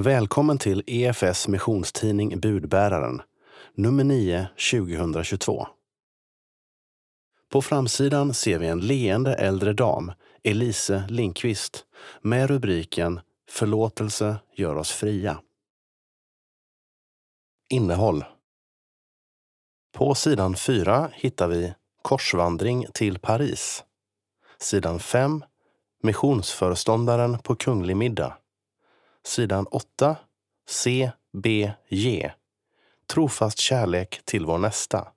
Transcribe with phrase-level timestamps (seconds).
[0.00, 3.22] Välkommen till EFS missionstidning Budbäraren,
[3.74, 5.66] nummer 9 2022.
[7.48, 11.84] På framsidan ser vi en leende äldre dam, Elise Linkvist,
[12.20, 15.40] med rubriken Förlåtelse gör oss fria.
[17.70, 18.24] Innehåll
[19.92, 23.84] På sidan 4 hittar vi Korsvandring till Paris.
[24.60, 25.44] Sidan 5
[26.02, 28.36] Missionsföreståndaren på kunglig middag.
[29.28, 30.16] Sidan 8
[30.68, 32.32] C, B, G.
[33.06, 35.08] Trofast kärlek till vår nästa.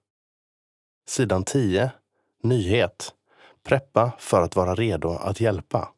[1.08, 1.92] Sidan 10
[2.44, 3.14] Nyhet
[3.64, 5.94] Preppa för att vara redo att hjälpa.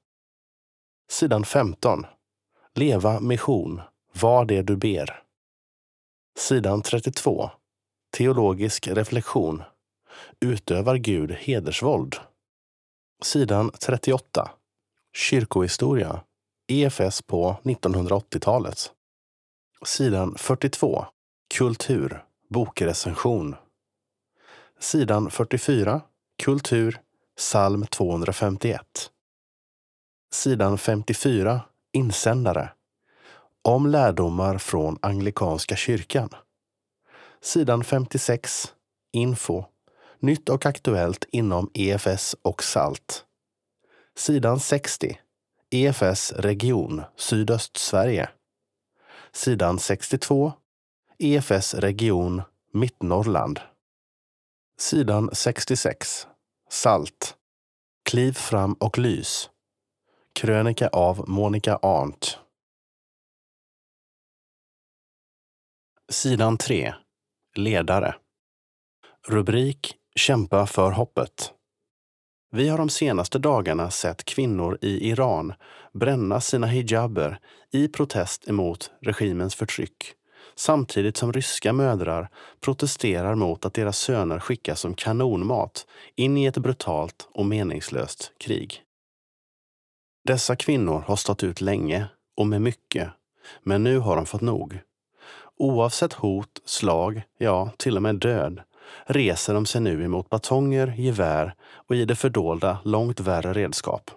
[1.09, 2.05] Sidan 15
[2.73, 3.81] Leva mission
[4.13, 5.23] Var det du ber.
[6.37, 7.49] Sidan 32
[8.17, 9.63] Teologisk reflektion
[10.39, 12.15] Utövar Gud hedersvåld?
[13.23, 14.51] Sidan 38
[15.13, 16.23] Kyrkohistoria
[16.67, 18.91] EFS på 1980-talet.
[19.85, 21.05] Sidan 42
[21.55, 23.55] Kultur Bokrecension.
[24.79, 26.01] Sidan 44
[26.43, 27.01] Kultur
[27.37, 28.81] Psalm 251.
[30.33, 32.69] Sidan 54 Insändare
[33.61, 36.29] Om lärdomar från Anglikanska kyrkan.
[37.41, 38.73] Sidan 56
[39.11, 39.65] Info
[40.19, 43.25] Nytt och aktuellt inom EFS och SALT.
[44.15, 45.19] Sidan 60
[45.73, 48.29] EFS region Sydöstsverige.
[49.31, 50.53] Sidan 62
[51.19, 52.41] EFS region
[52.73, 53.59] Mittnorrland.
[54.77, 56.27] Sidan 66
[56.69, 57.37] Salt
[58.09, 59.49] Kliv fram och lys.
[60.33, 62.39] Krönika av Monica Arndt.
[66.11, 66.93] Sidan 3
[67.55, 68.15] Ledare
[69.27, 71.53] Rubrik Kämpa för hoppet.
[72.55, 75.53] Vi har de senaste dagarna sett kvinnor i Iran
[75.93, 77.39] bränna sina hijaber
[77.71, 80.15] i protest emot regimens förtryck
[80.55, 82.29] samtidigt som ryska mödrar
[82.61, 88.81] protesterar mot att deras söner skickas som kanonmat in i ett brutalt och meningslöst krig.
[90.23, 92.05] Dessa kvinnor har stått ut länge
[92.37, 93.09] och med mycket,
[93.63, 94.79] men nu har de fått nog.
[95.57, 98.61] Oavsett hot, slag, ja, till och med död
[99.05, 101.55] reser de sig nu emot batonger, gevär
[101.87, 104.11] och i det fördolda långt värre redskap.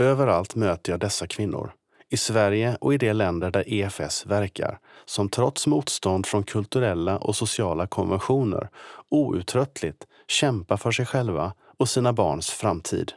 [0.00, 1.72] Överallt möter jag dessa kvinnor,
[2.10, 7.36] i Sverige och i de länder där EFS verkar, som trots motstånd från kulturella och
[7.36, 8.68] sociala konventioner
[9.08, 13.12] outtröttligt kämpar för sig själva och sina barns framtid.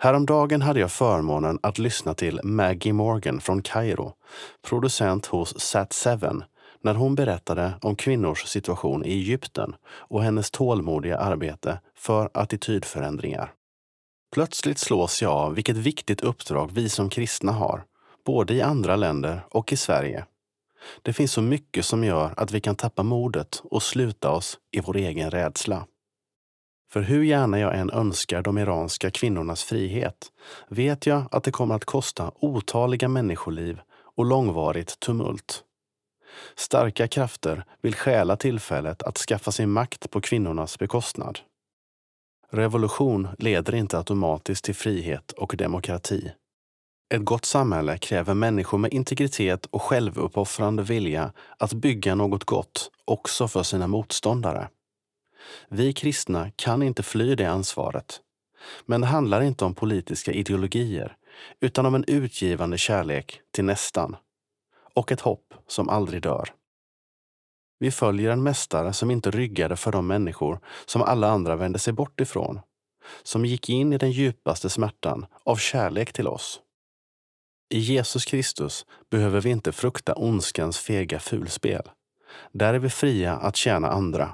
[0.00, 4.12] Häromdagen hade jag förmånen att lyssna till Maggie Morgan från Kairo,
[4.68, 6.42] producent hos Sat7,
[6.82, 13.52] när hon berättade om kvinnors situation i Egypten och hennes tålmodiga arbete för attitydförändringar.
[14.32, 17.84] Plötsligt slås jag av vilket viktigt uppdrag vi som kristna har,
[18.26, 20.24] både i andra länder och i Sverige.
[21.02, 24.80] Det finns så mycket som gör att vi kan tappa modet och sluta oss i
[24.80, 25.86] vår egen rädsla.
[26.92, 30.32] För hur gärna jag än önskar de iranska kvinnornas frihet
[30.68, 33.80] vet jag att det kommer att kosta otaliga människoliv
[34.16, 35.64] och långvarigt tumult.
[36.56, 41.38] Starka krafter vill stjäla tillfället att skaffa sig makt på kvinnornas bekostnad.
[42.50, 46.32] Revolution leder inte automatiskt till frihet och demokrati.
[47.14, 53.48] Ett gott samhälle kräver människor med integritet och självuppoffrande vilja att bygga något gott också
[53.48, 54.68] för sina motståndare.
[55.68, 58.20] Vi kristna kan inte fly det ansvaret.
[58.86, 61.16] Men det handlar inte om politiska ideologier
[61.60, 64.16] utan om en utgivande kärlek till nästan
[64.98, 66.54] och ett hopp som aldrig dör.
[67.78, 71.92] Vi följer en mästare som inte ryggade för de människor som alla andra vände sig
[71.92, 72.60] bort ifrån,
[73.22, 76.60] som gick in i den djupaste smärtan av kärlek till oss.
[77.74, 81.82] I Jesus Kristus behöver vi inte frukta ondskans fega fulspel.
[82.52, 84.30] Där är vi fria att tjäna andra.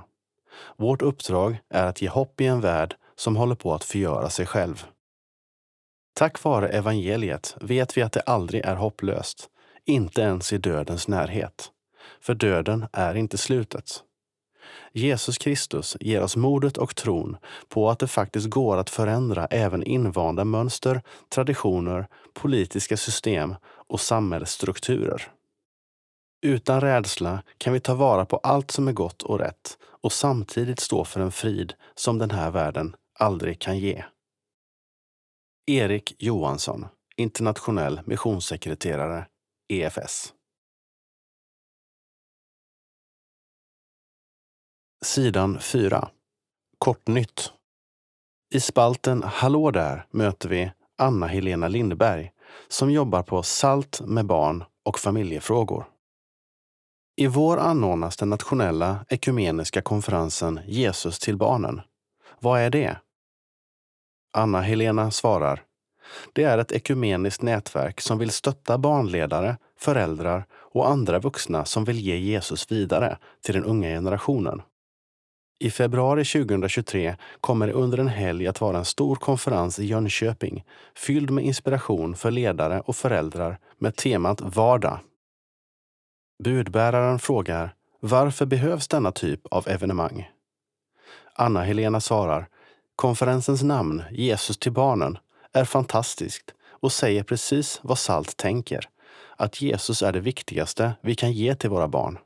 [0.76, 4.46] Vårt uppdrag är att ge hopp i en värld som håller på att förgöra sig
[4.46, 4.86] själv.
[6.14, 9.50] Tack vare evangeliet vet vi att det aldrig är hopplöst,
[9.86, 11.70] inte ens i dödens närhet.
[12.20, 14.02] För döden är inte slutet.
[14.92, 17.36] Jesus Kristus ger oss modet och tron
[17.68, 25.22] på att det faktiskt går att förändra även invanda mönster, traditioner, politiska system och samhällsstrukturer.
[26.42, 30.80] Utan rädsla kan vi ta vara på allt som är gott och rätt och samtidigt
[30.80, 34.04] stå för en frid som den här världen aldrig kan ge.
[35.66, 39.26] Erik Johansson, internationell missionssekreterare,
[39.68, 40.34] EFS.
[45.04, 46.08] Sidan 4.
[46.78, 47.52] Kortnytt.
[48.54, 52.32] I spalten Hallå där möter vi Anna-Helena Lindberg
[52.68, 55.86] som jobbar på SALT med barn och familjefrågor.
[57.16, 61.80] I vår anordnas den nationella ekumeniska konferensen Jesus till barnen.
[62.40, 62.98] Vad är det?
[64.36, 65.62] Anna-Helena svarar.
[66.32, 71.98] Det är ett ekumeniskt nätverk som vill stötta barnledare, föräldrar och andra vuxna som vill
[71.98, 74.62] ge Jesus vidare till den unga generationen.
[75.58, 80.64] I februari 2023 kommer det under en helg att vara en stor konferens i Jönköping
[80.96, 84.98] fylld med inspiration för ledare och föräldrar med temat Vardag.
[86.44, 90.30] Budbäraren frågar varför behövs denna typ av evenemang?
[91.34, 92.48] Anna-Helena svarar
[92.96, 95.18] Konferensens namn, Jesus till barnen,
[95.54, 98.88] är fantastiskt och säger precis vad SALT tänker.
[99.36, 102.18] Att Jesus är det viktigaste vi kan ge till våra barn.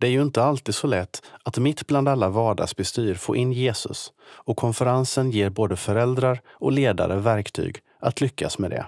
[0.00, 4.12] Det är ju inte alltid så lätt att mitt bland alla vardagsbestyr få in Jesus
[4.22, 8.86] och konferensen ger både föräldrar och ledare verktyg att lyckas med det.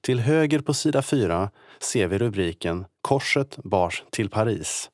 [0.00, 4.90] Till höger på sida 4 ser vi rubriken Korset bars till Paris.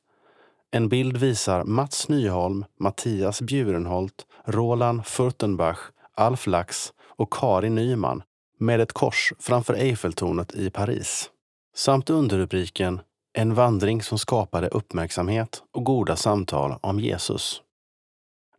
[0.71, 5.79] En bild visar Mats Nyholm, Mattias Bjurenholt, Roland Furtenbach,
[6.15, 8.23] Alf Lax och Karin Nyman
[8.59, 11.29] med ett kors framför Eiffeltornet i Paris.
[11.75, 13.01] Samt underrubriken
[13.33, 17.61] En vandring som skapade uppmärksamhet och goda samtal om Jesus.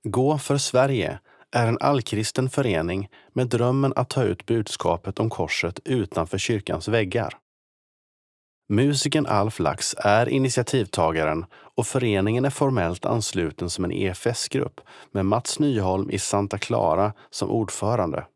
[0.03, 1.19] Gå för Sverige
[1.53, 7.39] är en allkristen förening med drömmen att ta ut budskapet om korset utanför kyrkans väggar.
[8.69, 14.81] Musikern Alf Lax är initiativtagaren och föreningen är formellt ansluten som en EFS-grupp
[15.13, 18.27] med Mats Nyholm i Santa Clara som ordförande.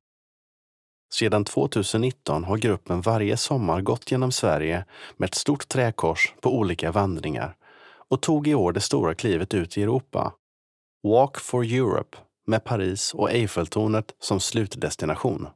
[1.15, 4.85] Sedan 2019 har gruppen varje sommar gått genom Sverige
[5.17, 7.57] med ett stort träkors på olika vandringar
[8.09, 10.33] och tog i år det stora klivet ut i Europa.
[11.03, 15.49] Walk for Europe med Paris och Eiffeltornet som slutdestination.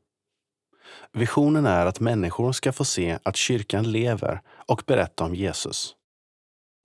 [1.13, 5.95] Visionen är att människor ska få se att kyrkan lever och berätta om Jesus.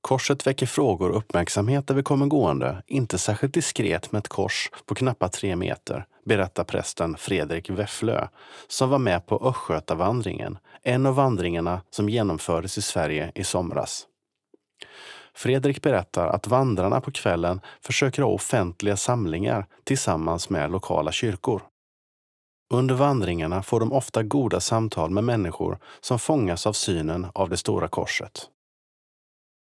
[0.02, 4.72] Korset väcker frågor och uppmärksamhet där vi kommer gående, inte särskilt diskret med ett kors
[4.86, 8.28] på knappt tre meter, berättar prästen Fredrik Wefflö,
[8.68, 14.06] som var med på Östgötavandringen, en av vandringarna som genomfördes i Sverige i somras.
[15.34, 21.62] Fredrik berättar att vandrarna på kvällen försöker ha offentliga samlingar tillsammans med lokala kyrkor.
[22.74, 27.58] Under vandringarna får de ofta goda samtal med människor som fångas av synen av det
[27.58, 28.50] stora korset.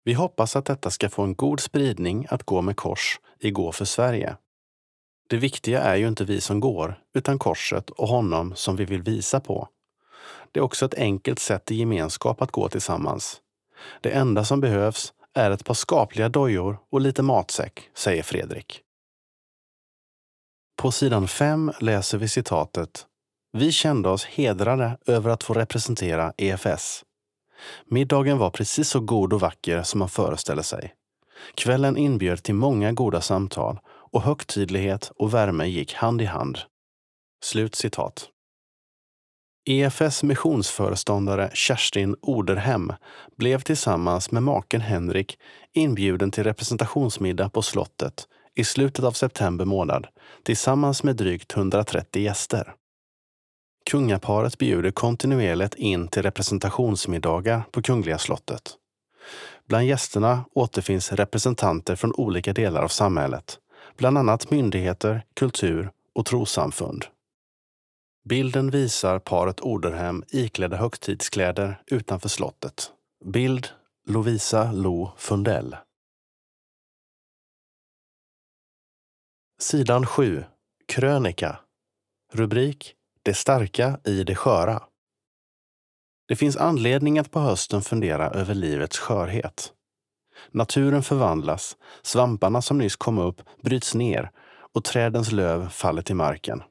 [0.04, 3.72] Vi hoppas att detta ska få en god spridning att gå med kors i Gå
[3.72, 4.36] för Sverige.
[5.28, 9.02] Det viktiga är ju inte vi som går, utan korset och honom som vi vill
[9.02, 9.68] visa på.
[10.52, 13.40] Det är också ett enkelt sätt i gemenskap att gå tillsammans.
[14.00, 18.80] Det enda som behövs är ett par skapliga dojor och lite matsäck, säger Fredrik.
[20.76, 23.06] På sidan 5 läser vi citatet
[23.52, 27.04] Vi kände oss hedrade över att få representera EFS.
[27.86, 30.94] Middagen var precis så god och vacker som man föreställer sig.
[31.54, 36.58] Kvällen inbjöd till många goda samtal och högtidlighet och värme gick hand i hand.
[37.44, 38.28] Slut citat.
[39.66, 42.92] EFS missionsföreståndare Kerstin Oderhem
[43.36, 45.38] blev tillsammans med maken Henrik
[45.72, 50.06] inbjuden till representationsmiddag på slottet i slutet av september månad
[50.42, 52.74] tillsammans med drygt 130 gäster.
[53.90, 58.76] Kungaparet bjuder kontinuerligt in till representationsmiddagar på Kungliga slottet.
[59.68, 63.58] Bland gästerna återfinns representanter från olika delar av samhället,
[63.96, 67.04] bland annat myndigheter, kultur och trossamfund.
[68.28, 72.90] Bilden visar paret Oderhem iklädda högtidskläder utanför slottet.
[73.24, 73.68] Bild
[74.06, 75.76] Lovisa Lo Fundell.
[79.64, 80.44] Sidan 7.
[80.88, 81.58] Krönika.
[82.32, 84.82] Rubrik Det starka i det sköra.
[86.28, 89.72] Det finns anledning att på hösten fundera över livets skörhet.
[90.50, 94.30] Naturen förvandlas, svamparna som nyss kom upp bryts ner
[94.74, 96.62] och trädens löv faller till marken.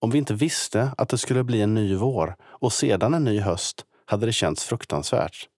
[0.00, 3.40] Om vi inte visste att det skulle bli en ny vår och sedan en ny
[3.40, 5.48] höst hade det känts fruktansvärt.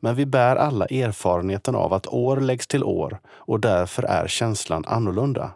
[0.00, 4.84] Men vi bär alla erfarenheten av att år läggs till år och därför är känslan
[4.86, 5.50] annorlunda.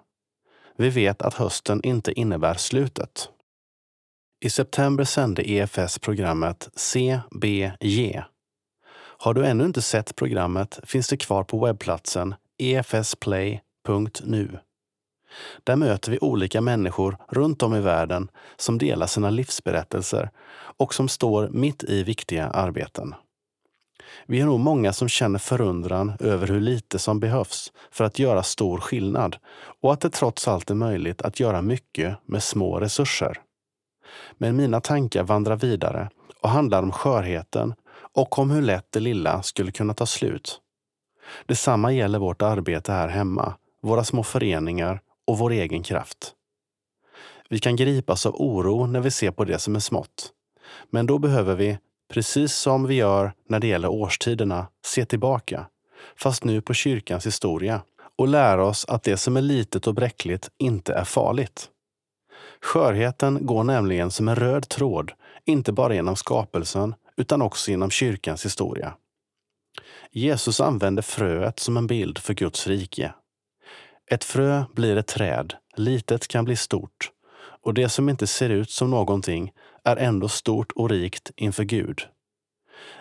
[0.76, 3.28] Vi vet att hösten inte innebär slutet.
[4.40, 8.22] I september sände EFS programmet CBJ.
[9.18, 14.58] Har du ännu inte sett programmet finns det kvar på webbplatsen efsplay.nu.
[15.64, 20.30] Där möter vi olika människor runt om i världen som delar sina livsberättelser
[20.76, 23.14] och som står mitt i viktiga arbeten.
[24.26, 28.42] Vi är nog många som känner förundran över hur lite som behövs för att göra
[28.42, 29.36] stor skillnad
[29.82, 33.40] och att det trots allt är möjligt att göra mycket med små resurser.
[34.38, 36.10] Men mina tankar vandrar vidare
[36.42, 37.74] och handlar om skörheten
[38.14, 40.60] och om hur lätt det lilla skulle kunna ta slut.
[41.46, 46.32] Detsamma gäller vårt arbete här hemma, våra små föreningar och vår egen kraft.
[47.48, 50.30] Vi kan gripas av oro när vi ser på det som är smått.
[50.90, 55.66] Men då behöver vi, precis som vi gör när det gäller årstiderna, se tillbaka,
[56.16, 57.82] fast nu på kyrkans historia
[58.18, 61.70] och lära oss att det som är litet och bräckligt inte är farligt.
[62.62, 65.12] Skörheten går nämligen som en röd tråd,
[65.44, 68.94] inte bara genom skapelsen, utan också genom kyrkans historia.
[70.10, 73.14] Jesus använder fröet som en bild för Guds rike.
[74.10, 77.10] Ett frö blir ett träd, litet kan bli stort,
[77.62, 79.52] och det som inte ser ut som någonting
[79.86, 82.02] är ändå stort och rikt inför Gud.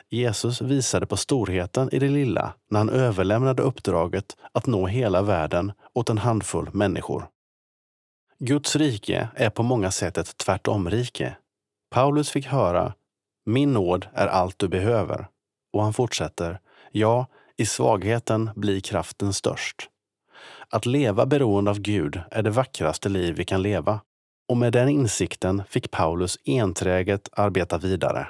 [0.09, 5.71] Jesus visade på storheten i det lilla när han överlämnade uppdraget att nå hela världen
[5.93, 7.27] åt en handfull människor.
[8.39, 11.37] Guds rike är på många sätt ett tvärtomrike.
[11.91, 12.93] Paulus fick höra
[13.45, 15.27] Min nåd är allt du behöver.
[15.73, 16.59] Och han fortsätter
[16.91, 17.27] Ja,
[17.57, 19.89] i svagheten blir kraften störst.
[20.69, 23.99] Att leva beroende av Gud är det vackraste liv vi kan leva.
[24.47, 28.27] Och med den insikten fick Paulus enträget arbeta vidare.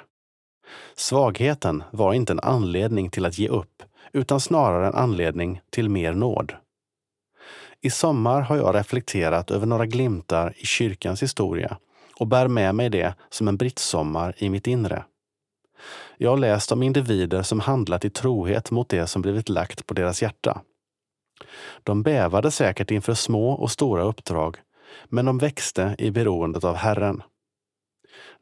[0.94, 3.82] Svagheten var inte en anledning till att ge upp,
[4.12, 6.52] utan snarare en anledning till mer nåd.
[7.80, 11.78] I sommar har jag reflekterat över några glimtar i kyrkans historia
[12.18, 15.04] och bär med mig det som en brittsommar i mitt inre.
[16.18, 19.94] Jag har läst om individer som handlat i trohet mot det som blivit lagt på
[19.94, 20.62] deras hjärta.
[21.82, 24.56] De bävade säkert inför små och stora uppdrag,
[25.04, 27.22] men de växte i beroendet av Herren.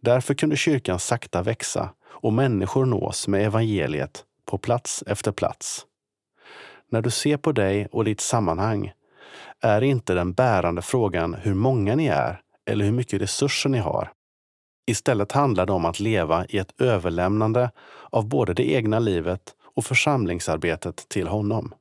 [0.01, 5.87] Därför kunde kyrkan sakta växa och människor nås med evangeliet på plats efter plats.
[6.91, 8.93] När du ser på dig och ditt sammanhang
[9.61, 14.13] är inte den bärande frågan hur många ni är eller hur mycket resurser ni har.
[14.87, 17.71] Istället handlar det om att leva i ett överlämnande
[18.11, 21.75] av både det egna livet och församlingsarbetet till honom.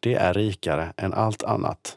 [0.00, 1.96] Det är rikare än allt annat.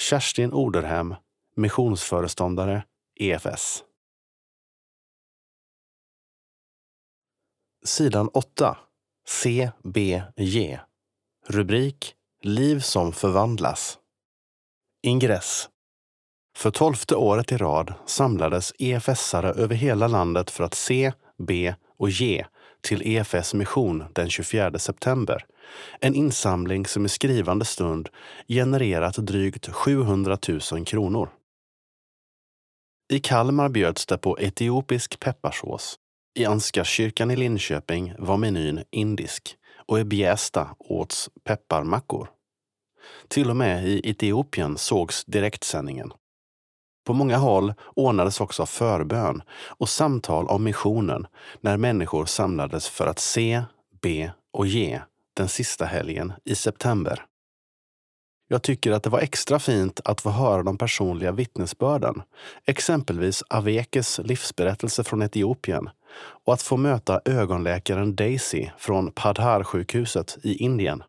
[0.00, 1.14] Kerstin Oderhem,
[1.56, 2.84] missionsföreståndare,
[3.20, 3.84] EFS.
[7.84, 8.78] Sidan 8.
[9.28, 10.78] CBJ.
[11.46, 13.98] Rubrik Liv som förvandlas.
[15.02, 15.68] Ingress.
[16.56, 22.10] För tolfte året i rad samlades EFS-are över hela landet för att se, be och
[22.10, 22.46] ge
[22.80, 25.46] till EFS mission den 24 september.
[26.00, 28.08] En insamling som i skrivande stund
[28.48, 30.38] genererat drygt 700
[30.72, 31.30] 000 kronor.
[33.12, 35.98] I Kalmar bjöds det på etiopisk pepparsås.
[36.38, 39.56] I Ansgarskyrkan i Linköping var menyn indisk
[39.86, 42.30] och i Bjästa åts pepparmackor.
[43.28, 46.12] Till och med i Etiopien sågs direktsändningen.
[47.08, 51.26] På många håll ordnades också förbön och samtal om missionen
[51.60, 53.62] när människor samlades för att se,
[54.02, 55.00] be och ge
[55.34, 57.24] den sista helgen i september.
[58.48, 62.22] Jag tycker att det var extra fint att få höra de personliga vittnesbörden,
[62.66, 65.90] exempelvis Avekes livsberättelse från Etiopien
[66.44, 71.02] och att få möta ögonläkaren Daisy från Padhar-sjukhuset i Indien.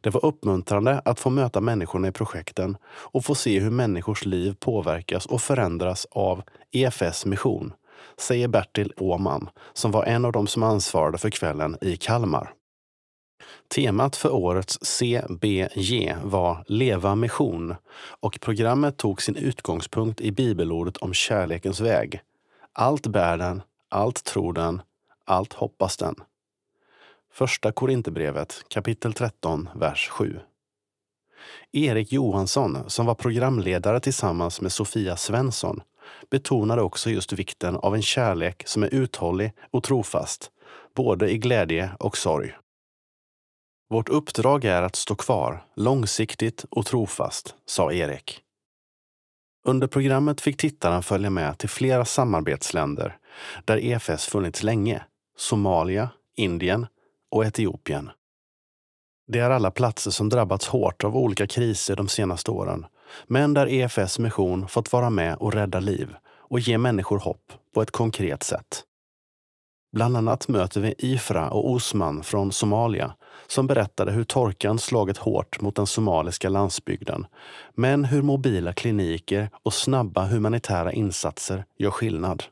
[0.00, 4.56] Det var uppmuntrande att få möta människorna i projekten och få se hur människors liv
[4.60, 7.72] påverkas och förändras av EFS mission,
[8.18, 12.52] säger Bertil Åman, som var en av dem som ansvarade för kvällen i Kalmar.
[13.74, 17.74] Temat för årets CBJ var Leva mission
[18.20, 22.20] och programmet tog sin utgångspunkt i bibelordet om kärlekens väg.
[22.72, 24.82] Allt bär den, allt tror den,
[25.24, 26.14] allt hoppas den.
[27.34, 30.40] Första Korinthierbrevet kapitel 13, vers 7.
[31.72, 35.82] Erik Johansson, som var programledare tillsammans med Sofia Svensson,
[36.30, 40.50] betonade också just vikten av en kärlek som är uthållig och trofast,
[40.94, 42.54] både i glädje och sorg.
[43.90, 48.40] Vårt uppdrag är att stå kvar, långsiktigt och trofast, sa Erik.
[49.64, 53.18] Under programmet fick tittaren följa med till flera samarbetsländer
[53.64, 55.04] där EFS funnits länge.
[55.36, 56.86] Somalia, Indien
[57.32, 58.10] och Etiopien.
[59.26, 62.86] Det är alla platser som drabbats hårt av olika kriser de senaste åren,
[63.26, 67.82] men där EFS mission fått vara med och rädda liv och ge människor hopp på
[67.82, 68.84] ett konkret sätt.
[69.92, 73.14] Bland annat möter vi Ifra och Osman från Somalia
[73.46, 77.26] som berättade hur torkan slagit hårt mot den somaliska landsbygden,
[77.74, 82.44] men hur mobila kliniker och snabba humanitära insatser gör skillnad.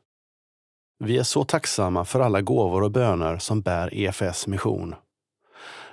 [1.04, 4.94] Vi är så tacksamma för alla gåvor och böner som bär EFS mission.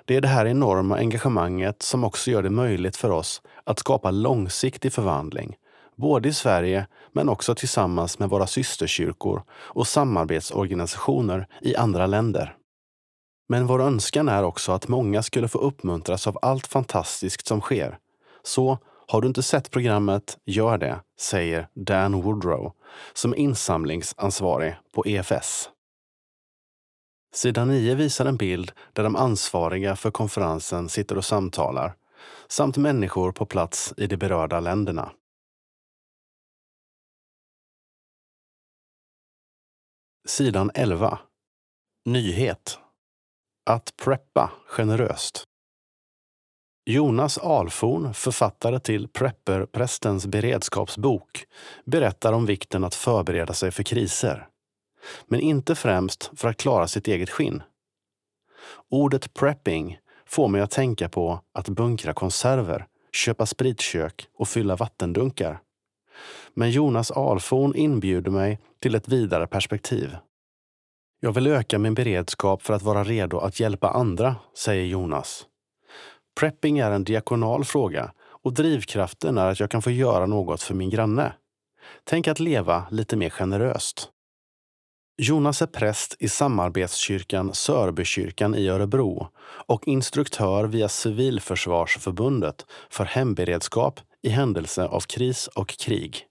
[0.05, 4.11] Det är det här enorma engagemanget som också gör det möjligt för oss att skapa
[4.11, 5.55] långsiktig förvandling,
[5.95, 12.55] både i Sverige men också tillsammans med våra systerkyrkor och samarbetsorganisationer i andra länder.
[13.49, 17.97] Men vår önskan är också att många skulle få uppmuntras av allt fantastiskt som sker.
[18.43, 22.73] Så har du inte sett programmet, gör det, säger Dan Woodrow
[23.13, 25.69] som är insamlingsansvarig på EFS.
[27.33, 31.95] Sida 9 visar en bild där de ansvariga för konferensen sitter och samtalar
[32.47, 35.11] samt människor på plats i de berörda länderna.
[40.27, 41.19] Sidan 11.
[42.05, 42.79] Nyhet.
[43.65, 45.46] Att preppa generöst.
[46.89, 51.45] Jonas Alforn, författare till Prepperprästens beredskapsbok,
[51.85, 54.47] berättar om vikten att förbereda sig för kriser.
[55.25, 57.63] Men inte främst för att klara sitt eget skinn.
[58.89, 65.59] Ordet prepping får mig att tänka på att bunkra konserver, köpa spritkök och fylla vattendunkar.
[66.53, 70.17] Men Jonas Alforn inbjuder mig till ett vidare perspektiv.
[71.19, 75.45] Jag vill öka min beredskap för att vara redo att hjälpa andra, säger Jonas.
[76.39, 78.11] Prepping är en diakonal fråga
[78.43, 81.33] och drivkraften är att jag kan få göra något för min granne.
[82.03, 84.09] Tänk att leva lite mer generöst.
[85.17, 89.27] Jonas är präst i samarbetskyrkan Sörbykyrkan i Örebro
[89.67, 96.25] och instruktör via Civilförsvarsförbundet för hemberedskap i händelse av kris och krig.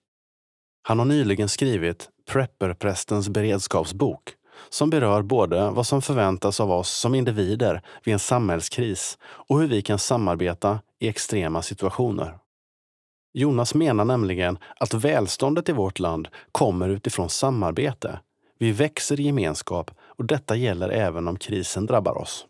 [0.82, 4.34] Han har nyligen skrivit Prepperprästens beredskapsbok
[4.68, 9.66] som berör både vad som förväntas av oss som individer vid en samhällskris och hur
[9.66, 12.38] vi kan samarbeta i extrema situationer.
[13.34, 18.20] Jonas menar nämligen att välståndet i vårt land kommer utifrån samarbete.
[18.58, 22.46] Vi växer i gemenskap och detta gäller även om krisen drabbar oss.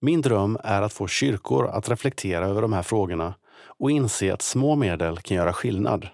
[0.00, 3.34] Min dröm är att få kyrkor att reflektera över de här frågorna
[3.78, 6.08] och inse att små medel kan göra skillnad.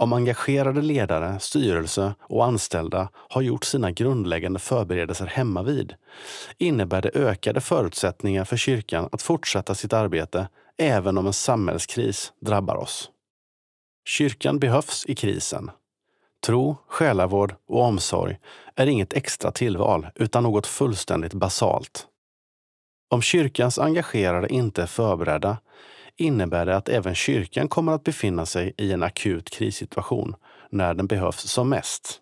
[0.00, 5.94] Om engagerade ledare, styrelse och anställda har gjort sina grundläggande förberedelser hemmavid
[6.58, 12.76] innebär det ökade förutsättningar för kyrkan att fortsätta sitt arbete även om en samhällskris drabbar
[12.76, 13.10] oss.
[14.04, 15.70] Kyrkan behövs i krisen.
[16.46, 18.38] Tro, själavård och omsorg
[18.74, 22.06] är inget extra tillval utan något fullständigt basalt.
[23.10, 25.56] Om kyrkans engagerade inte är förberedda
[26.18, 30.36] innebär det att även kyrkan kommer att befinna sig i en akut krissituation
[30.70, 32.20] när den behövs som mest.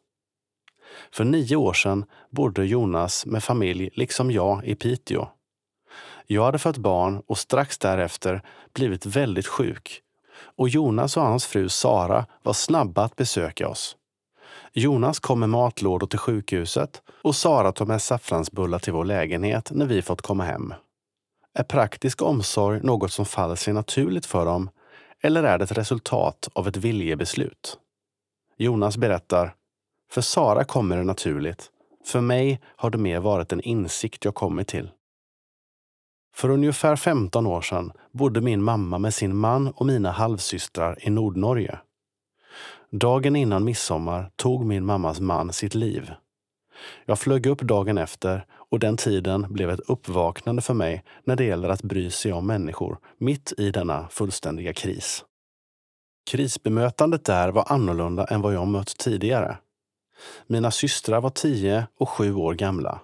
[1.13, 5.29] För nio år sedan bodde Jonas med familj, liksom jag, i Piteå.
[6.27, 8.43] Jag hade fött barn och strax därefter
[8.75, 10.03] blivit väldigt sjuk.
[10.39, 13.97] Och Jonas och hans fru Sara var snabba att besöka oss.
[14.73, 19.87] Jonas kom med matlådor till sjukhuset och Sara tog med saffransbullar till vår lägenhet när
[19.87, 20.75] vi fått komma hem.
[21.59, 24.71] Är praktisk omsorg något som faller sig naturligt för dem
[25.23, 27.79] eller är det ett resultat av ett viljebeslut?
[28.57, 29.55] Jonas berättar,
[30.11, 31.71] för Sara kommer det naturligt.
[32.05, 34.90] För mig har det mer varit en insikt jag kommit till.
[36.35, 41.11] För ungefär 15 år sedan bodde min mamma med sin man och mina halvsystrar i
[41.11, 41.79] Nordnorge.
[42.90, 46.12] Dagen innan midsommar tog min mammas man sitt liv.
[47.05, 51.45] Jag flög upp dagen efter och den tiden blev ett uppvaknande för mig när det
[51.45, 55.25] gäller att bry sig om människor mitt i denna fullständiga kris.
[56.31, 59.57] Krisbemötandet där var annorlunda än vad jag mött tidigare.
[60.47, 63.01] Mina systrar var tio och sju år gamla.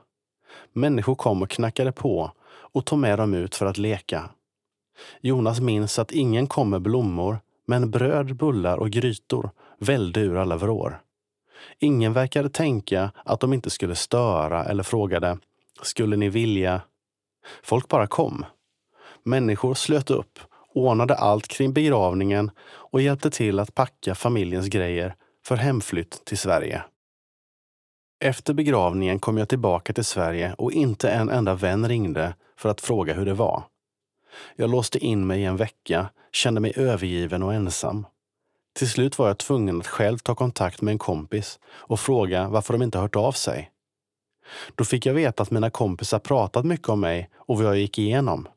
[0.73, 4.31] Människor kom och knackade på och tog med dem ut för att leka.
[5.21, 10.57] Jonas minns att ingen kom med blommor, men bröd, bullar och grytor välde ur alla
[10.57, 11.01] vrår.
[11.79, 15.39] Ingen verkade tänka att de inte skulle störa eller frågade
[15.83, 16.83] skulle ni vilja?
[17.63, 18.45] Folk bara kom.
[19.23, 20.39] Människor slöt upp,
[20.75, 25.15] ordnade allt kring begravningen och hjälpte till att packa familjens grejer
[25.45, 26.83] för hemflytt till Sverige.
[28.25, 32.81] Efter begravningen kom jag tillbaka till Sverige och inte en enda vän ringde för att
[32.81, 33.63] fråga hur det var.
[34.57, 38.07] Jag låste in mig i en vecka, kände mig övergiven och ensam.
[38.75, 42.73] Till slut var jag tvungen att själv ta kontakt med en kompis och fråga varför
[42.73, 43.72] de inte hört av sig.
[44.75, 47.99] Då fick jag veta att mina kompisar pratat mycket om mig och vad jag gick
[47.99, 48.49] igenom.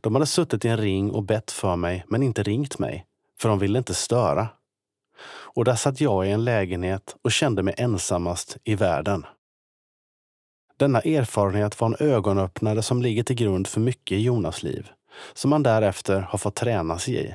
[0.00, 3.06] De hade suttit i en ring och bett för mig, men inte ringt mig,
[3.40, 4.48] för de ville inte störa.
[5.54, 9.26] Och där satt jag i en lägenhet och kände mig ensammast i världen.
[10.76, 14.90] Denna erfarenhet var en ögonöppnare som ligger till grund för mycket i Jonas liv,
[15.34, 17.34] som han därefter har fått träna sig i.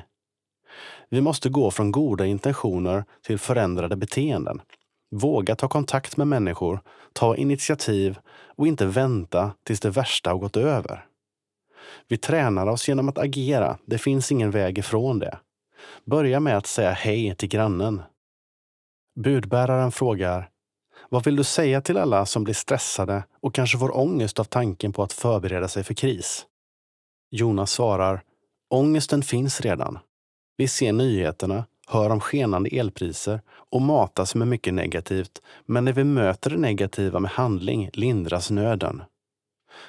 [1.10, 4.60] Vi måste gå från goda intentioner till förändrade beteenden.
[5.10, 6.80] Våga ta kontakt med människor,
[7.12, 8.18] ta initiativ
[8.56, 11.06] och inte vänta tills det värsta har gått över.
[12.08, 13.78] Vi tränar oss genom att agera.
[13.86, 15.38] Det finns ingen väg ifrån det.
[16.04, 18.02] Börja med att säga hej till grannen.
[19.20, 20.50] Budbäraren frågar
[21.08, 24.92] Vad vill du säga till alla som blir stressade och kanske får ångest av tanken
[24.92, 26.46] på att förbereda sig för kris?
[27.30, 28.22] Jonas svarar
[28.70, 29.98] Ångesten finns redan.
[30.56, 35.42] Vi ser nyheterna, hör om skenande elpriser och matas med mycket negativt.
[35.66, 39.02] Men när vi möter det negativa med handling lindras nöden.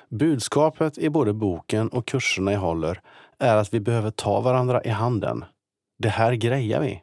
[0.09, 3.01] Budskapet i både boken och kurserna jag håller
[3.39, 5.45] är att vi behöver ta varandra i handen.
[5.99, 7.01] Det här grejar vi.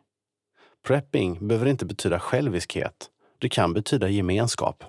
[0.87, 3.11] Prepping behöver inte betyda själviskhet.
[3.39, 4.85] Det kan betyda gemenskap.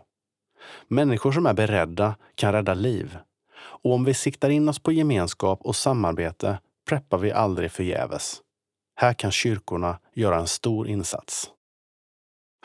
[0.88, 3.18] Människor som är beredda kan rädda liv.
[3.56, 8.42] Och om vi siktar in oss på gemenskap och samarbete preppar vi aldrig förgäves.
[9.00, 11.50] Här kan kyrkorna göra en stor insats.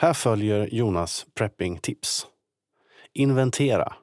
[0.00, 2.26] Här följer Jonas prepping-tips.
[3.12, 3.94] Inventera.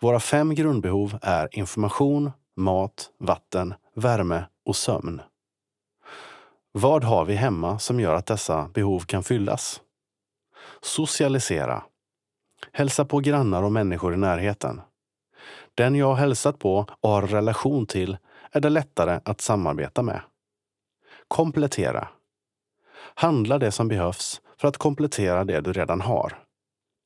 [0.00, 5.22] Våra fem grundbehov är information, mat, vatten, värme och sömn.
[6.72, 9.80] Vad har vi hemma som gör att dessa behov kan fyllas?
[10.80, 11.84] Socialisera.
[12.72, 14.80] Hälsa på grannar och människor i närheten.
[15.74, 18.16] Den jag har hälsat på och har relation till
[18.50, 20.20] är det lättare att samarbeta med.
[21.28, 22.08] Komplettera.
[23.14, 26.38] Handla det som behövs för att komplettera det du redan har.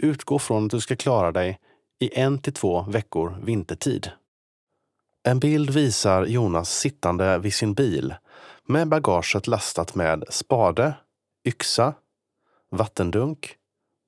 [0.02, 1.60] Utgå från att du ska klara dig
[1.98, 4.10] i en till två veckor vintertid.
[5.22, 8.14] En bild visar Jonas sittande vid sin bil
[8.66, 10.94] med bagaget lastat med spade,
[11.44, 11.94] yxa,
[12.70, 13.56] vattendunk,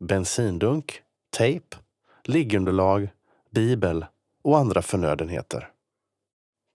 [0.00, 1.02] bensindunk,
[1.36, 1.76] tejp,
[2.24, 3.08] liggunderlag,
[3.50, 4.06] bibel
[4.42, 5.70] och andra förnödenheter.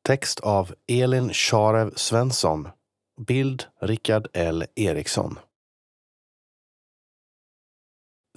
[0.02, 2.68] Text av Elin Sharev Svensson.
[3.28, 5.40] Bild Rickard L Eriksson.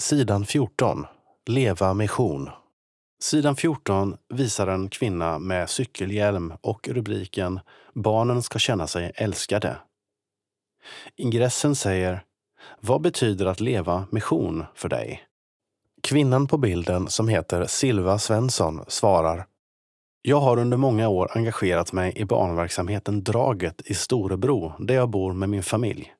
[0.00, 1.06] Sidan 14.
[1.46, 2.50] Leva mission.
[3.22, 7.60] Sidan 14 visar en kvinna med cykelhjälm och rubriken
[7.94, 9.76] Barnen ska känna sig älskade.
[11.16, 12.24] Ingressen säger
[12.80, 15.24] Vad betyder att leva mission för dig?
[16.02, 19.46] Kvinnan på bilden som heter Silva Svensson svarar
[20.24, 25.32] jag har under många år engagerat mig i barnverksamheten Draget i Storebro där jag bor
[25.32, 26.14] med min familj.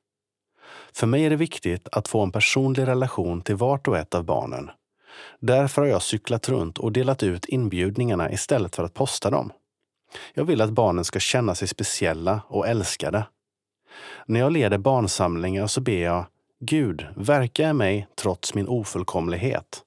[0.93, 4.23] För mig är det viktigt att få en personlig relation till vart och ett av
[4.23, 4.71] barnen
[5.39, 9.51] Därför har jag cyklat runt och delat ut inbjudningarna istället för att posta dem.
[10.33, 13.25] Jag vill att barnen ska känna sig speciella och älskade.
[14.25, 16.25] När jag leder barnsamlingar så ber jag
[16.59, 19.83] Gud, verka i mig trots min ofullkomlighet.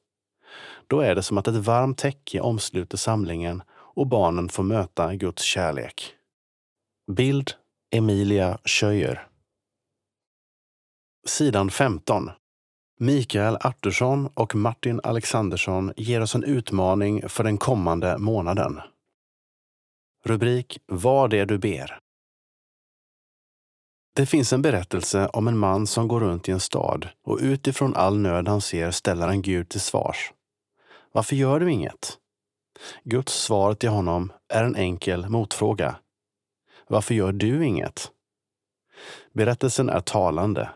[0.86, 3.62] Då är det som att ett varmt täcke omsluter samlingen
[3.96, 6.14] och barnen får möta Guds kärlek.
[7.12, 7.52] Bild
[7.90, 9.28] Emilia Schöjer.
[11.26, 12.30] Sidan 15.
[12.98, 18.80] Mikael Artursson och Martin Alexandersson ger oss en utmaning för den kommande månaden.
[20.24, 21.98] Rubrik Var det du ber.
[24.16, 27.96] Det finns en berättelse om en man som går runt i en stad och utifrån
[27.96, 30.32] all nöd han ser ställer han Gud till svars.
[31.12, 32.18] Varför gör du inget?
[33.04, 35.96] Guds svar till honom är en enkel motfråga.
[36.88, 38.10] Varför gör du inget?
[39.32, 40.68] Berättelsen är talande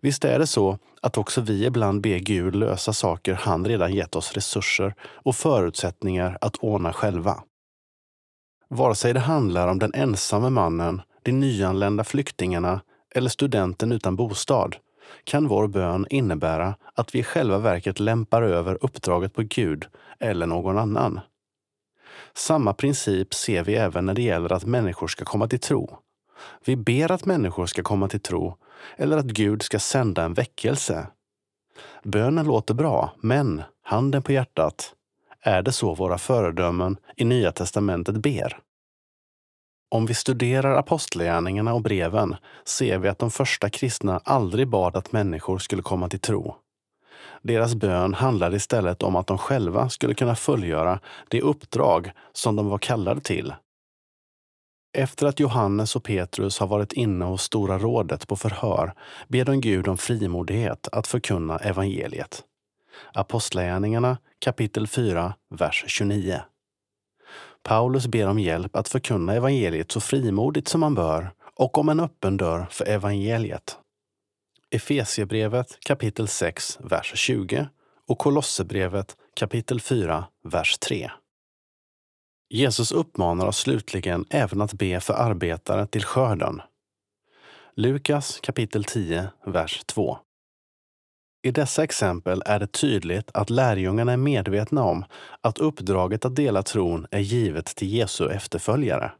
[0.00, 4.16] Visst är det så att också vi ibland ber Gud lösa saker han redan gett
[4.16, 7.42] oss resurser och förutsättningar att ordna själva.
[8.68, 12.80] Vare sig det handlar om den ensamme mannen, de nyanlända flyktingarna
[13.14, 14.76] eller studenten utan bostad
[15.24, 19.86] kan vår bön innebära att vi i själva verket lämpar över uppdraget på Gud
[20.20, 21.20] eller någon annan.
[22.34, 25.98] Samma princip ser vi även när det gäller att människor ska komma till tro.
[26.64, 28.56] Vi ber att människor ska komma till tro
[28.96, 31.06] eller att Gud ska sända en väckelse.
[32.02, 34.94] Bönen låter bra, men handen på hjärtat,
[35.40, 38.58] är det så våra föredömen i Nya testamentet ber?
[39.90, 45.12] Om vi studerar apostlagärningarna och breven ser vi att de första kristna aldrig bad att
[45.12, 46.56] människor skulle komma till tro.
[47.42, 52.68] Deras bön handlade istället om att de själva skulle kunna fullgöra det uppdrag som de
[52.68, 53.54] var kallade till
[54.98, 58.94] efter att Johannes och Petrus har varit inne hos Stora rådet på förhör
[59.28, 62.44] ber de Gud om frimodighet att förkunna evangeliet.
[63.14, 66.40] Apostlagärningarna kapitel 4, vers 29.
[67.62, 72.00] Paulus ber om hjälp att förkunna evangeliet så frimodigt som man bör och om en
[72.00, 73.78] öppen dörr för evangeliet.
[74.70, 77.68] Efesiebrevet kapitel 6, vers 20
[78.08, 81.10] och Kolosserbrevet kapitel 4, vers 3.
[82.50, 86.62] Jesus uppmanar oss slutligen även att be för arbetare till skörden.
[87.74, 90.18] Lukas kapitel 10, vers 2.
[91.42, 95.04] I dessa exempel är det tydligt att lärjungarna är medvetna om
[95.40, 99.12] att uppdraget att dela tron är givet till Jesu efterföljare.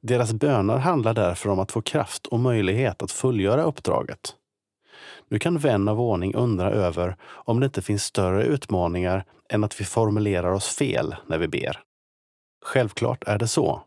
[0.00, 4.34] Deras böner handlar därför om att få kraft och möjlighet att fullgöra uppdraget.
[5.28, 9.80] Nu kan vän av ordning undra över om det inte finns större utmaningar än att
[9.80, 11.80] vi formulerar oss fel när vi ber.
[12.64, 13.82] Självklart är det så.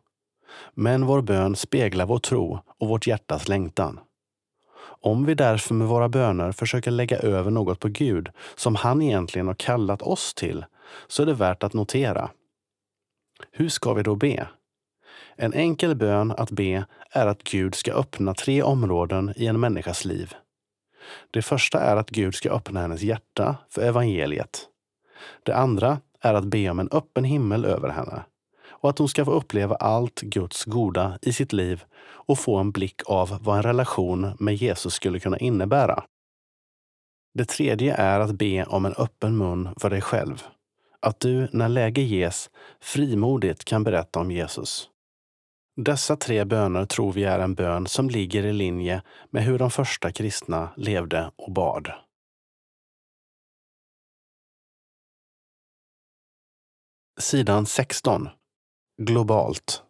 [0.74, 4.00] Men vår bön speglar vår tro och vårt hjärtas längtan.
[5.02, 9.48] Om vi därför med våra böner försöker lägga över något på Gud som han egentligen
[9.48, 10.66] har kallat oss till,
[11.08, 12.30] så är det värt att notera.
[13.52, 14.48] Hur ska vi då be?
[15.36, 20.06] En enkel bön att be är att Gud ska öppna tre områden i en människas
[20.06, 20.34] liv.
[21.32, 24.68] Det första är att Gud ska öppna hennes hjärta för evangeliet.
[25.44, 28.24] Det andra är att be om en öppen himmel över henne
[28.82, 32.72] och att hon ska få uppleva allt Guds goda i sitt liv och få en
[32.72, 36.04] blick av vad en relation med Jesus skulle kunna innebära.
[37.34, 40.44] Det tredje är att be om en öppen mun för dig själv.
[41.00, 44.90] Att du, när läge ges, frimodigt kan berätta om Jesus.
[45.76, 49.72] Dessa tre böner tror vi är en bön som ligger i linje med hur de
[49.72, 51.92] första kristna levde och bad.
[57.20, 58.30] Sidan 16.
[59.02, 59.84] Globalt.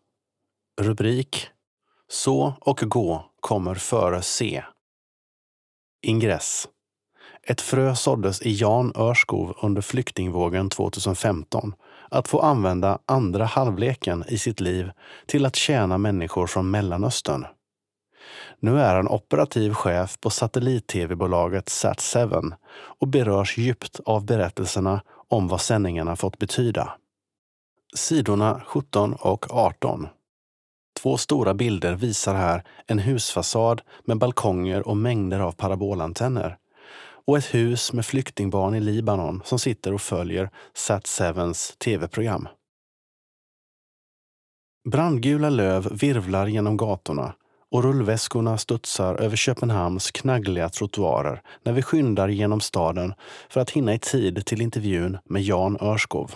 [0.82, 1.48] Rubrik
[2.08, 4.64] Så och gå kommer före se.
[6.02, 6.68] Ingress.
[7.44, 11.74] Ett frö såddes i Jan Örskov under flyktingvågen 2015
[12.10, 14.92] att få använda andra halvleken i sitt liv
[15.26, 17.46] till att tjäna människor från Mellanöstern.
[18.60, 25.62] Nu är han operativ chef på satellit-tv-bolaget Sat7 och berörs djupt av berättelserna om vad
[25.62, 26.99] sändningarna fått betyda.
[27.96, 30.08] Sidorna 17 och 18.
[31.02, 36.58] Två stora bilder visar här en husfasad med balkonger och mängder av parabolantenner
[37.26, 42.48] och ett hus med flyktingbarn i Libanon som sitter och följer Sat7s tv-program.
[44.90, 47.34] Brandgula löv virvlar genom gatorna
[47.72, 53.14] och rullväskorna studsar över Köpenhamns knaggliga trottoarer när vi skyndar genom staden
[53.50, 56.36] för att hinna i tid till intervjun med Jan Örskov.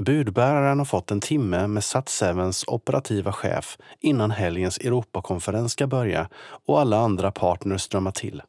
[0.00, 6.28] Budbäraren har fått en timme med Sat7s operativa chef innan helgens Europakonferens ska börja
[6.66, 8.42] och alla andra partners strömmar till.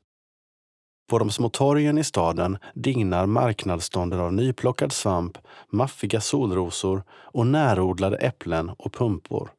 [1.10, 5.38] På de små torgen i staden dignar marknadsstånden av nyplockad svamp,
[5.72, 9.50] maffiga solrosor och närodlade äpplen och pumpor.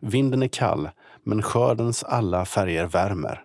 [0.00, 0.88] Vinden är kall,
[1.22, 3.44] men skördens alla färger värmer.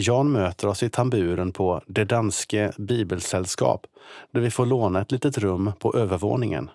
[0.00, 3.86] Jan möter oss i tamburen på Det danske bibelsällskap
[4.32, 6.70] där vi får låna ett litet rum på övervåningen.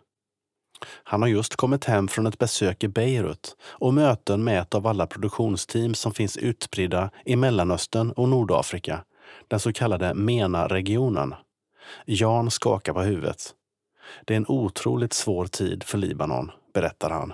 [0.86, 4.88] Han har just kommit hem från ett besök i Beirut och möten med ett av
[4.88, 9.04] alla produktionsteam som finns utspridda i Mellanöstern och Nordafrika,
[9.48, 11.36] den så kallade MENA-regionen.
[12.06, 13.54] Jan skakar på huvudet.
[14.26, 17.34] Det är en otroligt svår tid för Libanon, berättar han.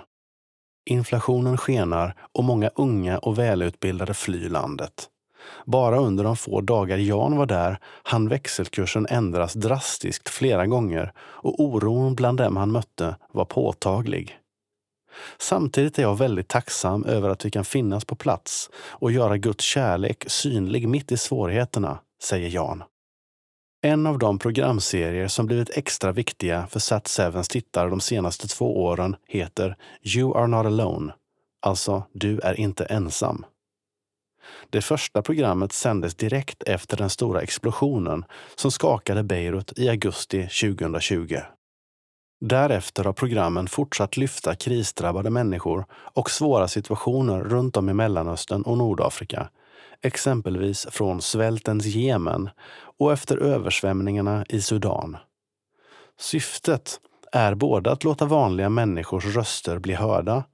[0.84, 5.08] Inflationen skenar och många unga och välutbildade flyr landet.
[5.64, 11.60] Bara under de få dagar Jan var där hann växelkursen ändras drastiskt flera gånger och
[11.60, 14.36] oron bland dem han mötte var påtaglig.
[15.38, 19.64] Samtidigt är jag väldigt tacksam över att vi kan finnas på plats och göra Guds
[19.64, 22.82] kärlek synlig mitt i svårigheterna, säger Jan.
[23.82, 29.16] En av de programserier som blivit extra viktiga för Sat7s tittare de senaste två åren
[29.28, 31.12] heter You are not alone,
[31.60, 33.44] alltså Du är inte ensam.
[34.70, 41.36] Det första programmet sändes direkt efter den stora explosionen som skakade Beirut i augusti 2020.
[42.40, 48.78] Därefter har programmen fortsatt lyfta krisdrabbade människor och svåra situationer runt om i Mellanöstern och
[48.78, 49.48] Nordafrika,
[50.02, 52.50] exempelvis från svältens Jemen
[52.98, 55.16] och efter översvämningarna i Sudan.
[56.18, 57.00] Syftet
[57.32, 60.44] är både att låta vanliga människors röster bli hörda,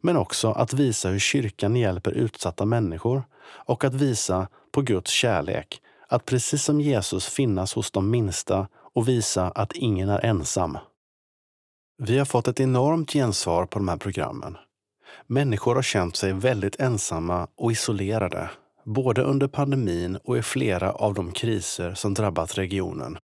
[0.00, 5.80] men också att visa hur kyrkan hjälper utsatta människor och att visa på Guds kärlek,
[6.08, 10.78] att precis som Jesus finnas hos de minsta och visa att ingen är ensam.
[11.98, 14.56] Vi har fått ett enormt gensvar på de här programmen.
[15.26, 18.50] Människor har känt sig väldigt ensamma och isolerade,
[18.84, 23.18] både under pandemin och i flera av de kriser som drabbat regionen.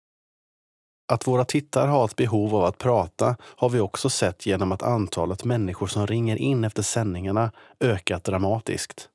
[1.11, 4.83] Att våra tittare har ett behov av att prata har vi också sett genom att
[4.83, 9.09] antalet människor som ringer in efter sändningarna ökat dramatiskt.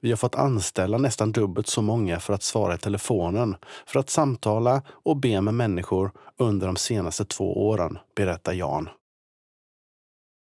[0.00, 3.56] Vi har fått anställa nästan dubbelt så många för att svara i telefonen,
[3.86, 8.88] för att samtala och be med människor under de senaste två åren, berättar Jan.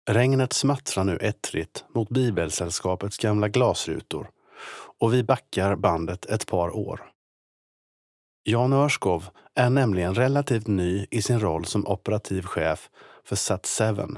[0.10, 4.30] Regnet smattrar nu ettrigt mot Bibelsällskapets gamla glasrutor
[5.00, 7.12] och vi backar bandet ett par år.
[8.44, 12.90] Jan Örskov är nämligen relativt ny i sin roll som operativ chef
[13.24, 14.18] för Sat7.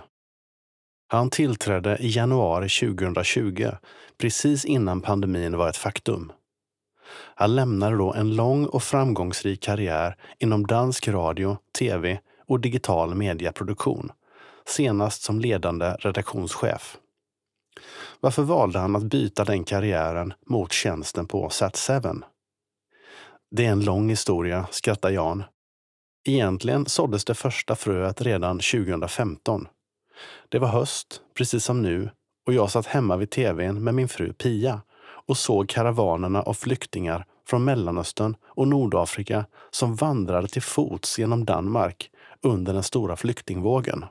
[1.07, 3.67] Han tillträdde i januari 2020,
[4.17, 6.31] precis innan pandemin var ett faktum.
[7.35, 14.11] Han lämnade då en lång och framgångsrik karriär inom dansk radio, tv och digital medieproduktion,
[14.65, 16.97] senast som ledande redaktionschef.
[18.19, 22.21] Varför valde han att byta den karriären mot tjänsten på Sat7?
[23.51, 25.43] Det är en lång historia, skrattar Jan.
[26.25, 29.67] Egentligen såddes det första fröet redan 2015.
[30.49, 32.09] Det var höst, precis som nu,
[32.45, 37.25] och jag satt hemma vid tvn med min fru Pia och såg karavanerna av flyktingar
[37.47, 44.05] från Mellanöstern och Nordafrika som vandrade till fots genom Danmark under den stora flyktingvågen.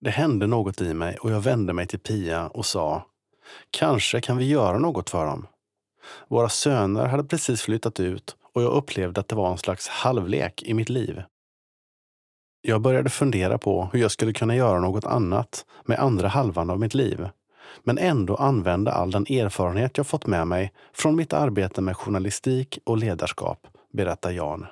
[0.00, 3.06] Det hände något i mig och jag vände mig till Pia och sa
[3.70, 5.46] Kanske kan vi göra något för dem.
[6.28, 10.62] Våra söner hade precis flyttat ut och jag upplevde att det var en slags halvlek
[10.62, 11.22] i mitt liv.
[12.66, 16.80] Jag började fundera på hur jag skulle kunna göra något annat med andra halvan av
[16.80, 17.28] mitt liv,
[17.82, 22.78] men ändå använda all den erfarenhet jag fått med mig från mitt arbete med journalistik
[22.84, 24.66] och ledarskap, berättar Jan.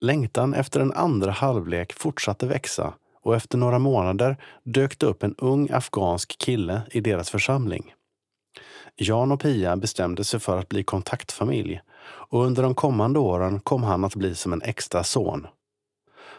[0.00, 5.34] Längtan efter en andra halvlek fortsatte växa och efter några månader dök det upp en
[5.38, 7.94] ung afghansk kille i deras församling.
[8.96, 13.82] Jan och Pia bestämde sig för att bli kontaktfamilj och under de kommande åren kom
[13.82, 15.46] han att bli som en extra son.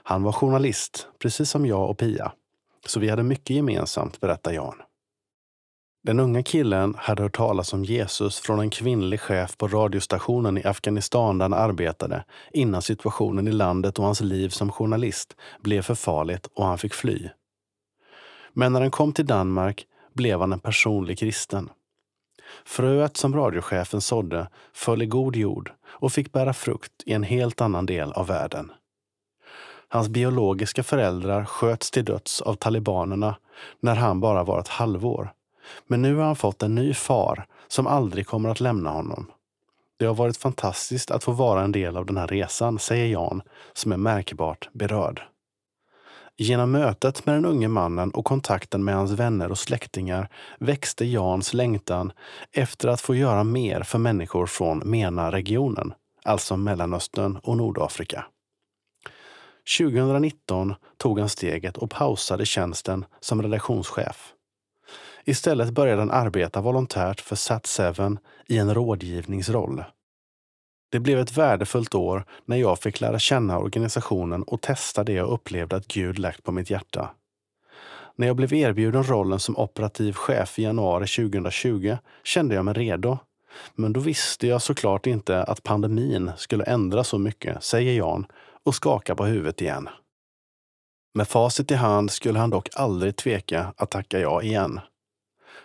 [0.07, 2.31] Han var journalist, precis som jag och Pia,
[2.85, 4.81] så vi hade mycket gemensamt, berättar Jan.
[6.03, 10.63] Den unga killen hade hört talas om Jesus från en kvinnlig chef på radiostationen i
[10.63, 15.95] Afghanistan där han arbetade innan situationen i landet och hans liv som journalist blev för
[15.95, 17.29] farligt och han fick fly.
[18.53, 21.69] Men när han kom till Danmark blev han en personlig kristen.
[22.65, 27.61] Fröet som radiochefen sådde föll i god jord och fick bära frukt i en helt
[27.61, 28.71] annan del av världen.
[29.89, 33.35] Hans biologiska föräldrar sköts till döds av talibanerna
[33.79, 35.31] när han bara var ett halvår
[35.87, 39.31] men nu har han fått en ny far som aldrig kommer att lämna honom.
[39.97, 43.41] Det har varit fantastiskt att få vara en del av den här resan, säger Jan,
[43.73, 45.21] som är märkbart berörd.
[46.37, 51.53] Genom mötet med den unge mannen och kontakten med hans vänner och släktingar växte Jans
[51.53, 52.11] längtan
[52.51, 55.93] efter att få göra mer för människor från MENA-regionen,
[56.23, 58.25] alltså Mellanöstern och Nordafrika.
[59.77, 64.33] 2019 tog han steget och pausade tjänsten som redaktionschef.
[65.23, 69.83] Istället började han arbeta volontärt för Sat7 i en rådgivningsroll.
[70.91, 75.29] Det blev ett värdefullt år när jag fick lära känna organisationen och testa det jag
[75.29, 77.11] upplevde att Gud lagt på mitt hjärta.
[78.15, 83.17] När jag blev erbjuden rollen som operativ chef i januari 2020 kände jag mig redo.
[83.75, 88.25] Men då visste jag såklart inte att pandemin skulle ändra så mycket, säger Jan
[88.65, 89.89] och skaka på huvudet igen.
[91.13, 94.79] Med facit i hand skulle han dock aldrig tveka att tacka ja igen.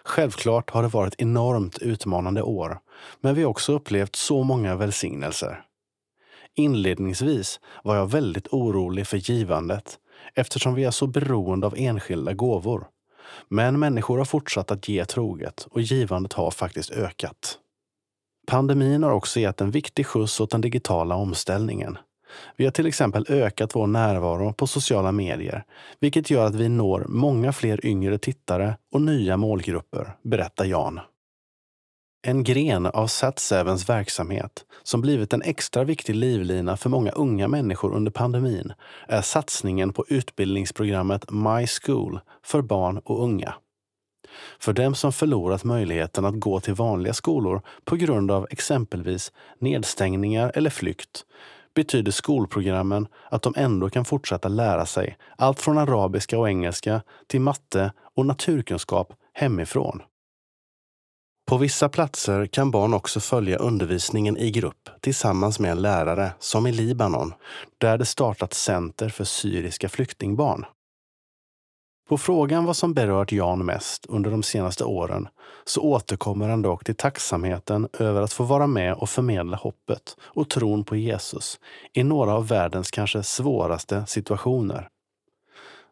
[0.05, 2.79] Självklart har det varit enormt utmanande år,
[3.21, 5.65] men vi har också upplevt så många välsignelser.
[6.55, 9.99] Inledningsvis var jag väldigt orolig för givandet
[10.35, 12.87] eftersom vi är så beroende av enskilda gåvor.
[13.49, 17.59] Men människor har fortsatt att ge troget och givandet har faktiskt ökat.
[18.47, 21.99] Pandemin har också gett en viktig skjuts åt den digitala omställningen.
[22.57, 25.65] Vi har till exempel ökat vår närvaro på sociala medier,
[26.01, 31.01] vilket gör att vi når många fler yngre tittare och nya målgrupper, berättar Jan.
[32.23, 37.95] En gren av SatSevens verksamhet som blivit en extra viktig livlina för många unga människor
[37.95, 38.73] under pandemin
[39.09, 43.55] är satsningen på utbildningsprogrammet My School för barn och unga.
[44.59, 50.53] För dem som förlorat möjligheten att gå till vanliga skolor på grund av exempelvis nedstängningar
[50.55, 51.25] eller flykt
[51.75, 57.41] betyder skolprogrammen att de ändå kan fortsätta lära sig allt från arabiska och engelska till
[57.41, 60.03] matte och naturkunskap hemifrån.
[61.51, 66.67] På vissa platser kan barn också följa undervisningen i grupp tillsammans med en lärare, som
[66.67, 67.35] i Libanon,
[67.79, 70.65] där det startat center för syriska flyktingbarn.
[72.11, 75.29] På frågan vad som berört Jan mest under de senaste åren
[75.65, 80.49] så återkommer han dock till tacksamheten över att få vara med och förmedla hoppet och
[80.49, 81.61] tron på Jesus
[81.93, 84.89] i några av världens kanske svåraste situationer.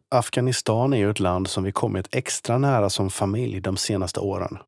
[0.08, 4.58] Afghanistan är ju ett land som vi kommit extra nära som familj de senaste åren.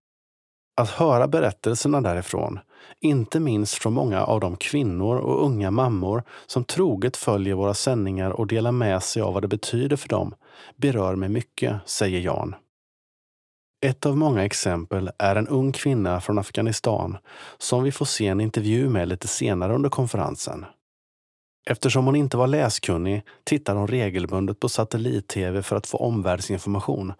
[0.77, 2.59] Att höra berättelserna därifrån,
[3.01, 8.31] inte minst från många av de kvinnor och unga mammor som troget följer våra sändningar
[8.31, 10.35] och delar med sig av vad det betyder för dem,
[10.77, 12.55] berör mig mycket, säger Jan.
[13.87, 17.19] Ett av många exempel är en ung kvinna från Afghanistan
[17.59, 20.65] som vi får se en intervju med lite senare under konferensen.
[21.71, 27.13] Eftersom hon inte var läskunnig tittade hon regelbundet på satellit-tv för att få omvärldsinformation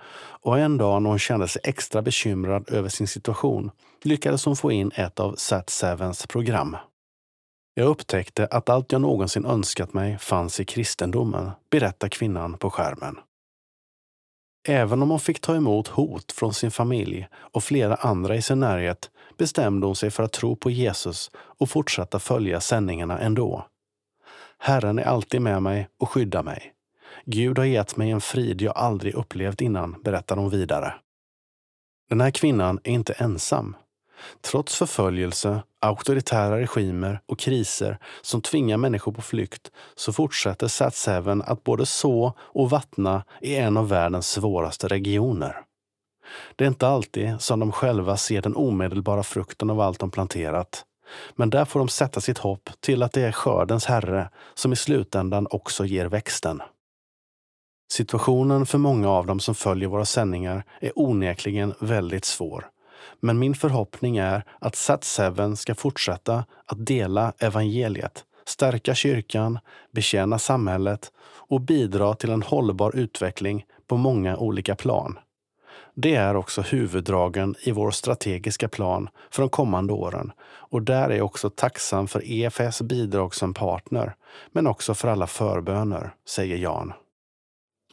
[0.43, 3.71] och en dag när hon kände sig extra bekymrad över sin situation
[4.03, 6.77] lyckades hon få in ett av Sat7s program.
[7.75, 13.17] Jag upptäckte att allt jag någonsin önskat mig fanns i kristendomen, berättar kvinnan på skärmen.
[14.69, 18.61] Även om hon fick ta emot hot från sin familj och flera andra i sin
[18.61, 23.67] närhet bestämde hon sig för att tro på Jesus och fortsätta följa sändningarna ändå.
[24.59, 26.73] Herren är alltid med mig och skyddar mig.
[27.25, 30.95] Gud har gett mig en frid jag aldrig upplevt innan, berättar hon vidare.
[32.09, 33.77] Den här kvinnan är inte ensam.
[34.41, 41.65] Trots förföljelse, auktoritära regimer och kriser som tvingar människor på flykt så fortsätter Sat7 att
[41.65, 45.61] både så och vattna i en av världens svåraste regioner.
[46.57, 50.85] Det är inte alltid som de själva ser den omedelbara frukten av allt de planterat.
[51.35, 54.77] Men där får de sätta sitt hopp till att det är skördens herre som i
[54.77, 56.63] slutändan också ger växten.
[57.93, 62.71] Situationen för många av dem som följer våra sändningar är onekligen väldigt svår.
[63.21, 69.59] Men min förhoppning är att Sat7 ska fortsätta att dela evangeliet, stärka kyrkan,
[69.93, 75.19] betjäna samhället och bidra till en hållbar utveckling på många olika plan.
[75.95, 81.17] Det är också huvuddragen i vår strategiska plan för de kommande åren och där är
[81.17, 84.15] jag också tacksam för EFS bidrag som partner,
[84.53, 86.93] men också för alla förböner, säger Jan.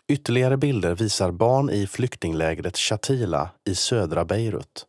[0.07, 4.85] Ytterligare bilder visar barn i flyktinglägret Shatila i södra Beirut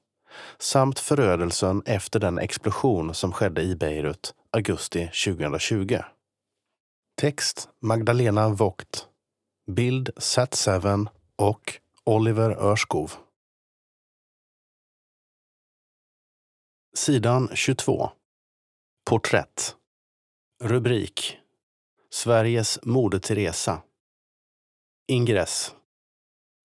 [0.58, 5.98] samt förödelsen efter den explosion som skedde i Beirut augusti 2020.
[7.20, 9.08] Text Magdalena Vogt.
[9.66, 13.12] Bild Sat7 och Oliver Örskov.
[16.96, 18.10] Sidan 22.
[19.10, 19.76] Porträtt.
[20.64, 21.38] Rubrik.
[22.10, 23.82] Sveriges Moder Teresa.
[25.08, 25.74] Ingress.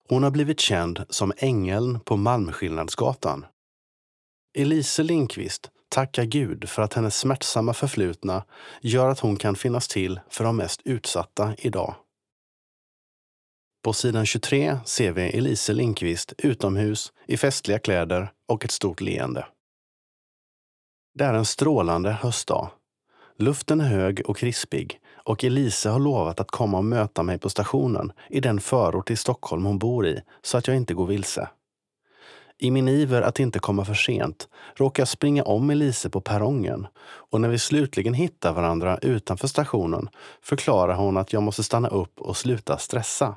[0.08, 3.46] Hon har blivit känd som ängeln på Malmskillnadsgatan.
[4.56, 8.44] Elise Lindqvist tackar Gud för att hennes smärtsamma förflutna
[8.80, 11.94] gör att hon kan finnas till för de mest utsatta idag.
[13.84, 19.46] På sidan 23 ser vi Elise Lindqvist utomhus i festliga kläder och ett stort leende.
[21.14, 22.70] Det är en strålande höstdag.
[23.38, 27.48] Luften är hög och krispig och Elise har lovat att komma och möta mig på
[27.48, 31.48] stationen i den förort i Stockholm hon bor i så att jag inte går vilse.
[32.64, 36.86] I min iver att inte komma för sent råkar jag springa om Elise på perrongen
[37.04, 40.08] och när vi slutligen hittar varandra utanför stationen
[40.42, 43.36] förklarar hon att jag måste stanna upp och sluta stressa.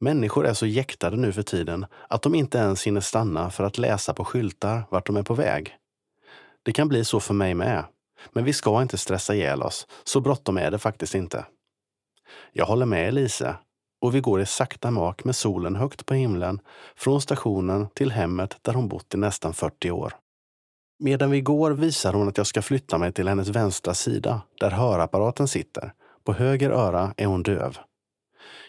[0.00, 3.78] Människor är så jäktade nu för tiden att de inte ens hinner stanna för att
[3.78, 5.76] läsa på skyltar vart de är på väg.
[6.62, 7.84] Det kan bli så för mig med.
[8.32, 9.86] Men vi ska inte stressa ihjäl oss.
[10.04, 11.44] Så bråttom är det faktiskt inte.
[12.52, 13.56] Jag håller med Elise
[14.00, 16.60] och vi går i sakta mak med solen högt på himlen
[16.96, 20.12] från stationen till hemmet där hon bott i nästan 40 år.
[20.98, 24.70] Medan vi går visar hon att jag ska flytta mig till hennes vänstra sida, där
[24.70, 25.92] hörapparaten sitter.
[26.24, 27.78] På höger öra är hon döv.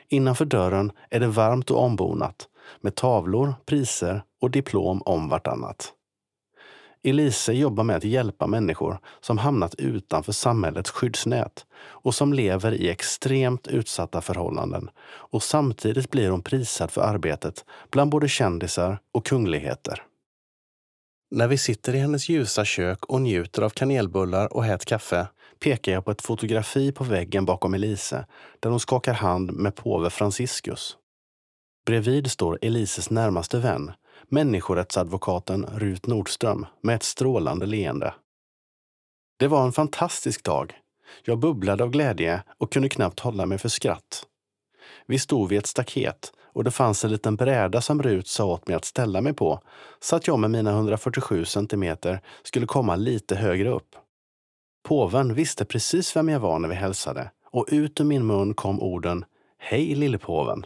[0.07, 2.47] Innanför dörren är det varmt och ombonat
[2.81, 5.93] med tavlor, priser och diplom om vartannat.
[7.03, 12.89] Elise jobbar med att hjälpa människor som hamnat utanför samhällets skyddsnät och som lever i
[12.89, 14.89] extremt utsatta förhållanden.
[15.05, 20.03] Och samtidigt blir hon prisad för arbetet bland både kändisar och kungligheter.
[21.31, 25.27] När vi sitter i hennes ljusa kök och njuter av kanelbullar och hett kaffe
[25.59, 28.25] pekar jag på ett fotografi på väggen bakom Elise
[28.59, 30.97] där hon skakar hand med påve Franciscus.
[31.85, 33.91] Bredvid står Elises närmaste vän,
[34.31, 38.13] människorättsadvokaten Rut Nordström med ett strålande leende.
[39.39, 40.73] Det var en fantastisk dag.
[41.23, 44.25] Jag bubblade av glädje och kunde knappt hålla mig för skratt.
[45.05, 48.67] Vi stod vid ett staket och det fanns en liten bräda som Rut sa åt
[48.67, 49.61] mig att ställa mig på
[49.99, 53.95] så att jag med mina 147 centimeter skulle komma lite högre upp.
[54.83, 58.81] Påven visste precis vem jag var när vi hälsade och ut ur min mun kom
[58.81, 59.25] orden
[59.57, 60.65] Hej lille påven.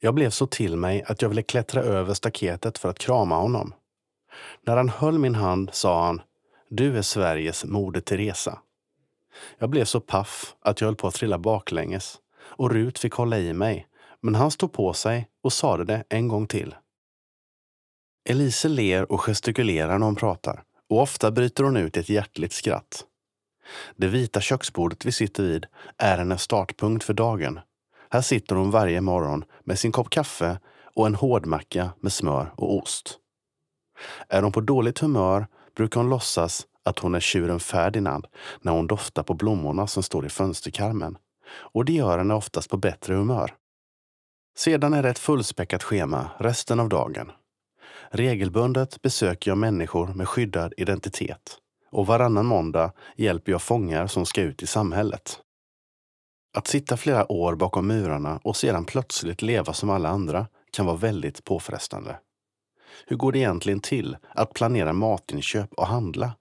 [0.00, 3.74] Jag blev så till mig att jag ville klättra över staketet för att krama honom.
[4.66, 6.22] När han höll min hand sa han
[6.68, 8.58] Du är Sveriges Moder Teresa.
[9.58, 13.38] Jag blev så paff att jag höll på att trilla baklänges och Rut fick hålla
[13.38, 13.86] i mig,
[14.20, 16.74] men han stod på sig och sade det en gång till.
[18.28, 22.52] Elise ler och gestikulerar när hon pratar och ofta bryter hon ut i ett hjärtligt
[22.52, 23.04] skratt.
[23.96, 27.60] Det vita köksbordet vi sitter vid är hennes startpunkt för dagen
[28.10, 30.58] här sitter hon varje morgon med sin kopp kaffe
[30.94, 33.18] och en hårdmacka med smör och ost.
[34.28, 35.46] Är hon på dåligt humör
[35.76, 38.26] brukar hon låtsas att hon är tjuren Ferdinand
[38.60, 41.18] när hon doftar på blommorna som står i fönsterkarmen.
[41.50, 43.54] Och det gör henne oftast på bättre humör.
[44.56, 47.32] Sedan är det ett fullspäckat schema resten av dagen.
[48.10, 51.58] Regelbundet besöker jag människor med skyddad identitet
[51.90, 55.40] och varannan måndag hjälper jag fångar som ska ut i samhället.
[56.54, 60.96] Att sitta flera år bakom murarna och sedan plötsligt leva som alla andra kan vara
[60.96, 62.18] väldigt påfrestande.
[63.06, 66.32] Hur går det egentligen till att planera matinköp och handla?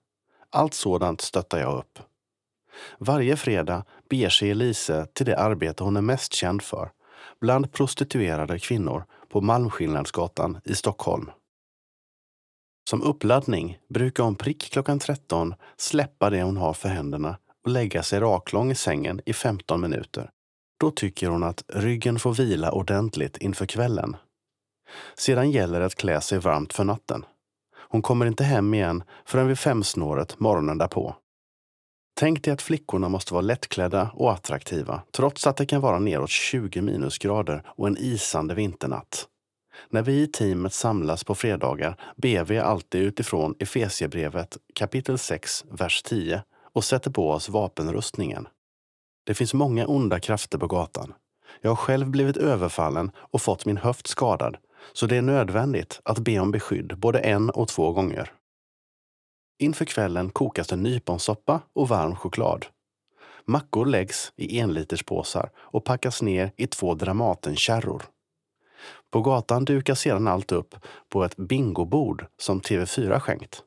[0.49, 1.99] Allt sådant stöttar jag upp.
[2.99, 6.91] Varje fredag beger sig Elise till det arbete hon är mest känd för,
[7.41, 11.31] bland prostituerade kvinnor på Malmskillnadsgatan i Stockholm.
[12.89, 17.37] Som uppladdning brukar hon prick klockan 13 släppa det hon har för händerna
[17.67, 20.29] och lägga sig raklång i sängen i 15 minuter.
[20.79, 24.15] Då tycker hon att ryggen får vila ordentligt inför kvällen.
[25.17, 27.25] Sedan gäller det att klä sig varmt för natten.
[27.89, 31.15] Hon kommer inte hem igen förrän vid femsnåret morgonen därpå.
[32.19, 36.29] Tänk dig att flickorna måste vara lättklädda och attraktiva trots att det kan vara neråt
[36.29, 39.27] 20 minusgrader och en isande vinternatt.
[39.89, 46.01] När vi i teamet samlas på fredagar ber vi alltid utifrån Efesiebrevet kapitel 6, vers
[46.03, 46.43] 10
[46.73, 48.47] och sätter på oss vapenrustningen.
[49.25, 51.13] Det finns många onda krafter på gatan.
[51.61, 54.57] Jag har själv blivit överfallen och fått min höft skadad,
[54.93, 58.31] så det är nödvändigt att be om beskydd både en och två gånger.
[59.59, 62.65] Inför kvällen kokas det nyponsoppa och varm choklad.
[63.45, 68.03] Mackor läggs i enliterspåsar och packas ner i två Dramatenkärror.
[69.11, 70.75] På gatan dukas sedan allt upp
[71.09, 73.63] på ett bingobord som TV4 skänkt.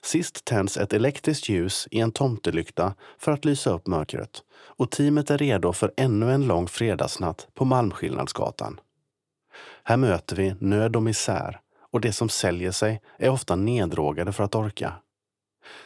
[0.00, 5.30] Sist tänds ett elektriskt ljus i en tomtelykta för att lysa upp mörkret och teamet
[5.30, 8.80] är redo för ännu en lång fredagsnatt på Malmskillnadsgatan.
[9.84, 11.60] Här möter vi nöd och misär
[11.92, 14.94] och det som säljer sig är ofta neddrogade för att orka.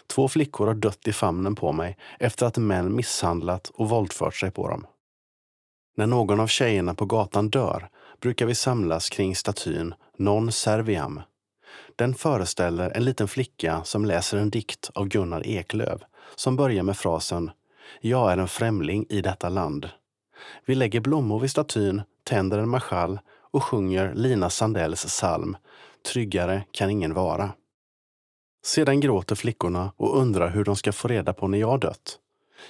[0.07, 4.51] Två flickor har dött i famnen på mig efter att män misshandlat och våldfört sig
[4.51, 4.87] på dem.
[5.97, 7.89] När någon av tjejerna på gatan dör
[8.21, 11.21] brukar vi samlas kring statyn Non Serviam.
[11.97, 16.01] Den föreställer en liten flicka som läser en dikt av Gunnar Eklöf
[16.35, 17.51] som börjar med frasen
[18.01, 19.89] Jag är en främling i detta land.
[20.65, 23.19] Vi lägger blommor vid statyn, tänder en marschall
[23.51, 25.57] och sjunger Lina Sandells psalm
[26.13, 27.51] Tryggare kan ingen vara.
[28.65, 32.19] Sedan gråter flickorna och undrar hur de ska få reda på när jag dött.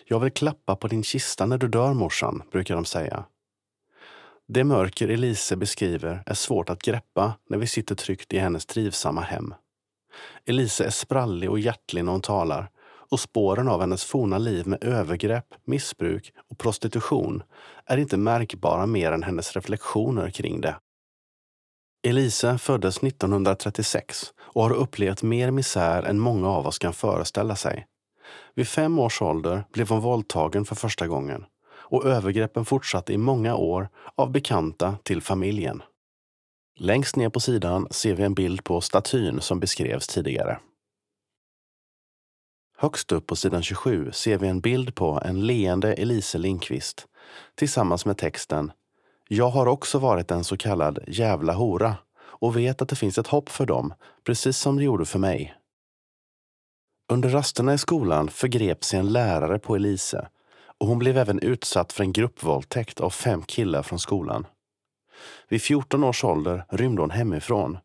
[0.04, 3.24] Jag vill klappa på din kista när du dör morsan, brukar de säga.
[4.48, 9.20] Det mörker Elise beskriver är svårt att greppa när vi sitter tryggt i hennes trivsamma
[9.20, 9.54] hem.
[10.44, 12.70] Elise är sprallig och hjärtlig när hon talar
[13.10, 17.42] och spåren av hennes forna liv med övergrepp, missbruk och prostitution
[17.86, 20.76] är inte märkbara mer än hennes reflektioner kring det.
[22.06, 27.86] Elise föddes 1936 och har upplevt mer misär än många av oss kan föreställa sig.
[28.54, 31.44] Vid fem års ålder blev hon våldtagen för första gången
[31.88, 35.82] och övergreppen fortsatte i många år av bekanta till familjen.
[36.78, 40.58] Längst ner på sidan ser vi en bild på statyn som beskrevs tidigare.
[42.78, 47.06] Högst upp på sidan 27 ser vi en bild på en leende Elise Lindqvist
[47.54, 48.72] tillsammans med texten
[49.28, 53.26] Jag har också varit en så kallad jävla hora och vet att det finns ett
[53.26, 55.54] hopp för dem, precis som det gjorde för mig.
[57.12, 60.28] Under rasterna i skolan förgrep sig en lärare på Elise
[60.80, 64.46] och hon blev även utsatt för en gruppvåldtäkt av fem killar från skolan.
[65.48, 67.78] Vid 14 års ålder rymde hon hemifrån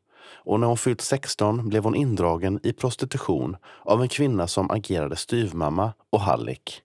[0.44, 5.16] och när hon fyllt 16 blev hon indragen i prostitution av en kvinna som agerade
[5.16, 6.82] styvmamma och hallick.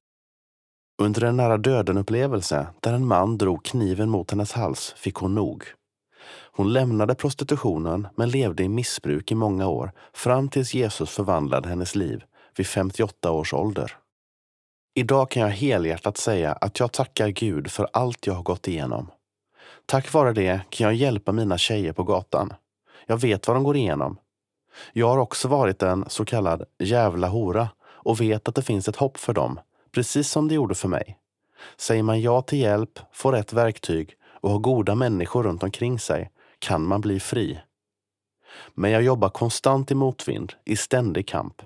[1.02, 5.64] Under en nära döden-upplevelse där en man drog kniven mot hennes hals fick hon nog.
[6.52, 11.94] Hon lämnade prostitutionen men levde i missbruk i många år fram tills Jesus förvandlade hennes
[11.94, 12.24] liv
[12.56, 13.96] vid 58 års ålder.
[14.98, 19.10] Idag kan jag helhjärtat säga att jag tackar Gud för allt jag har gått igenom.
[19.86, 22.52] Tack vare det kan jag hjälpa mina tjejer på gatan.
[23.06, 24.18] Jag vet vad de går igenom.
[24.92, 28.96] Jag har också varit en så kallad jävla hora och vet att det finns ett
[28.96, 29.60] hopp för dem,
[29.92, 31.18] precis som det gjorde för mig.
[31.76, 36.30] Säger man ja till hjälp, får rätt verktyg och har goda människor runt omkring sig
[36.58, 37.60] kan man bli fri.
[38.74, 41.62] Men jag jobbar konstant i motvind, i ständig kamp.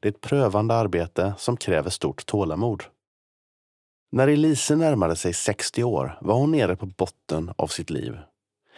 [0.00, 2.84] Det är ett prövande arbete som kräver stort tålamod.
[4.12, 8.18] När Elise närmade sig 60 år var hon nere på botten av sitt liv.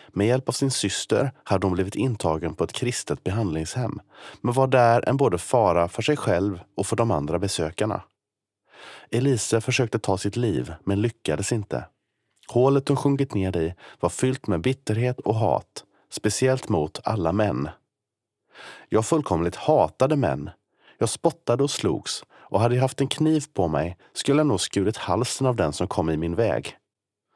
[0.09, 4.01] Med hjälp av sin syster hade hon blivit intagen på ett kristet behandlingshem
[4.41, 8.03] men var där en både fara för sig själv och för de andra besökarna.
[9.11, 11.85] Elise försökte ta sitt liv men lyckades inte.
[12.49, 17.69] Hålet hon sjunkit ner i var fyllt med bitterhet och hat, speciellt mot alla män.
[18.89, 20.51] Jag fullkomligt hatade män
[21.03, 24.61] jag spottade och slogs och hade jag haft en kniv på mig skulle jag nog
[24.61, 26.77] skurit halsen av den som kom i min väg.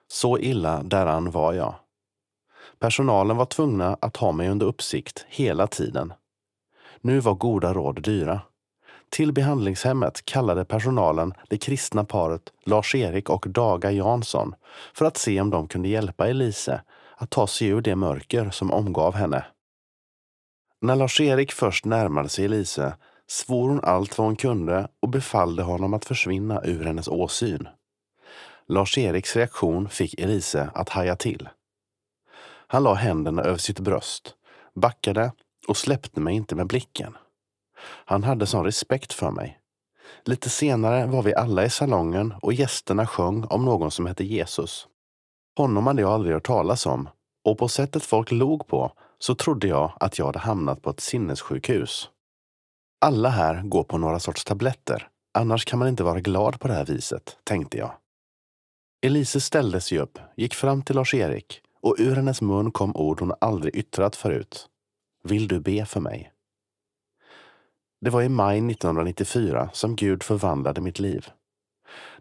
[0.09, 1.75] Så illa däran var jag.
[2.79, 6.13] Personalen var tvungna att ha mig under uppsikt hela tiden.
[7.01, 8.41] Nu var goda råd dyra.
[9.11, 14.55] Till behandlingshemmet kallade personalen det kristna paret Lars-Erik och Daga Jansson
[14.95, 16.83] för att se om de kunde hjälpa Elise
[17.17, 19.45] att ta sig ur det mörker som omgav henne.
[20.81, 22.95] När Lars-Erik först närmade sig Elise
[23.29, 27.69] svor hon allt vad hon kunde och befallde honom att försvinna ur hennes åsyn.
[28.69, 31.49] Lars-Eriks reaktion fick Elise att haja till.
[32.67, 34.35] Han la händerna över sitt bröst,
[34.75, 35.33] backade
[35.69, 37.17] och släppte mig inte med blicken.
[38.05, 39.61] Han hade sån respekt för mig.
[40.25, 44.89] Lite senare var vi alla i salongen och gästerna sjöng om någon som hette Jesus.
[45.57, 47.09] Honom hade jag aldrig hört talas om
[47.45, 51.01] och på sättet folk log på så trodde jag att jag hade hamnat på ett
[51.01, 52.11] sinnessjukhus.
[53.07, 56.75] Alla här går på några sorts tabletter, annars kan man inte vara glad på det
[56.75, 57.93] här viset, tänkte jag.
[59.03, 63.33] Elise ställde sig upp, gick fram till Lars-Erik och ur hennes mun kom ord hon
[63.41, 64.69] aldrig yttrat förut.
[65.25, 66.33] Vill du be för mig?
[68.01, 71.27] Det var i maj 1994 som Gud förvandlade mitt liv.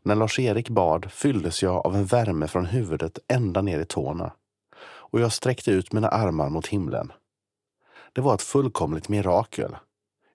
[0.01, 4.31] När Lars-Erik bad fylldes jag av en värme från huvudet ända ner i tårna
[4.85, 7.11] och jag sträckte ut mina armar mot himlen.
[8.13, 9.75] Det var ett fullkomligt mirakel.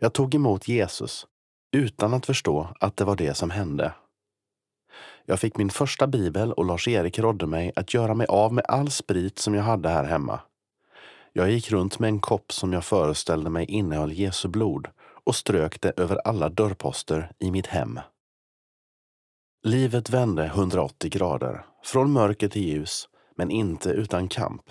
[0.02, 1.26] Jag tog emot Jesus
[1.72, 3.94] utan att förstå att det var det som hände.
[5.24, 8.90] Jag fick min första bibel och Lars-Erik rådde mig att göra mig av med all
[8.90, 10.40] sprit som jag hade här hemma.
[11.32, 14.88] Jag gick runt med en kopp som jag föreställde mig innehöll Jesu blod
[15.24, 18.00] och strök det över alla dörrposter i mitt hem.
[19.62, 24.70] Livet vände 180 grader, från mörker till ljus, men inte utan kamp.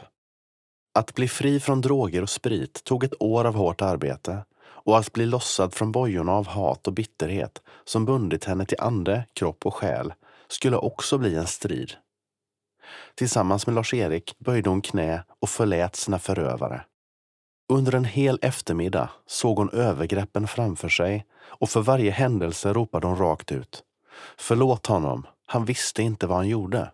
[0.93, 4.43] Att bli fri från droger och sprit tog ett år av hårt arbete
[4.89, 9.25] och att bli lossad från bojorna av hat och bitterhet som bundit henne till ande,
[9.33, 10.13] kropp och själ
[10.47, 11.93] skulle också bli en strid.
[13.15, 16.81] Tillsammans med Lars-Erik böjde hon knä och förlät sina förövare.
[17.73, 23.17] Under en hel eftermiddag såg hon övergreppen framför sig och för varje händelse ropade hon
[23.17, 23.83] rakt ut.
[24.37, 26.91] Förlåt honom, han visste inte vad han gjorde.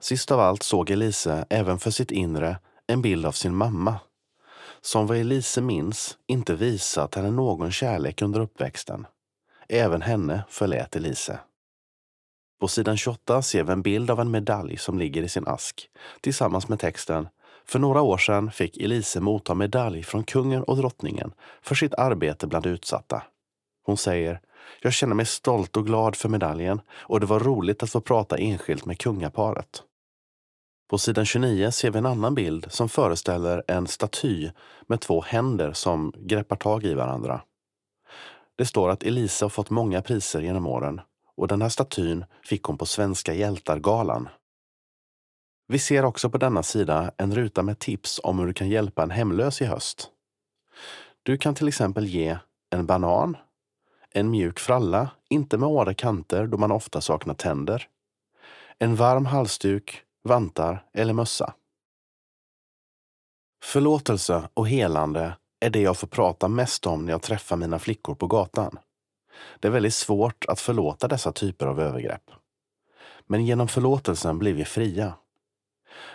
[0.00, 3.98] Sist av allt såg Elise även för sitt inre en bild av sin mamma
[4.80, 9.06] som vad Elise minns inte visat henne någon kärlek under uppväxten.
[9.68, 11.40] Även henne förlät Elise.
[12.60, 15.88] På sidan 28 ser vi en bild av en medalj som ligger i sin ask
[16.20, 17.28] tillsammans med texten
[17.64, 22.46] För några år sedan fick Elise motta medalj från kungen och drottningen för sitt arbete
[22.46, 23.22] bland utsatta.
[23.84, 24.40] Hon säger
[24.80, 28.36] Jag känner mig stolt och glad för medaljen och det var roligt att få prata
[28.36, 29.82] enskilt med kungaparet.
[30.88, 34.50] På sidan 29 ser vi en annan bild som föreställer en staty
[34.86, 37.40] med två händer som greppar tag i varandra.
[38.56, 41.00] Det står att Elisa har fått många priser genom åren
[41.36, 44.28] och den här statyn fick hon på Svenska hjältar-galan.
[45.66, 49.02] Vi ser också på denna sida en ruta med tips om hur du kan hjälpa
[49.02, 50.10] en hemlös i höst.
[51.22, 52.38] Du kan till exempel ge
[52.70, 53.36] en banan,
[54.10, 57.88] en mjuk fralla, inte med hårda kanter då man ofta saknar tänder,
[58.78, 61.54] en varm halsduk vantar eller mössa.
[63.64, 68.14] Förlåtelse och helande är det jag får prata mest om när jag träffar mina flickor
[68.14, 68.78] på gatan.
[69.60, 72.30] Det är väldigt svårt att förlåta dessa typer av övergrepp.
[73.26, 75.14] Men genom förlåtelsen blir vi fria.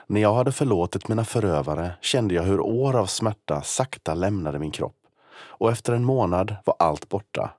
[0.07, 4.71] När jag hade förlåtit mina förövare kände jag hur år av smärta sakta lämnade min
[4.71, 4.97] kropp.
[5.35, 7.53] Och efter en månad var allt borta.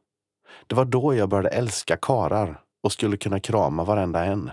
[0.67, 4.51] Det var då jag började älska karar och skulle kunna krama varenda en.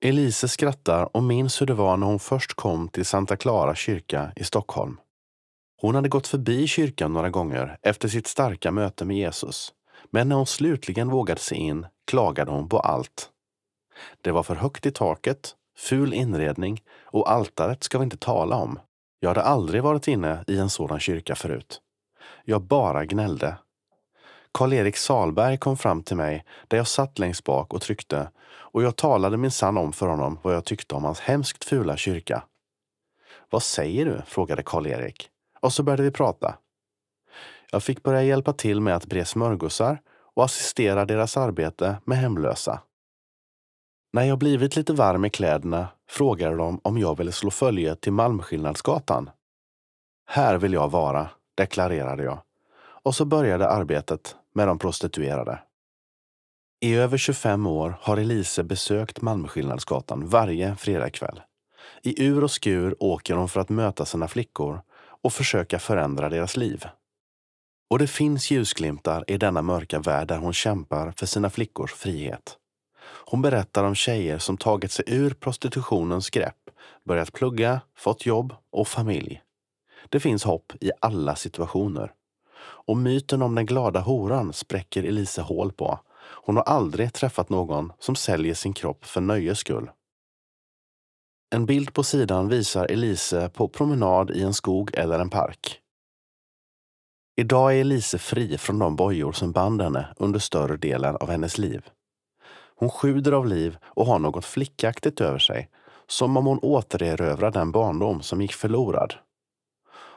[0.00, 4.32] Elise skrattar och minns hur det var när hon först kom till Santa Clara kyrka
[4.36, 5.00] i Stockholm.
[5.80, 9.72] Hon hade gått förbi kyrkan några gånger efter sitt starka möte med Jesus.
[10.10, 13.30] Men när hon slutligen vågade sig in klagade hon på allt.
[14.20, 18.78] Det var för högt i taket, ful inredning och altaret ska vi inte tala om.
[19.20, 21.80] Jag hade aldrig varit inne i en sådan kyrka förut.
[22.44, 23.56] Jag bara gnällde.
[24.52, 28.30] Karl-Erik Salberg kom fram till mig där jag satt längst bak och tryckte
[28.72, 32.42] och jag talade minsann om för honom vad jag tyckte om hans hemskt fula kyrka.
[33.50, 34.22] Vad säger du?
[34.26, 35.30] frågade Karl-Erik.
[35.60, 36.54] Och så började vi prata.
[37.70, 40.00] Jag fick börja hjälpa till med att bre smörgåsar
[40.34, 42.80] och assistera deras arbete med hemlösa.
[44.12, 48.12] När jag blivit lite varm i kläderna frågade de om jag ville slå följe till
[48.12, 49.30] Malmskillnadsgatan.
[50.26, 52.38] Här vill jag vara, deklarerade jag.
[52.78, 55.58] Och så började arbetet med de prostituerade.
[56.80, 61.40] I över 25 år har Elise besökt Malmskillnadsgatan varje fredagkväll.
[62.02, 64.80] I ur och skur åker hon för att möta sina flickor
[65.22, 66.84] och försöka förändra deras liv.
[67.90, 72.56] Och det finns ljusglimtar i denna mörka värld där hon kämpar för sina flickors frihet.
[73.24, 76.70] Hon berättar om tjejer som tagit sig ur prostitutionens grepp,
[77.04, 79.42] börjat plugga, fått jobb och familj.
[80.08, 82.12] Det finns hopp i alla situationer.
[82.58, 86.00] Och myten om den glada horan spräcker Elise hål på.
[86.46, 89.90] Hon har aldrig träffat någon som säljer sin kropp för nöjes skull.
[91.54, 95.80] En bild på sidan visar Elise på promenad i en skog eller en park.
[97.36, 101.58] Idag är Elise fri från de bojor som band henne under större delen av hennes
[101.58, 101.86] liv.
[102.76, 105.70] Hon sjuder av liv och har något flickaktigt över sig,
[106.06, 109.14] som om hon återerövrar den barndom som gick förlorad.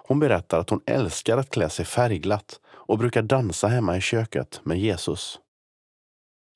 [0.07, 4.61] Hon berättar att hon älskar att klä sig färgglatt och brukar dansa hemma i köket
[4.63, 5.39] med Jesus.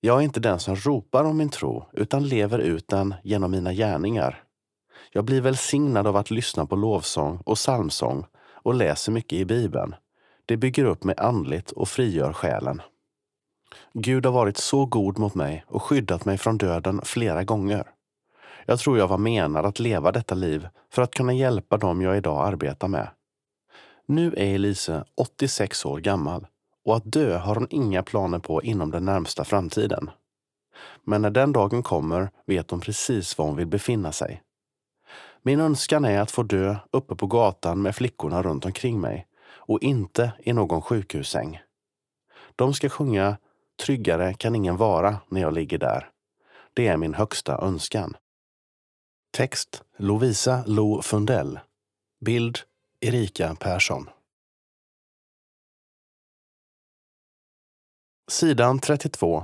[0.06, 3.74] Jag är inte den som ropar om min tro, utan lever ut den genom mina
[3.74, 4.44] gärningar.
[5.12, 9.96] Jag blir välsignad av att lyssna på lovsång och psalmsång och läser mycket i Bibeln.
[10.46, 12.82] Det bygger upp mig andligt och frigör själen.
[13.94, 17.88] Gud har varit så god mot mig och skyddat mig från döden flera gånger.
[18.66, 22.18] Jag tror jag var menad att leva detta liv för att kunna hjälpa dem jag
[22.18, 23.08] idag arbetar med.
[24.06, 26.48] Nu är Elise 86 år gammal
[26.86, 30.10] och att dö har hon inga planer på inom den närmsta framtiden.
[31.04, 34.42] Men när den dagen kommer vet hon precis var hon vill befinna sig.
[35.42, 39.82] Min önskan är att få dö uppe på gatan med flickorna runt omkring mig och
[39.82, 41.60] inte i någon sjukhussäng.
[42.56, 43.38] De ska sjunga
[43.86, 46.10] Tryggare kan ingen vara när jag ligger där.
[46.74, 48.18] Det är min högsta önskan.
[49.32, 51.60] Text Lovisa Lo Fundell.
[52.26, 52.60] Bild
[53.00, 54.10] Erika Persson.
[58.34, 59.44] Sidan 32.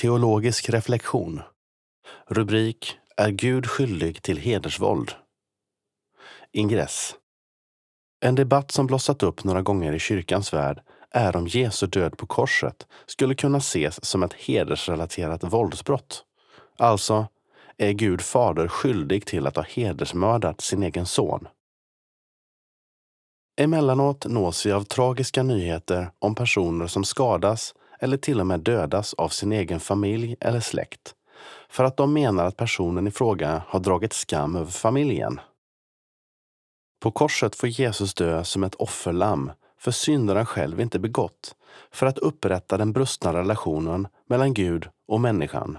[0.00, 1.42] Teologisk reflektion.
[2.26, 5.12] Rubrik Är Gud skyldig till hedersvåld?
[6.52, 7.14] Ingress.
[8.20, 12.26] En debatt som blossat upp några gånger i kyrkans värld är om Jesu död på
[12.26, 16.24] korset skulle kunna ses som ett hedersrelaterat våldsbrott.
[16.78, 17.26] Alltså,
[17.76, 21.48] är Gud fader skyldig till att ha hedersmördat sin egen son?
[23.56, 29.14] Emellanåt nås vi av tragiska nyheter om personer som skadas eller till och med dödas
[29.14, 31.14] av sin egen familj eller släkt
[31.68, 35.40] för att de menar att personen i fråga har dragit skam över familjen.
[37.00, 41.54] På korset får Jesus dö som ett offerlamm för synder han själv inte begått
[41.90, 45.78] för att upprätta den brustna relationen mellan Gud och människan.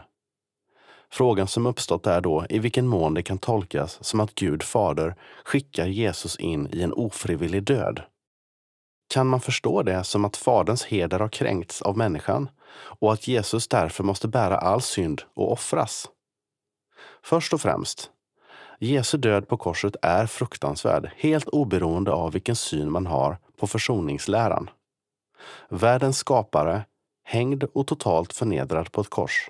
[1.09, 5.15] Frågan som uppstått är då i vilken mån det kan tolkas som att Gud fader
[5.43, 8.01] skickar Jesus in i en ofrivillig död.
[9.08, 13.68] Kan man förstå det som att Faderns heder har kränkts av människan och att Jesus
[13.68, 16.10] därför måste bära all synd och offras?
[17.24, 18.12] Först och främst,
[18.80, 24.70] Jesu död på korset är fruktansvärd, helt oberoende av vilken syn man har på försoningsläran.
[25.70, 26.86] Världens skapare,
[27.24, 29.49] hängd och totalt förnedrad på ett kors.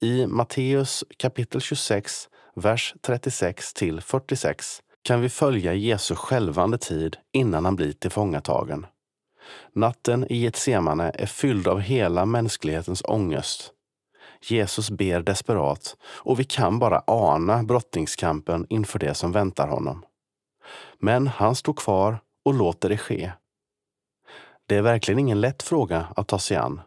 [0.00, 7.64] I Matteus kapitel 26, vers 36 till 46 kan vi följa Jesu skälvande tid innan
[7.64, 8.86] han blir tillfångatagen.
[9.72, 13.72] Natten i Getsemane är fylld av hela mänsklighetens ångest.
[14.48, 20.04] Jesus ber desperat och vi kan bara ana brottningskampen inför det som väntar honom.
[20.98, 23.32] Men han står kvar och låter det ske.
[24.66, 26.80] Det är verkligen ingen lätt fråga att ta sig an.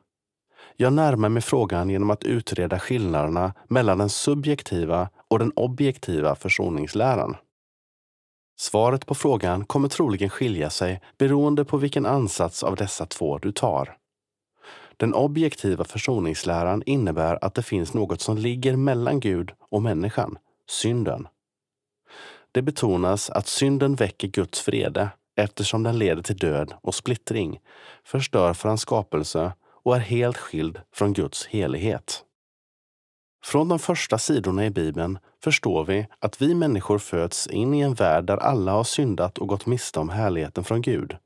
[0.76, 7.36] Jag närmar mig frågan genom att utreda skillnaderna mellan den subjektiva och den objektiva försoningsläran.
[8.62, 13.52] Svaret på frågan kommer troligen skilja sig beroende på vilken ansats av dessa två du
[13.52, 13.98] tar.
[14.98, 20.38] Den objektiva försoningsläran innebär att det finns något som ligger mellan Gud och människan,
[20.70, 21.28] synden.
[22.52, 27.60] Det betonas att synden väcker Guds vrede eftersom den leder till död och splittring,
[28.04, 29.54] förstör för hans skapelse
[29.84, 32.24] och är helt skild från Guds helighet.
[33.44, 37.94] Från de första sidorna i Bibeln förstår vi att vi människor föds in i en
[37.94, 41.18] värld där alla har syndat och gått miste om härligheten från Gud.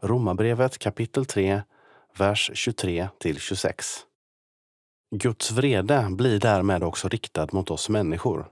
[0.00, 1.62] Romarbrevet kapitel 3,
[2.18, 3.86] vers 23 till 26.
[5.14, 8.46] Guds vrede blir därmed också riktad mot oss människor.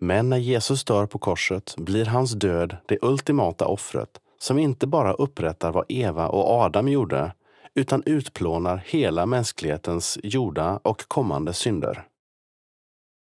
[0.00, 5.12] Men när Jesus dör på korset blir hans död det ultimata offret som inte bara
[5.12, 7.32] upprättar vad Eva och Adam gjorde
[7.74, 12.07] utan utplånar hela mänsklighetens gjorda och kommande synder.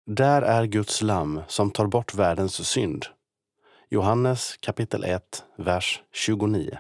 [0.08, 3.06] Där är Guds lamm som tar bort världens synd.
[3.90, 6.78] Johannes kapitel 1, vers 29.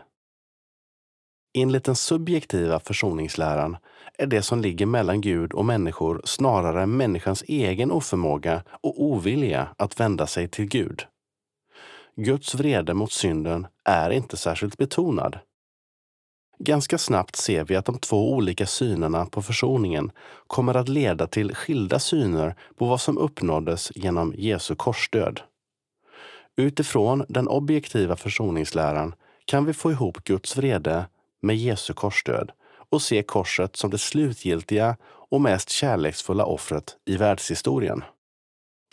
[1.53, 3.77] Enligt den subjektiva försoningsläran
[4.17, 9.99] är det som ligger mellan Gud och människor snarare människans egen oförmåga och ovilja att
[9.99, 11.05] vända sig till Gud.
[12.15, 15.39] Guds vrede mot synden är inte särskilt betonad.
[16.59, 20.11] Ganska snabbt ser vi att de två olika synerna på försoningen
[20.47, 25.41] kommer att leda till skilda syner på vad som uppnåddes genom Jesu korsdöd.
[26.57, 31.05] Utifrån den objektiva försoningsläran kan vi få ihop Guds vrede
[31.41, 32.51] med Jesu korsdöd
[32.89, 38.03] och se korset som det slutgiltiga och mest kärleksfulla offret i världshistorien.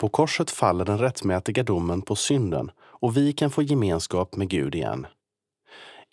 [0.01, 4.75] På korset faller den rättmätiga domen på synden och vi kan få gemenskap med Gud
[4.75, 5.07] igen.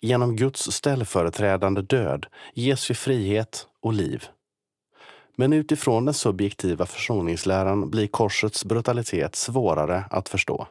[0.02, 4.24] Genom Guds ställföreträdande död ges vi frihet och liv.
[5.36, 10.66] Men utifrån den subjektiva försoningsläran blir korsets brutalitet svårare att förstå.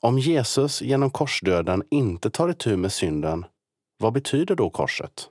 [0.00, 3.44] Om Jesus genom korsdöden inte tar itu med synden,
[3.98, 5.28] vad betyder då korset?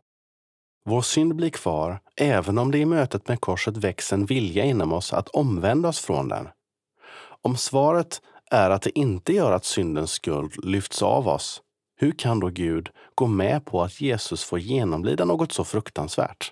[0.86, 4.94] Vår synd blir kvar även om det i mötet med korset väcks en vilja inom
[4.94, 6.48] oss att omvända oss från den.
[7.42, 8.22] Om svaret
[8.52, 11.62] är att det inte gör att syndens skuld lyfts av oss,
[12.00, 16.52] hur kan då Gud gå med på att Jesus får genomlida något så fruktansvärt?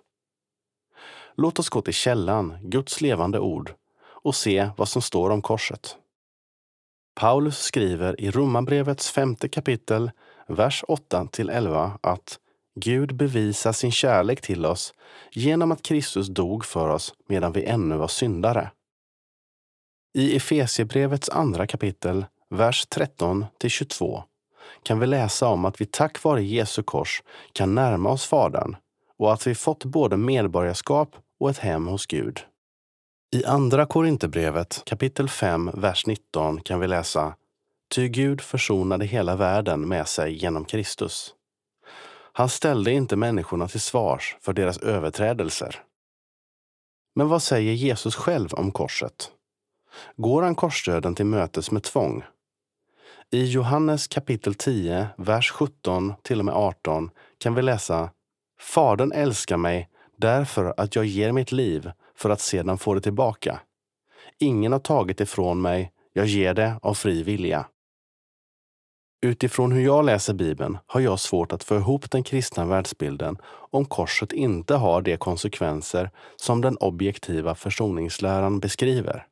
[1.38, 3.74] Låt oss gå till källan, Guds levande ord,
[4.06, 5.98] och se vad som står om korset.
[7.16, 10.12] Paulus skriver i Romarbrevets femte kapitel,
[10.48, 12.40] vers 8 11 att
[12.76, 14.94] Gud bevisar sin kärlek till oss
[15.32, 18.72] genom att Kristus dog för oss medan vi ännu var syndare.
[20.14, 24.24] I Efesiebrevets andra kapitel, vers 13 22
[24.84, 28.76] kan vi läsa om att vi tack vare Jesu kors kan närma oss Fadern
[29.18, 32.40] och att vi fått både medborgarskap och ett hem hos Gud.
[33.36, 37.36] I Andra Korinthierbrevet kapitel 5, vers 19 kan vi läsa
[37.96, 41.34] Ty Gud försonade hela världen med sig genom Kristus.
[42.34, 45.84] Han ställde inte människorna till svars för deras överträdelser.
[47.16, 49.32] Men vad säger Jesus själv om korset?
[50.16, 52.24] Går han korsdöden till mötes med tvång?
[53.32, 58.12] I Johannes kapitel 10, vers 17 till och med 18 kan vi läsa
[58.60, 63.60] Fadern älskar mig därför att jag ger mitt liv för att sedan få det tillbaka.
[64.40, 67.68] Ingen har tagit ifrån mig, jag ger det av fri vilja.
[69.22, 73.86] Utifrån hur jag läser Bibeln har jag svårt att få ihop den kristna världsbilden om
[73.86, 79.28] korset inte har de konsekvenser som den objektiva försoningsläran beskriver.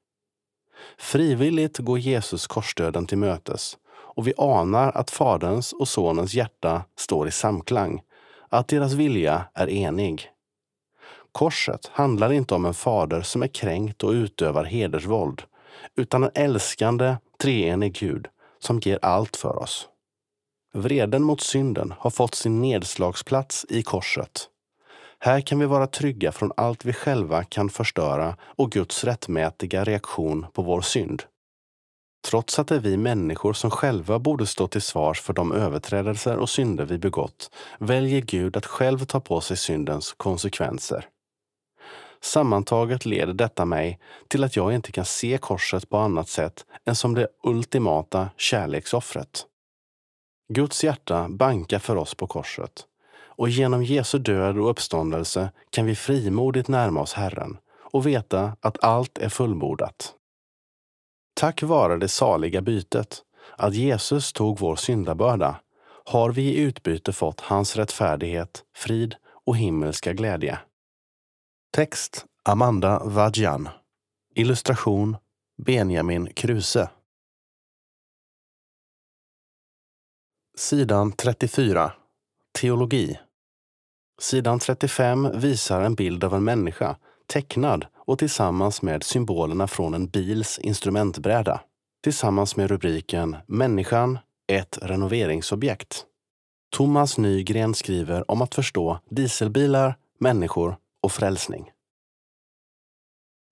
[0.98, 3.78] Frivilligt går Jesus korsdöden till mötes
[4.16, 8.02] och vi anar att Faderns och Sonens hjärta står i samklang,
[8.50, 10.30] att deras vilja är enig.
[11.32, 15.42] Korset handlar inte om en fader som är kränkt och utövar hedersvåld,
[15.96, 18.28] utan en älskande, treenig Gud
[18.60, 19.88] som ger allt för oss.
[20.74, 24.50] Vreden mot synden har fått sin nedslagsplats i korset.
[25.20, 30.46] Här kan vi vara trygga från allt vi själva kan förstöra och Guds rättmätiga reaktion
[30.54, 31.24] på vår synd.
[32.26, 36.38] Trots att det är vi människor som själva borde stå till svars för de överträdelser
[36.38, 37.50] och synder vi begått,
[37.80, 41.08] väljer Gud att själv ta på sig syndens konsekvenser.
[42.22, 46.96] Sammantaget leder detta mig till att jag inte kan se korset på annat sätt än
[46.96, 49.46] som det ultimata kärleksoffret.
[50.54, 52.86] Guds hjärta bankar för oss på korset
[53.36, 58.84] och genom Jesu död och uppståndelse kan vi frimodigt närma oss Herren och veta att
[58.84, 60.14] allt är fullbordat.
[61.34, 63.24] Tack vare det saliga bytet,
[63.58, 65.60] att Jesus tog vår syndabörda,
[66.06, 69.16] har vi i utbyte fått hans rättfärdighet, frid
[69.46, 70.60] och himmelska glädje.
[71.72, 73.70] Text Amanda Vadjan.
[74.36, 75.18] Illustration
[75.66, 76.90] Benjamin Kruse.
[80.58, 81.94] Sidan 34
[82.60, 83.20] Teologi.
[84.22, 86.98] Sidan 35 visar en bild av en människa,
[87.34, 91.62] tecknad och tillsammans med symbolerna från en bils instrumentbräda.
[92.04, 96.06] Tillsammans med rubriken Människan, ett renoveringsobjekt.
[96.76, 101.72] Thomas Nygren skriver om att förstå dieselbilar, människor och frälsning.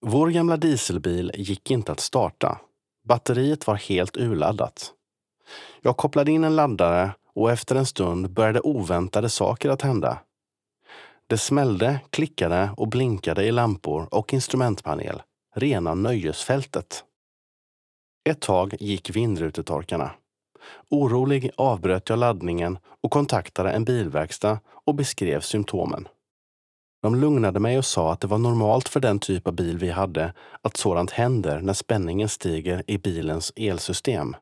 [0.06, 2.58] Vår gamla dieselbil gick inte att starta.
[3.08, 4.94] Batteriet var helt urladdat.
[5.82, 10.20] Jag kopplade in en laddare och efter en stund började oväntade saker att hända.
[11.32, 15.22] Det smällde, klickade och blinkade i lampor och instrumentpanel.
[15.56, 17.04] Rena nöjesfältet.
[18.30, 20.12] Ett tag gick vindrutetorkarna.
[20.90, 26.08] Orolig avbröt jag laddningen och kontaktade en bilverkstad och beskrev symptomen.
[27.02, 29.90] De lugnade mig och sa att det var normalt för den typ av bil vi
[29.90, 34.36] hade att sådant händer när spänningen stiger i bilens elsystem.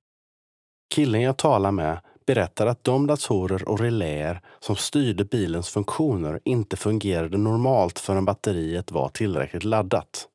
[0.94, 2.00] Killen jag talade med
[2.30, 8.92] berättar att de datorer och reläer som styrde bilens funktioner inte fungerade normalt förrän batteriet
[8.92, 10.28] var tillräckligt laddat.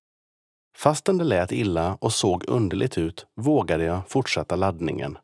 [0.77, 5.19] Fastän det lät illa och såg underligt ut vågade jag fortsätta laddningen.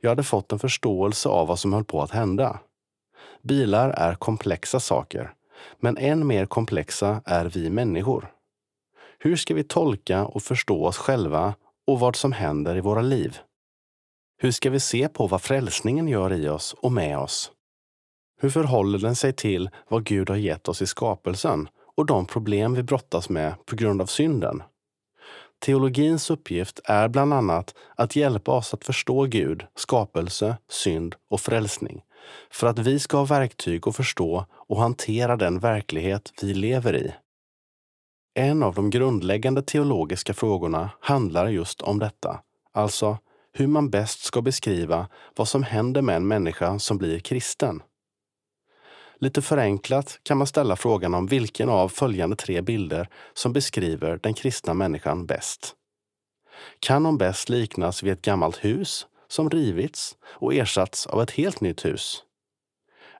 [0.00, 2.58] Jag hade fått en förståelse av vad som höll på att hända.
[3.42, 5.32] Bilar är komplexa saker,
[5.80, 8.32] men än mer komplexa är vi människor.
[9.18, 11.54] Hur ska vi tolka och förstå oss själva
[11.86, 13.38] och vad som händer i våra liv?
[14.38, 17.52] Hur ska vi se på vad frälsningen gör i oss och med oss?
[18.40, 22.74] Hur förhåller den sig till vad Gud har gett oss i skapelsen och de problem
[22.74, 24.62] vi brottas med på grund av synden?
[25.58, 32.02] Teologins uppgift är bland annat att hjälpa oss att förstå Gud, skapelse, synd och frälsning
[32.50, 37.14] för att vi ska ha verktyg att förstå och hantera den verklighet vi lever i.
[38.34, 42.40] En av de grundläggande teologiska frågorna handlar just om detta,
[42.72, 43.18] alltså
[43.58, 47.82] hur man bäst ska beskriva vad som händer med en människa som blir kristen.
[49.18, 54.34] Lite förenklat kan man ställa frågan om vilken av följande tre bilder som beskriver den
[54.34, 55.74] kristna människan bäst.
[56.80, 61.60] Kan hon bäst liknas vid ett gammalt hus som rivits och ersatts av ett helt
[61.60, 62.22] nytt hus?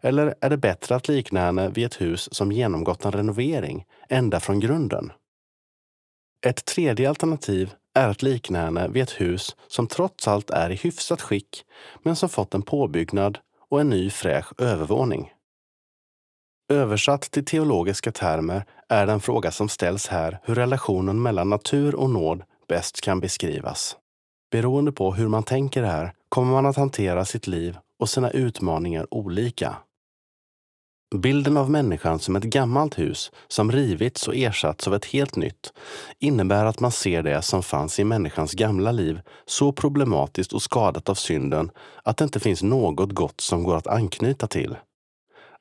[0.01, 4.41] Eller är det bättre att likna henne vid ett hus som genomgått en renovering ända
[4.41, 5.13] från grunden?
[6.47, 10.75] Ett tredje alternativ är att likna henne vid ett hus som trots allt är i
[10.75, 11.65] hyfsat skick
[12.03, 13.39] men som fått en påbyggnad
[13.69, 15.33] och en ny fräsch övervåning.
[16.73, 22.11] Översatt till teologiska termer är den fråga som ställs här hur relationen mellan natur och
[22.11, 23.97] nåd bäst kan beskrivas.
[24.51, 29.07] Beroende på hur man tänker här kommer man att hantera sitt liv och sina utmaningar
[29.15, 29.77] olika.
[31.15, 35.73] Bilden av människan som ett gammalt hus som rivits och ersatts av ett helt nytt
[36.19, 41.09] innebär att man ser det som fanns i människans gamla liv så problematiskt och skadat
[41.09, 41.71] av synden
[42.03, 44.77] att det inte finns något gott som går att anknyta till.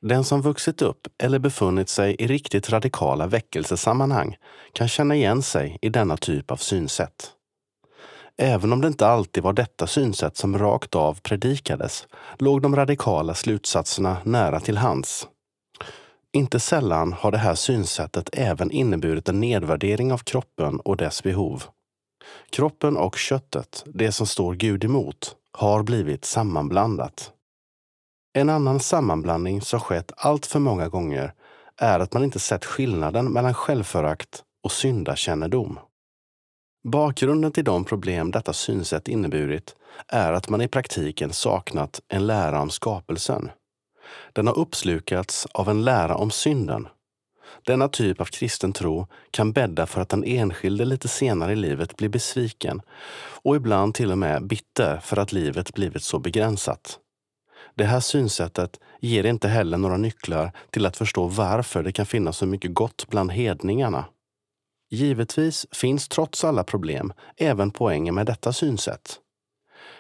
[0.01, 4.37] Den som vuxit upp eller befunnit sig i riktigt radikala väckelsesammanhang
[4.73, 7.31] kan känna igen sig i denna typ av synsätt.
[8.37, 12.07] Även om det inte alltid var detta synsätt som rakt av predikades,
[12.39, 15.27] låg de radikala slutsatserna nära till hands.
[16.35, 21.63] Inte sällan har det här synsättet även inneburit en nedvärdering av kroppen och dess behov.
[22.49, 27.31] Kroppen och köttet, det som står Gud emot, har blivit sammanblandat.
[28.33, 31.33] En annan sammanblandning som skett allt för många gånger
[31.77, 35.79] är att man inte sett skillnaden mellan självförakt och syndakännedom.
[36.83, 39.75] Bakgrunden till de problem detta synsätt inneburit
[40.07, 43.49] är att man i praktiken saknat en lära om skapelsen.
[44.33, 46.87] Den har uppslukats av en lära om synden.
[47.65, 51.97] Denna typ av kristen tro kan bädda för att den enskilde lite senare i livet
[51.97, 52.81] blir besviken
[53.43, 56.99] och ibland till och med bitter för att livet blivit så begränsat.
[57.75, 62.37] Det här synsättet ger inte heller några nycklar till att förstå varför det kan finnas
[62.37, 64.05] så mycket gott bland hedningarna.
[64.89, 69.19] Givetvis finns trots alla problem även poängen med detta synsätt.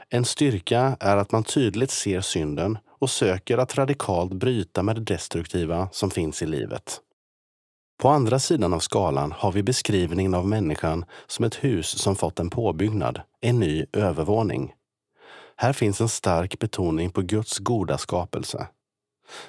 [0.09, 5.01] En styrka är att man tydligt ser synden och söker att radikalt bryta med det
[5.01, 6.99] destruktiva som finns i livet.
[8.01, 12.39] På andra sidan av skalan har vi beskrivningen av människan som ett hus som fått
[12.39, 14.73] en påbyggnad, en ny övervåning.
[15.55, 18.67] Här finns en stark betoning på Guds goda skapelse.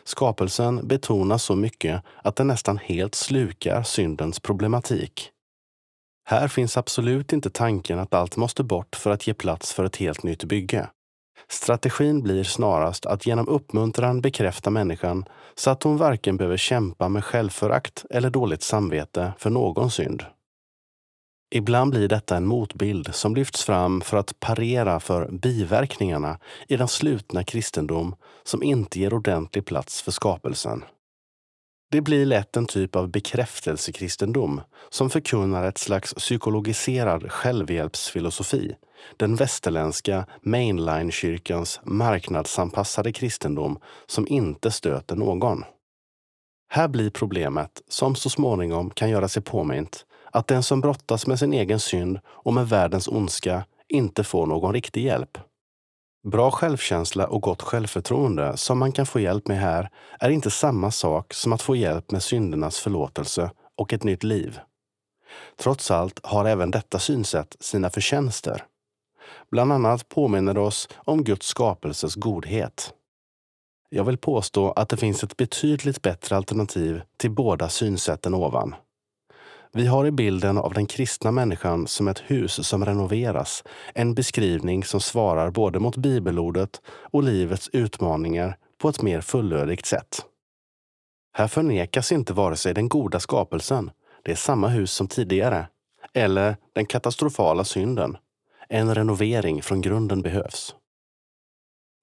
[0.05, 5.31] Skapelsen betonas så mycket att den nästan helt slukar syndens problematik.
[6.25, 9.97] Här finns absolut inte tanken att allt måste bort för att ge plats för ett
[9.97, 10.89] helt nytt bygge.
[11.51, 15.25] Strategin blir snarast att genom uppmuntran bekräfta människan
[15.55, 20.25] så att hon varken behöver kämpa med självförakt eller dåligt samvete för någon synd.
[21.51, 26.39] Ibland blir detta en motbild som lyfts fram för att parera för biverkningarna
[26.69, 30.85] i den slutna kristendom som inte ger ordentlig plats för skapelsen.
[31.91, 38.77] Det blir lätt en typ av bekräftelsekristendom som förkunnar ett slags psykologiserad självhjälpsfilosofi,
[39.17, 45.65] den västerländska mainline-kyrkans marknadsanpassade kristendom som inte stöter någon.
[46.69, 51.39] Här blir problemet, som så småningom kan göra sig påmint, att den som brottas med
[51.39, 55.39] sin egen synd och med världens ondska inte får någon riktig hjälp.
[56.27, 59.91] Bra självkänsla och gott självförtroende som man kan få hjälp med här
[60.21, 64.59] är inte samma sak som att få hjälp med syndernas förlåtelse och ett nytt liv.
[65.57, 68.65] Trots allt har även detta synsätt sina förtjänster.
[69.51, 72.95] Bland annat påminner det oss om Guds skapelses godhet.
[73.91, 78.75] Jag vill påstå att det finns ett betydligt bättre alternativ till båda synsätten ovan.
[79.73, 84.85] Vi har i bilden av den kristna människan som ett hus som renoveras en beskrivning
[84.85, 90.27] som svarar både mot bibelordet och livets utmaningar på ett mer fullödigt sätt.
[91.33, 93.91] Här förnekas inte vare sig den goda skapelsen,
[94.25, 95.69] det är samma hus som tidigare,
[96.15, 98.17] eller den katastrofala synden.
[98.69, 100.75] En renovering från grunden behövs.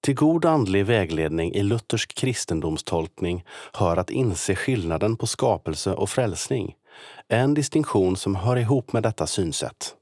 [0.02, 6.74] Till god andlig vägledning i luthersk kristendomstolkning hör att inse skillnaden på skapelse och frälsning,
[7.28, 9.94] en distinktion som hör ihop med detta synsätt.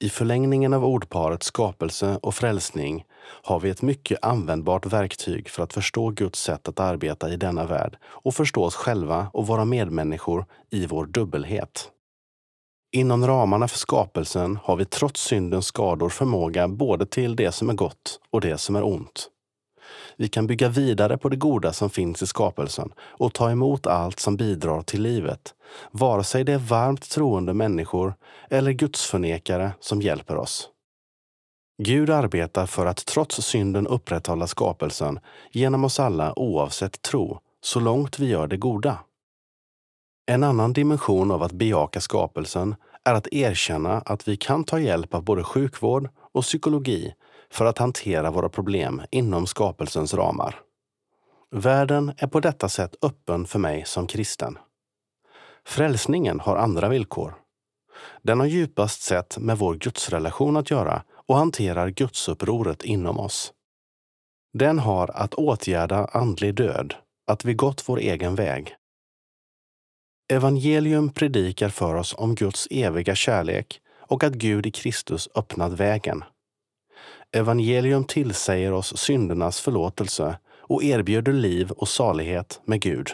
[0.00, 3.04] I förlängningen av ordparet skapelse och frälsning
[3.42, 7.66] har vi ett mycket användbart verktyg för att förstå Guds sätt att arbeta i denna
[7.66, 11.90] värld och förstå oss själva och våra medmänniskor i vår dubbelhet.
[12.94, 17.74] Inom ramarna för skapelsen har vi trots syndens skador förmåga både till det som är
[17.74, 19.28] gott och det som är ont.
[20.16, 24.20] Vi kan bygga vidare på det goda som finns i skapelsen och ta emot allt
[24.20, 25.54] som bidrar till livet,
[25.90, 28.14] vare sig det är varmt troende människor
[28.50, 30.68] eller gudsförnekare som hjälper oss.
[31.82, 35.20] Gud arbetar för att trots synden upprätthålla skapelsen
[35.52, 38.98] genom oss alla oavsett tro, så långt vi gör det goda.
[40.26, 45.14] En annan dimension av att bejaka skapelsen är att erkänna att vi kan ta hjälp
[45.14, 47.14] av både sjukvård och psykologi
[47.50, 50.60] för att hantera våra problem inom skapelsens ramar.
[51.50, 54.58] Världen är på detta sätt öppen för mig som kristen.
[55.66, 57.34] Frälsningen har andra villkor.
[58.22, 63.52] Den har djupast sett med vår gudsrelation att göra och hanterar gudsupproret inom oss.
[64.52, 66.94] Den har att åtgärda andlig död,
[67.26, 68.76] att vi gått vår egen väg.
[70.32, 76.24] Evangelium predikar för oss om Guds eviga kärlek och att Gud i Kristus öppnat vägen.
[77.32, 83.10] Evangelium tillsäger oss syndernas förlåtelse och erbjuder liv och salighet med Gud.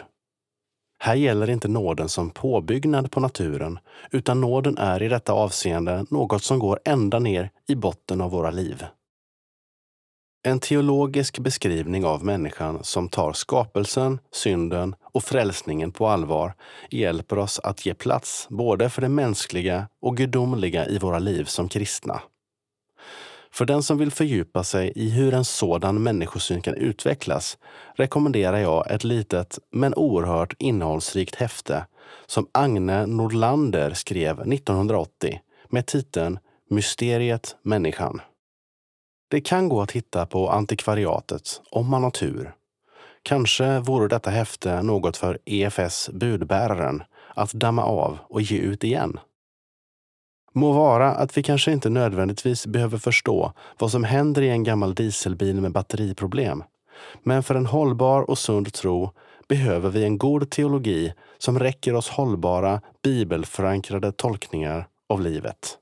[0.99, 3.79] Här gäller inte nåden som påbyggnad på naturen,
[4.11, 8.51] utan nåden är i detta avseende något som går ända ner i botten av våra
[8.51, 8.85] liv.
[10.43, 16.53] En teologisk beskrivning av människan som tar skapelsen, synden och frälsningen på allvar
[16.89, 21.69] hjälper oss att ge plats både för det mänskliga och gudomliga i våra liv som
[21.69, 22.21] kristna.
[23.51, 27.57] För den som vill fördjupa sig i hur en sådan människosyn kan utvecklas
[27.95, 31.85] rekommenderar jag ett litet men oerhört innehållsrikt häfte
[32.25, 38.21] som Agne Nordlander skrev 1980 med titeln Mysteriet människan.
[39.31, 42.53] Det kan gå att hitta på antikvariatet om man har tur.
[43.23, 47.03] Kanske vore detta häfte något för EFS budbäraren
[47.35, 49.19] att damma av och ge ut igen.
[50.53, 54.95] Må vara att vi kanske inte nödvändigtvis behöver förstå vad som händer i en gammal
[54.95, 56.63] dieselbil med batteriproblem.
[57.23, 59.11] Men för en hållbar och sund tro
[59.47, 65.77] behöver vi en god teologi som räcker oss hållbara, bibelförankrade tolkningar av livet.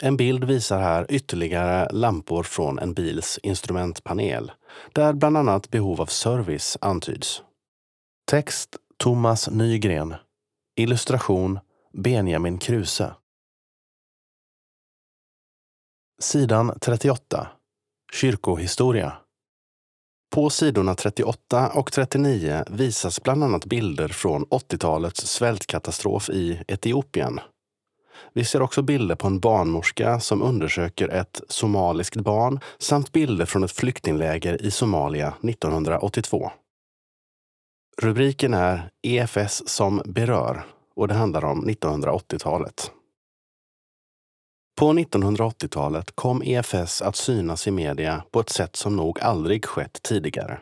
[0.00, 4.52] En bild visar här ytterligare lampor från en bils instrumentpanel,
[4.92, 7.42] där bland annat behov av service antyds.
[8.30, 10.14] Text Thomas Nygren.
[10.76, 11.58] Illustration
[11.92, 13.14] Benjamin Kruse.
[16.20, 17.48] Sidan 38.
[18.12, 19.16] Kyrkohistoria.
[20.34, 27.40] På sidorna 38 och 39 visas bland annat bilder från 80-talets svältkatastrof i Etiopien.
[28.32, 33.64] Vi ser också bilder på en barnmorska som undersöker ett somaliskt barn samt bilder från
[33.64, 36.50] ett flyktingläger i Somalia 1982.
[38.02, 40.64] Rubriken är EFS som berör
[40.96, 42.90] och det handlar om 1980-talet.
[44.76, 50.02] På 1980-talet kom EFS att synas i media på ett sätt som nog aldrig skett
[50.02, 50.60] tidigare.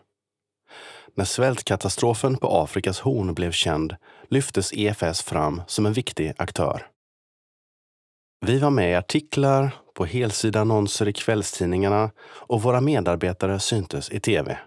[1.15, 3.97] När svältkatastrofen på Afrikas horn blev känd
[4.29, 6.87] lyftes EFS fram som en viktig aktör.
[8.47, 14.20] Vi var med i artiklar, på helsida annonser i kvällstidningarna och våra medarbetare syntes i
[14.20, 14.59] tv.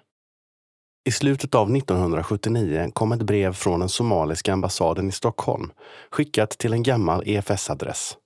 [1.06, 5.72] I slutet av 1979 kom ett brev från den somaliska ambassaden i Stockholm
[6.11, 8.18] skickat till en gammal EFS-adress.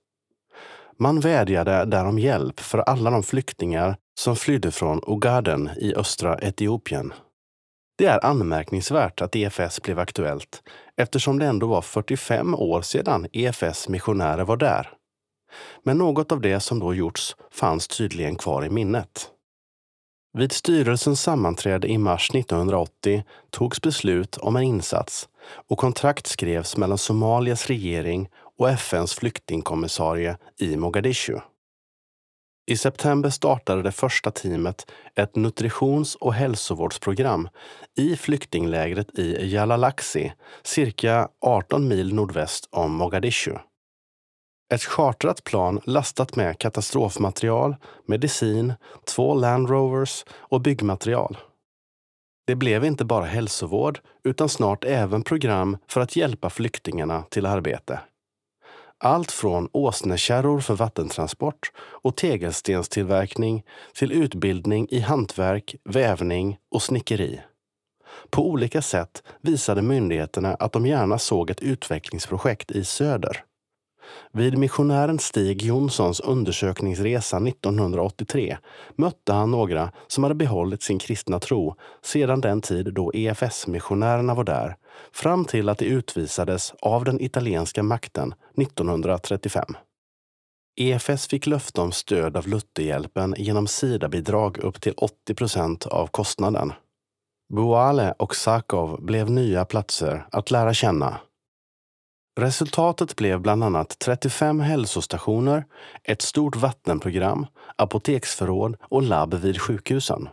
[0.98, 6.38] Man vädjade där om hjälp för alla de flyktingar som flydde från Ogaden i östra
[6.38, 7.12] Etiopien.
[7.98, 10.62] Det är anmärkningsvärt att EFS blev aktuellt
[10.96, 14.99] eftersom det ändå var 45 år sedan EFS missionärer var där.
[15.82, 19.30] Men något av det som då gjorts fanns tydligen kvar i minnet.
[20.32, 25.28] Vid styrelsens sammanträde i mars 1980 togs beslut om en insats
[25.68, 28.28] och kontrakt skrevs mellan Somalias regering
[28.58, 31.38] och FNs flyktingkommissarie i Mogadishu.
[32.66, 37.48] I september startade det första teamet ett nutritions och hälsovårdsprogram
[37.96, 40.32] i flyktinglägret i Jalalaxi,
[40.62, 43.54] cirka 18 mil nordväst om Mogadishu.
[44.74, 47.76] Ett chartrat plan lastat med katastrofmaterial,
[48.06, 48.74] medicin,
[49.04, 51.36] två Land Rovers och byggmaterial.
[52.46, 58.00] Det blev inte bara hälsovård utan snart även program för att hjälpa flyktingarna till arbete.
[58.98, 63.62] Allt från åsnekärror för vattentransport och tegelstenstillverkning
[63.94, 67.40] till utbildning i hantverk, vävning och snickeri.
[68.30, 73.44] På olika sätt visade myndigheterna att de gärna såg ett utvecklingsprojekt i söder.
[74.32, 78.56] Vid missionären Stig Jonssons undersökningsresa 1983
[78.96, 84.44] mötte han några som hade behållit sin kristna tro sedan den tid då EFS-missionärerna var
[84.44, 84.76] där,
[85.12, 89.64] fram till att de utvisades av den italienska makten 1935.
[90.76, 96.72] EFS fick löfte om stöd av Lutherhjälpen genom Sida-bidrag upp till 80 procent av kostnaden.
[97.54, 101.20] Boale och Sakov blev nya platser att lära känna
[102.36, 105.64] Resultatet blev bland annat 35 hälsostationer,
[106.04, 107.46] ett stort vattenprogram,
[107.76, 110.28] apoteksförråd och labb vid sjukhusen.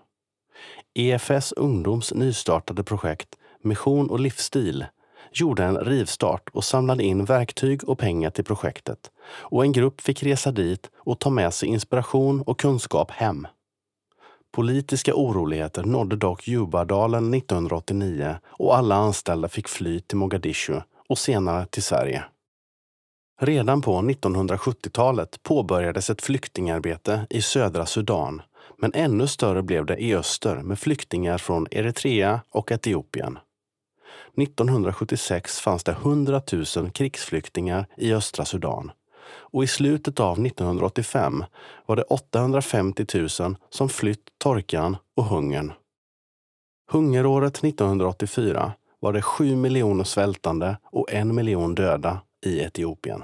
[0.94, 4.86] EFS ungdoms nystartade projekt Mission och livsstil
[5.32, 9.12] gjorde en rivstart och samlade in verktyg och pengar till projektet.
[9.30, 13.48] Och en grupp fick resa dit och ta med sig inspiration och kunskap hem.
[14.52, 21.66] Politiska oroligheter nådde dock Jubadalen 1989 och alla anställda fick fly till Mogadishu och senare
[21.66, 22.24] till Sverige.
[23.42, 28.42] Redan på 1970-talet påbörjades ett flyktingarbete i södra Sudan,
[28.78, 33.40] men ännu större blev det i öster med flyktingar från Eritrea och Etiopien.
[34.38, 36.42] 1976 fanns det 100
[36.76, 38.92] 000 krigsflyktingar i östra Sudan
[39.30, 41.44] och i slutet av 1985
[41.86, 43.06] var det 850
[43.40, 45.74] 000 som flytt torkan och hungern.
[46.92, 53.24] Hungeråret 1984 var det sju miljoner svältande och en miljon döda i Etiopien.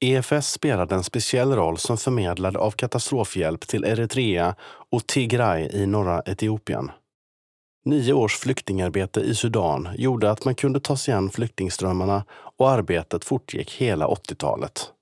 [0.00, 4.54] EFS spelade en speciell roll som förmedlare av katastrofhjälp till Eritrea
[4.90, 6.90] och Tigray i norra Etiopien.
[7.84, 13.24] Nio års flyktingarbete i Sudan gjorde att man kunde ta sig an flyktingströmmarna och arbetet
[13.24, 14.92] fortgick hela 80-talet.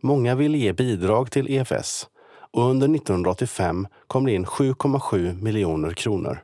[0.00, 2.08] Många ville ge bidrag till EFS
[2.52, 6.42] och under 1985 kom det in 7,7 miljoner kronor.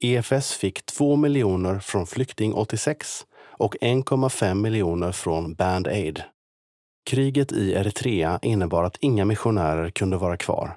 [0.00, 6.22] EFS fick 2 miljoner från Flykting 86 och 1,5 miljoner från Band Aid.
[7.10, 10.76] Kriget i Eritrea innebar att inga missionärer kunde vara kvar.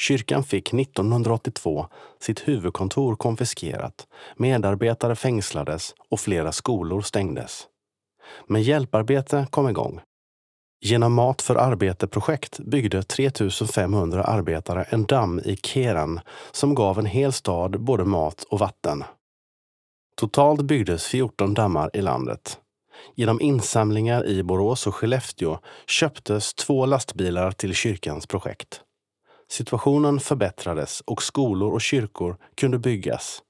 [0.00, 1.86] Kyrkan fick 1982
[2.20, 4.06] sitt huvudkontor konfiskerat,
[4.36, 7.66] medarbetare fängslades och flera skolor stängdes.
[8.46, 10.00] Men hjälparbete kom igång.
[10.80, 16.20] Genom Mat för arbete-projekt byggde 3500 arbetare en damm i Keran
[16.52, 19.04] som gav en hel stad både mat och vatten.
[20.16, 22.58] Totalt byggdes 14 dammar i landet.
[23.14, 28.80] Genom insamlingar i Borås och Skellefteå köptes två lastbilar till kyrkans projekt.
[29.50, 33.42] Situationen förbättrades och skolor och kyrkor kunde byggas.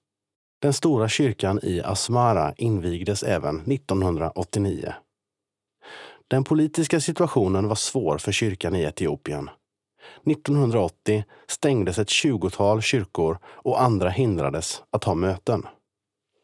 [0.62, 4.94] Den stora kyrkan i Asmara invigdes även 1989.
[6.28, 9.50] Den politiska situationen var svår för kyrkan i Etiopien.
[10.26, 15.66] 1980 stängdes ett tjugotal kyrkor och andra hindrades att ha möten.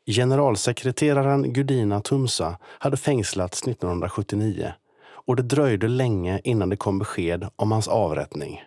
[0.06, 4.72] Generalsekreteraren Gudina Tumsa hade fängslats 1979
[5.04, 8.62] och det dröjde länge innan det kom besked om hans avrättning.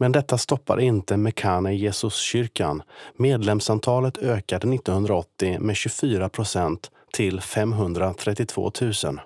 [0.00, 2.82] Men detta stoppar inte Mekane Jesuskyrkan.
[3.16, 8.72] Medlemsantalet ökade 1980 med 24 procent till 532
[9.04, 9.20] 000.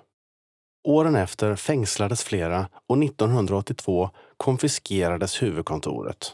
[0.87, 6.33] Åren efter fängslades flera och 1982 konfiskerades huvudkontoret.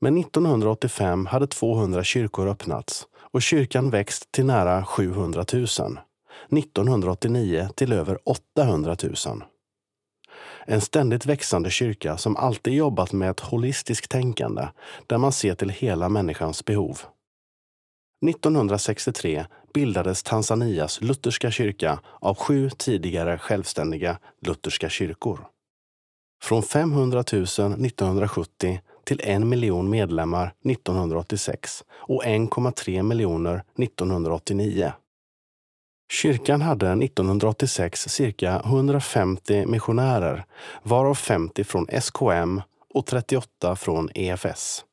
[0.00, 5.64] Men 1985 hade 200 kyrkor öppnats och kyrkan växt till nära 700 000.
[5.64, 9.14] 1989 till över 800 000.
[10.66, 14.68] En ständigt växande kyrka som alltid jobbat med ett holistiskt tänkande
[15.06, 16.98] där man ser till hela människans behov.
[18.26, 25.46] 1963 bildades Tanzanias lutherska kyrka av sju tidigare självständiga lutherska kyrkor.
[26.42, 34.92] Från 500 000 1970 till en miljon medlemmar 1986 och 1,3 miljoner 1989.
[36.12, 40.44] Kyrkan hade 1986 cirka 150 missionärer,
[40.82, 42.62] varav 50 från SKM
[42.94, 44.84] och 38 från EFS.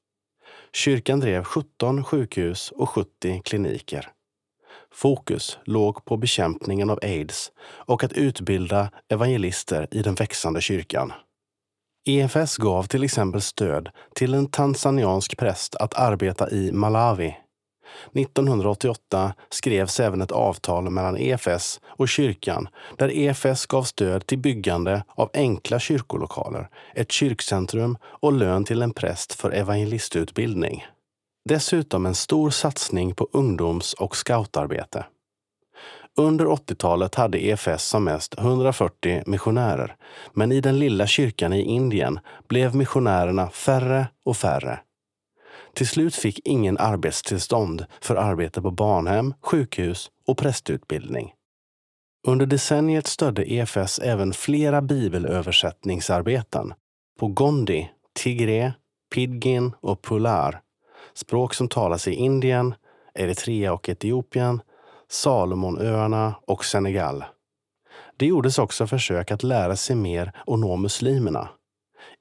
[0.74, 4.12] Kyrkan drev 17 sjukhus och 70 kliniker.
[4.96, 11.14] Fokus låg på bekämpningen av aids och att utbilda evangelister i den växande kyrkan.
[12.06, 17.38] EFS gav till exempel stöd till en tanzaniansk präst att arbeta i Malawi.
[18.14, 22.68] 1988 skrevs även ett avtal mellan EFS och kyrkan
[22.98, 28.94] där EFS gav stöd till byggande av enkla kyrkolokaler, ett kyrkcentrum och lön till en
[28.94, 30.86] präst för evangelistutbildning.
[31.50, 35.06] Dessutom en stor satsning på ungdoms och scoutarbete.
[36.18, 39.96] Under 80-talet hade EFS som mest 140 missionärer,
[40.34, 44.80] men i den lilla kyrkan i Indien blev missionärerna färre och färre.
[45.74, 51.34] Till slut fick ingen arbetstillstånd för arbete på barnhem, sjukhus och prästutbildning.
[52.28, 56.74] Under decenniet stödde EFS även flera bibelöversättningsarbeten
[57.20, 57.90] på gondi,
[58.24, 58.74] tigré,
[59.14, 60.62] pidgin och pular,
[61.16, 62.76] språk som talas i Indien,
[63.14, 64.62] Eritrea och Etiopien,
[65.10, 67.24] Salomonöarna och Senegal.
[68.18, 71.50] Det gjordes också försök att lära sig mer och nå muslimerna.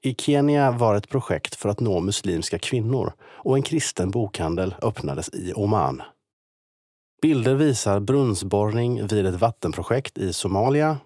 [0.01, 5.29] I Kenya var ett projekt för att nå muslimska kvinnor och en kristen bokhandel öppnades
[5.33, 6.01] i Oman.
[7.21, 10.97] Bilder visar brunnsborrning vid ett vattenprojekt i Somalia,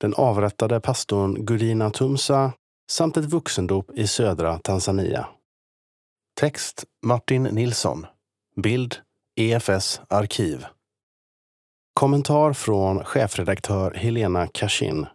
[0.00, 2.52] den avrättade pastorn Gudina Tumsa
[2.90, 5.26] samt ett vuxendop i södra Tanzania.
[6.40, 8.06] Text Martin Nilsson.
[8.56, 8.96] Bild
[9.36, 10.64] EFS arkiv.
[11.94, 15.06] Kommentar från chefredaktör Helena Kashin.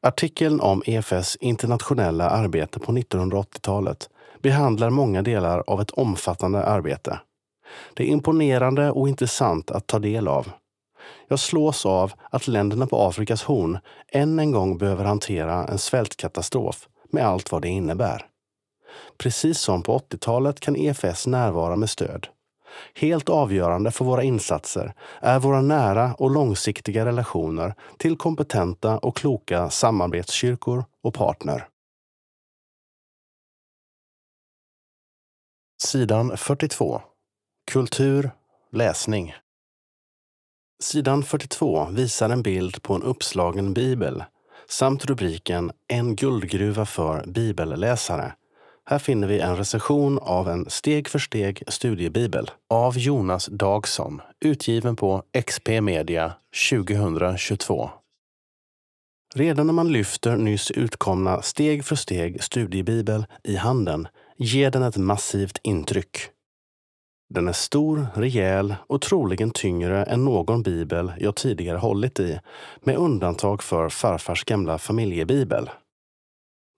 [0.00, 4.10] Artikeln om EFS internationella arbete på 1980-talet
[4.42, 7.20] behandlar många delar av ett omfattande arbete.
[7.94, 10.50] Det är imponerande och intressant att ta del av.
[11.28, 13.78] Jag slås av att länderna på Afrikas horn
[14.08, 18.31] än en gång behöver hantera en svältkatastrof med allt vad det innebär.
[19.18, 22.26] Precis som på 80-talet kan EFS närvara med stöd.
[22.94, 29.70] Helt avgörande för våra insatser är våra nära och långsiktiga relationer till kompetenta och kloka
[29.70, 31.68] samarbetskyrkor och partner.
[35.82, 37.02] Sidan 42.
[37.70, 38.30] Kultur,
[38.70, 39.34] läsning.
[40.82, 44.24] Sidan 42 visar en bild på en uppslagen bibel
[44.68, 48.32] samt rubriken En guldgruva för bibelläsare
[48.90, 54.96] här finner vi en recension av en steg för steg studiebibel av Jonas Dagson, utgiven
[54.96, 56.32] på XP Media
[56.70, 57.90] 2022.
[59.34, 64.96] Redan när man lyfter nyss utkomna Steg för steg studiebibel i handen ger den ett
[64.96, 66.18] massivt intryck.
[67.34, 72.40] Den är stor, rejäl och troligen tyngre än någon bibel jag tidigare hållit i,
[72.80, 75.70] med undantag för farfars gamla familjebibel.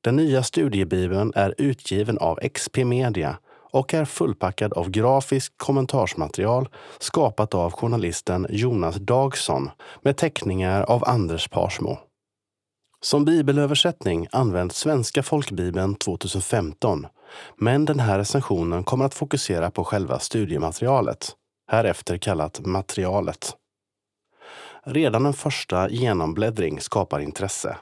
[0.05, 3.39] Den nya studiebibeln är utgiven av XP Media
[3.70, 6.68] och är fullpackad av grafiskt kommentarsmaterial
[6.98, 9.70] skapat av journalisten Jonas Dagson
[10.02, 11.98] med teckningar av Anders Parsmo.
[13.01, 17.06] Som bibelöversättning används Svenska folkbibeln 2015,
[17.56, 21.32] men den här recensionen kommer att fokusera på själva studiematerialet,
[21.70, 23.56] härefter kallat materialet.
[24.82, 27.76] Redan en första genombläddring skapar intresse.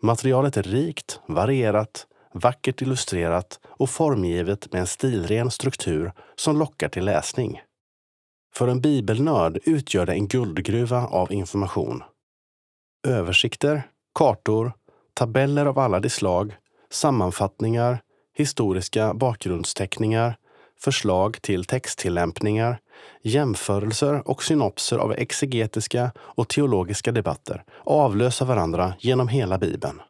[0.00, 7.04] Materialet är rikt, varierat, vackert illustrerat och formgivet med en stilren struktur som lockar till
[7.04, 7.60] läsning.
[8.54, 12.02] För en bibelnörd utgör det en guldgruva av information.
[13.06, 13.82] Översikter,
[14.14, 14.72] kartor,
[15.14, 16.56] tabeller av alla de slag,
[16.90, 18.02] sammanfattningar,
[18.34, 20.36] historiska bakgrundsteckningar,
[20.80, 22.80] förslag till texttillämpningar,
[23.22, 30.00] jämförelser och synopser av exegetiska och teologiska debatter avlöser varandra genom hela Bibeln.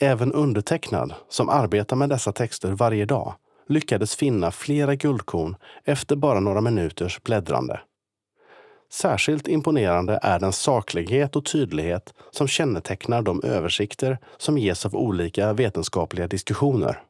[0.00, 3.34] Även undertecknad, som arbetar med dessa texter varje dag,
[3.68, 7.80] lyckades finna flera guldkorn efter bara några minuters bläddrande.
[8.92, 15.52] Särskilt imponerande är den saklighet och tydlighet som kännetecknar de översikter som ges av olika
[15.52, 17.02] vetenskapliga diskussioner.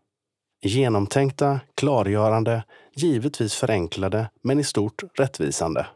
[0.63, 2.63] Genomtänkta, klargörande,
[3.01, 5.87] givetvis förenklade, men i stort rättvisande.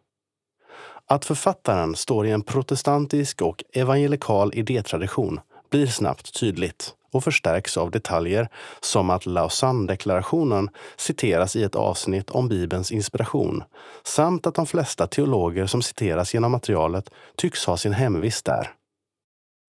[1.06, 5.40] Att författaren står i en protestantisk och evangelikal idétradition
[5.70, 8.48] blir snabbt tydligt och förstärks av detaljer
[8.80, 13.62] som att Lausanne-deklarationen citeras i ett avsnitt om Bibelns inspiration
[14.04, 18.70] samt att de flesta teologer som citeras genom materialet tycks ha sin hemvist där.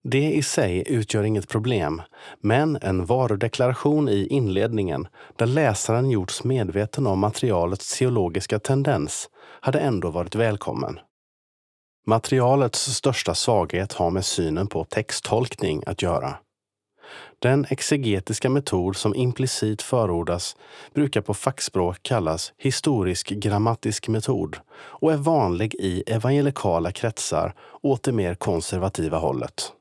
[0.08, 2.02] Det i sig utgör inget problem,
[2.40, 9.30] men en varudeklaration i inledningen där läsaren gjorts medveten om materialets teologiska tendens
[9.60, 10.98] hade ändå varit välkommen.
[12.06, 16.34] Materialets största svaghet har med synen på texttolkning att göra.
[17.38, 20.56] Den exegetiska metod som implicit förordas
[20.94, 28.12] brukar på fackspråk kallas historisk grammatisk metod och är vanlig i evangelikala kretsar åt det
[28.12, 29.72] mer konservativa hållet.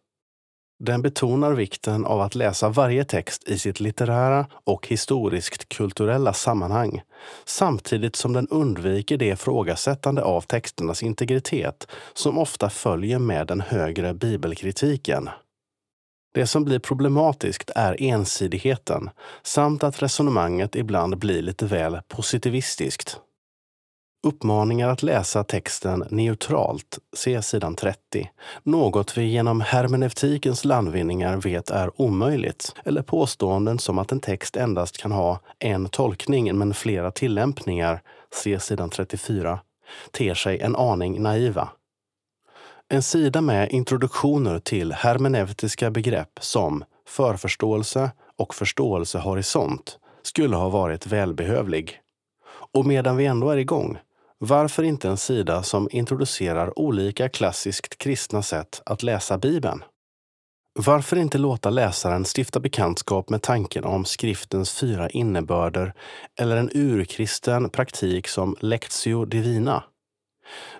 [0.80, 7.02] Den betonar vikten av att läsa varje text i sitt litterära och historiskt kulturella sammanhang,
[7.46, 14.14] samtidigt som den undviker det ifrågasättande av texternas integritet som ofta följer med den högre
[14.14, 15.30] bibelkritiken.
[16.34, 19.10] Det som blir problematiskt är ensidigheten
[19.44, 23.20] samt att resonemanget ibland blir lite väl positivistiskt.
[24.26, 28.30] Uppmaningar att läsa texten neutralt, se sidan 30.
[28.64, 32.76] Något vi genom hermeneutikens landvinningar vet är omöjligt.
[32.86, 38.02] Eller påståenden som att en text endast kan ha en tolkning men flera tillämpningar,
[38.44, 39.60] se sidan 34,
[40.12, 41.70] ter sig en aning naiva.
[42.90, 52.02] En sida med introduktioner till hermeneutiska begrepp som förförståelse och förståelsehorisont skulle ha varit välbehövlig.
[52.74, 53.98] Och medan vi ändå är igång,
[54.40, 59.84] varför inte en sida som introducerar olika klassiskt kristna sätt att läsa Bibeln?
[60.80, 65.94] Varför inte låta läsaren stifta bekantskap med tanken om skriftens fyra innebörder
[66.40, 69.84] eller en urkristen praktik som Lectio Divina?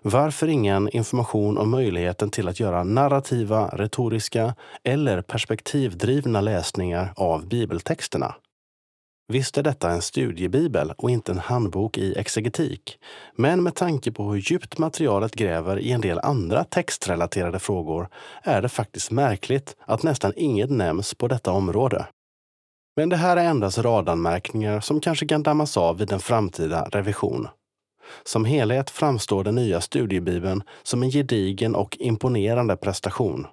[0.02, 8.36] Varför ingen information om möjligheten till att göra narrativa, retoriska eller perspektivdrivna läsningar av bibeltexterna?
[9.28, 12.98] Visst är detta en studiebibel och inte en handbok i exegetik.
[13.36, 18.10] Men med tanke på hur djupt materialet gräver i en del andra textrelaterade frågor
[18.44, 22.06] är det faktiskt märkligt att nästan inget nämns på detta område.
[22.96, 27.48] Men det här är endast radanmärkningar som kanske kan dammas av vid en framtida revision.
[28.24, 33.48] Som helhet framstår den nya studiebibeln som en gedigen och imponerande prestation.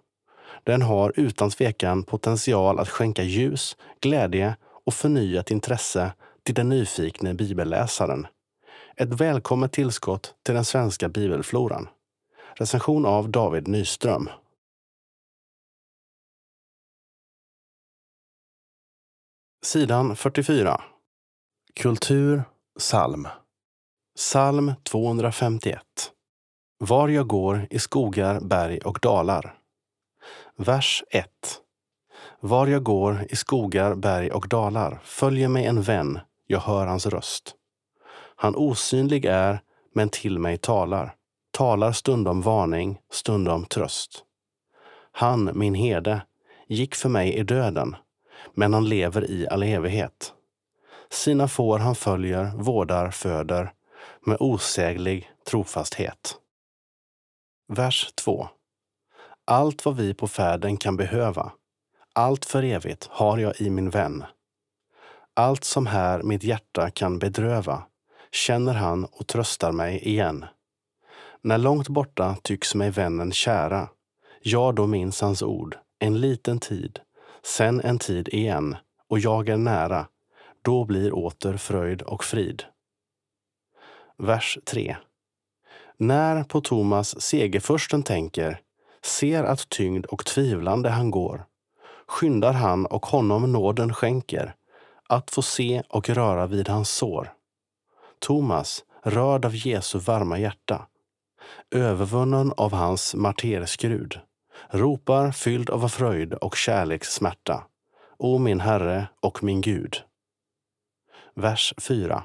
[0.65, 4.57] Den har utan tvekan potential att skänka ljus, glädje
[4.87, 8.27] och förnyat intresse till den nyfikne bibelläsaren.
[8.97, 11.89] Ett välkommet tillskott till den svenska bibelfloran.
[12.55, 14.29] Recension av David Nyström.
[19.65, 20.83] Sidan 44.
[21.75, 22.43] Kultur,
[22.79, 23.29] psalm.
[24.17, 25.83] Psalm 251.
[26.79, 29.59] Var jag går i skogar, berg och dalar.
[30.57, 31.62] Vers 1.
[32.45, 37.07] Var jag går i skogar, berg och dalar följer mig en vän, jag hör hans
[37.07, 37.55] röst.
[38.37, 39.61] Han osynlig är,
[39.95, 41.15] men till mig talar,
[41.51, 44.25] talar stundom varning, stundom tröst.
[45.13, 46.23] Han, min herde,
[46.67, 47.97] gick för mig i döden,
[48.55, 50.33] men han lever i all evighet.
[51.11, 53.73] Sina får han följer, vårdar, föder,
[54.27, 56.37] med osäglig trofasthet.
[57.69, 58.49] Vers 2.
[59.45, 61.53] Allt vad vi på färden kan behöva,
[62.13, 64.25] allt för evigt har jag i min vän.
[65.35, 67.83] Allt som här mitt hjärta kan bedröva
[68.33, 70.45] känner han och tröstar mig igen.
[71.41, 73.89] När långt borta tycks mig vännen kära,
[74.43, 76.99] jag då minns hans ord, en liten tid,
[77.43, 78.77] sen en tid igen,
[79.09, 80.07] och jag är nära,
[80.63, 82.65] då blir åter fröjd och frid.
[84.19, 84.97] Vers 3.
[85.97, 88.61] När på Thomas segerförsten tänker,
[89.05, 91.45] ser att tyngd och tvivlande han går,
[92.07, 94.55] skyndar han och honom nåden skänker,
[95.09, 97.33] att få se och röra vid hans sår.
[98.19, 100.87] Thomas, rörd av Jesu varma hjärta,
[101.71, 104.21] övervunnen av hans marterskrud,
[104.71, 107.65] ropar fylld av fröjd och kärlekssmärta.
[108.19, 109.97] O min Herre och min Gud.
[111.35, 112.25] Vers 4.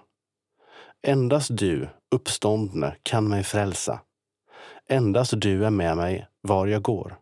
[1.08, 4.00] Endast du, uppståndne, kan mig frälsa.
[4.90, 7.18] Endast du är med mig var jag går.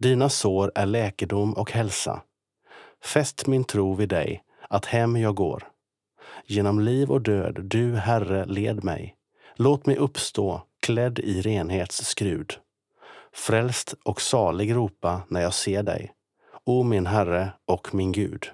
[0.00, 2.22] Dina sår är läkedom och hälsa.
[3.04, 5.68] Fäst min tro vid dig, att hem jag går.
[6.46, 9.16] Genom liv och död, du, Herre, led mig.
[9.54, 12.54] Låt mig uppstå, klädd i renhets skrud.
[13.32, 16.12] Frälst och salig ropa när jag ser dig.
[16.64, 18.50] O min Herre och min Gud.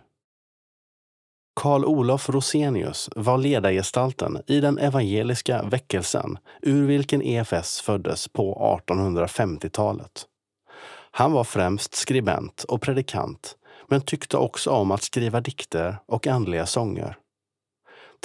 [1.55, 10.27] Karl Olof Rosenius var ledargestalten i den evangeliska väckelsen ur vilken EFS föddes på 1850-talet.
[11.19, 13.57] Han var främst skribent och predikant,
[13.89, 17.19] men tyckte också om att skriva dikter och andliga sånger.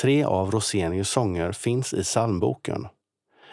[0.01, 2.87] Tre av Rosenius sånger finns i psalmboken.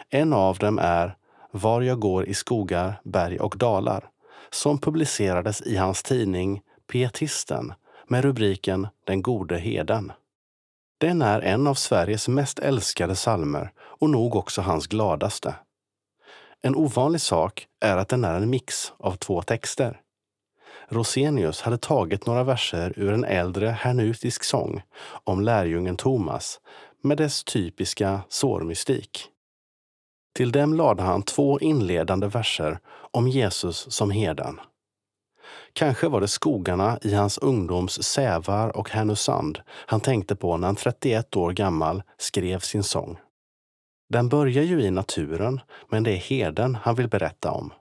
[0.09, 1.15] En av dem är
[1.51, 4.09] Var jag går i skogar, berg och dalar,
[4.49, 6.61] som publicerades i hans tidning
[6.91, 7.73] Pietisten
[8.07, 10.11] med rubriken Den gode heden.
[10.97, 15.55] Den är en av Sveriges mest älskade salmer och nog också hans gladaste.
[16.61, 20.01] En ovanlig sak är att den är en mix av två texter.
[20.87, 24.81] Rosenius hade tagit några verser ur en äldre hernutisk sång
[25.23, 26.59] om lärjungen Thomas
[27.01, 29.27] med dess typiska sårmystik.
[30.35, 32.79] Till dem lade han två inledande verser
[33.11, 34.59] om Jesus som herden.
[35.73, 40.75] Kanske var det skogarna i hans ungdoms Sävar och Härnösand han tänkte på när han
[40.75, 43.17] 31 år gammal skrev sin sång.
[44.09, 47.73] Den börjar ju i naturen, men det är herden han vill berätta om.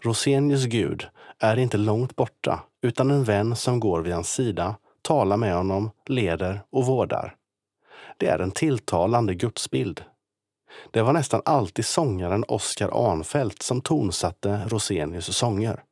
[0.00, 1.08] Rosenius Gud
[1.38, 5.90] är inte långt borta, utan en vän som går vid hans sida, talar med honom,
[6.06, 7.36] leder och vårdar.
[8.16, 10.04] Det är en tilltalande gudsbild.
[10.90, 15.82] Det var nästan alltid sångaren Oskar Arnfelt som tonsatte Rosenius sånger.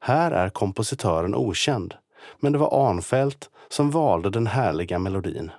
[0.00, 1.94] Här är kompositören okänd,
[2.40, 5.50] men det var Arnfelt som valde den härliga melodin.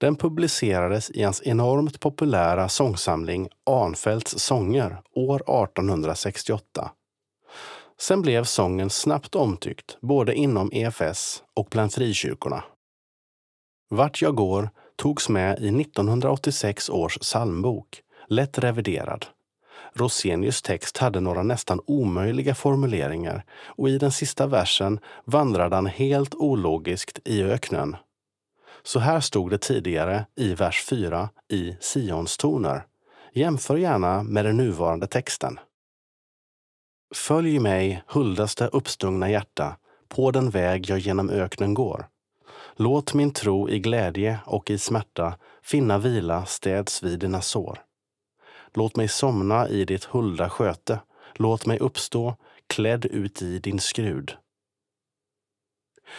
[0.00, 6.90] Den publicerades i hans enormt populära sångsamling Arnfeldts sånger år 1868.
[8.00, 12.64] Sen blev sången snabbt omtyckt både inom EFS och bland frikyrkorna.
[13.90, 19.26] Vart jag går togs med i 1986 års psalmbok, lätt reviderad.
[19.92, 26.34] Rosenius text hade några nästan omöjliga formuleringar och i den sista versen vandrade han helt
[26.34, 27.96] ologiskt i öknen.
[28.82, 32.86] Så här stod det tidigare i vers 4 i Sions toner.
[33.32, 35.58] Jämför gärna med den nuvarande texten.
[37.14, 39.76] Följ mig, huldaste uppstungna hjärta,
[40.08, 42.06] på den väg jag genom öknen går.
[42.76, 47.82] Låt min tro i glädje och i smärta finna vila städs vid dina sår.
[48.74, 51.00] Låt mig somna i ditt hulda sköte.
[51.34, 52.36] Låt mig uppstå
[52.66, 54.36] klädd ut i din skrud.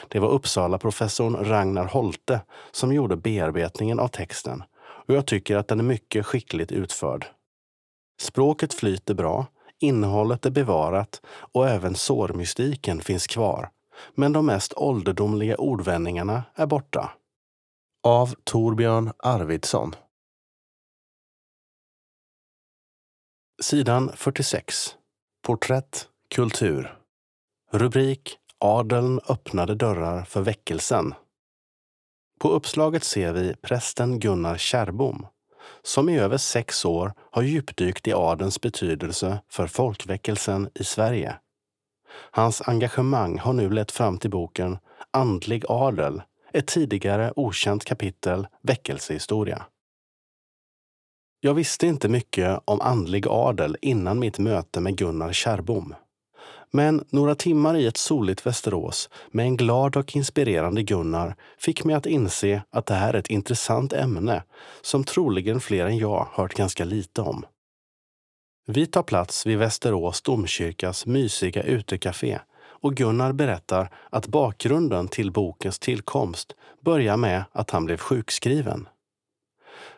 [0.07, 2.41] Det var Uppsala-professorn Ragnar Holte
[2.72, 4.63] som gjorde bearbetningen av texten
[5.11, 7.26] och jag tycker att den är mycket skickligt utförd.
[8.22, 9.45] Språket flyter bra,
[9.80, 13.69] innehållet är bevarat och även sårmystiken finns kvar.
[14.15, 17.11] Men de mest ålderdomliga ordvändningarna är borta.
[18.03, 19.95] Av Torbjörn Arvidsson
[23.61, 24.95] Sidan 46.
[25.41, 26.97] Porträtt, kultur.
[27.72, 31.13] Rubrik Adeln öppnade dörrar för väckelsen.
[32.39, 35.27] På uppslaget ser vi prästen Gunnar Kärrbom
[35.83, 41.35] som i över sex år har djupdykt i adelns betydelse för folkväckelsen i Sverige.
[42.31, 44.77] Hans engagemang har nu lett fram till boken
[45.11, 46.21] Andlig adel,
[46.53, 49.65] ett tidigare okänt kapitel väckelsehistoria.
[51.39, 55.95] Jag visste inte mycket om andlig adel innan mitt möte med Gunnar Kärrbom.
[56.73, 61.95] Men några timmar i ett soligt Västerås med en glad och inspirerande Gunnar fick mig
[61.95, 64.43] att inse att det här är ett intressant ämne
[64.81, 67.45] som troligen fler än jag hört ganska lite om.
[68.68, 72.39] Vi tar plats vid Västerås domkyrkas mysiga utekafé
[72.81, 78.88] och Gunnar berättar att bakgrunden till bokens tillkomst börjar med att han blev sjukskriven.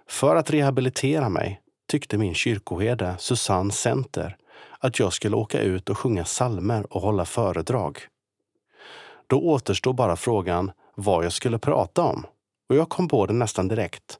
[0.07, 4.37] För att rehabilitera mig tyckte min kyrkoherde Susanne Center
[4.83, 7.99] att jag skulle åka ut och sjunga salmer och hålla föredrag.
[9.27, 12.25] Då återstod bara frågan vad jag skulle prata om
[12.69, 14.17] och jag kom på det nästan direkt.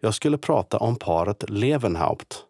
[0.00, 2.44] Jag skulle prata om paret Levenhaupt.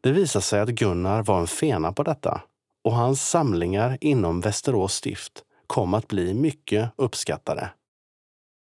[0.00, 2.42] Det visade sig att Gunnar var en fena på detta
[2.84, 7.70] och hans samlingar inom Västerås stift kom att bli mycket uppskattade.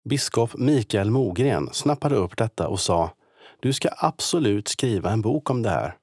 [0.10, 3.10] Biskop Mikael Mogren snappade upp detta och sa
[3.60, 5.98] Du ska absolut skriva en bok om det här.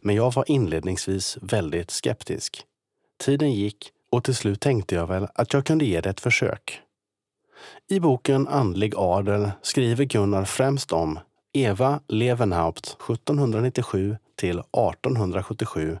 [0.00, 2.64] Men jag var inledningsvis väldigt skeptisk.
[3.18, 6.80] Tiden gick och till slut tänkte jag väl att jag kunde ge det ett försök.
[7.88, 11.18] I boken Andlig adel skriver Gunnar främst om
[11.52, 15.98] Eva Levenhaupt 1797 till 1877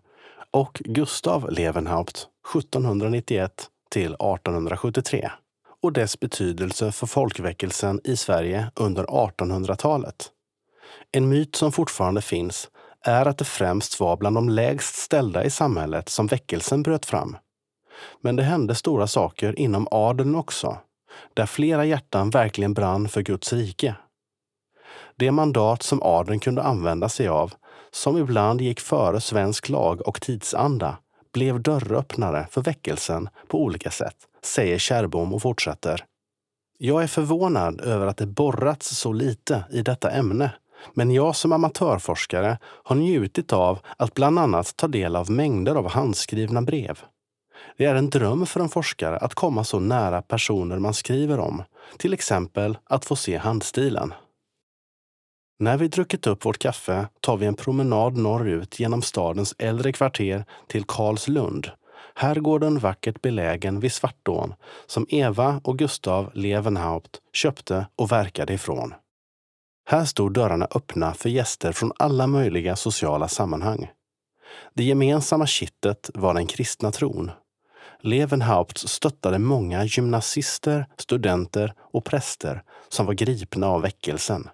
[0.50, 5.30] och Gustav Levenhaupt 1791 till 1873
[5.82, 10.30] och dess betydelse för folkväckelsen i Sverige under 1800-talet.
[11.12, 12.70] En myt som fortfarande finns
[13.04, 17.36] är att det främst var bland de lägst ställda i samhället som väckelsen bröt fram.
[18.20, 20.78] Men det hände stora saker inom adeln också,
[21.34, 23.94] där flera hjärtan verkligen brann för Guds rike.
[25.16, 27.52] Det mandat som adeln kunde använda sig av,
[27.90, 30.98] som ibland gick före svensk lag och tidsanda,
[31.32, 36.04] blev dörröppnare för väckelsen på olika sätt, säger Kärrbom och fortsätter.
[36.78, 40.50] Jag är förvånad över att det borrats så lite i detta ämne
[40.94, 45.88] men jag som amatörforskare har njutit av att bland annat ta del av mängder av
[45.90, 46.98] handskrivna brev.
[47.76, 51.62] Det är en dröm för en forskare att komma så nära personer man skriver om,
[51.98, 54.14] till exempel att få se handstilen.
[55.58, 60.44] När vi druckit upp vårt kaffe tar vi en promenad norrut genom stadens äldre kvarter
[60.66, 61.70] till Karlslund,
[62.14, 64.54] herrgården vackert belägen vid Svartån
[64.86, 68.94] som Eva och Gustav Levenhaupt köpte och verkade ifrån.
[69.90, 73.90] Här stod dörrarna öppna för gäster från alla möjliga sociala sammanhang.
[74.74, 77.30] Det gemensamma kittet var den kristna tron.
[78.00, 84.48] Levenhaupt stöttade många gymnasister, studenter och präster som var gripna av väckelsen.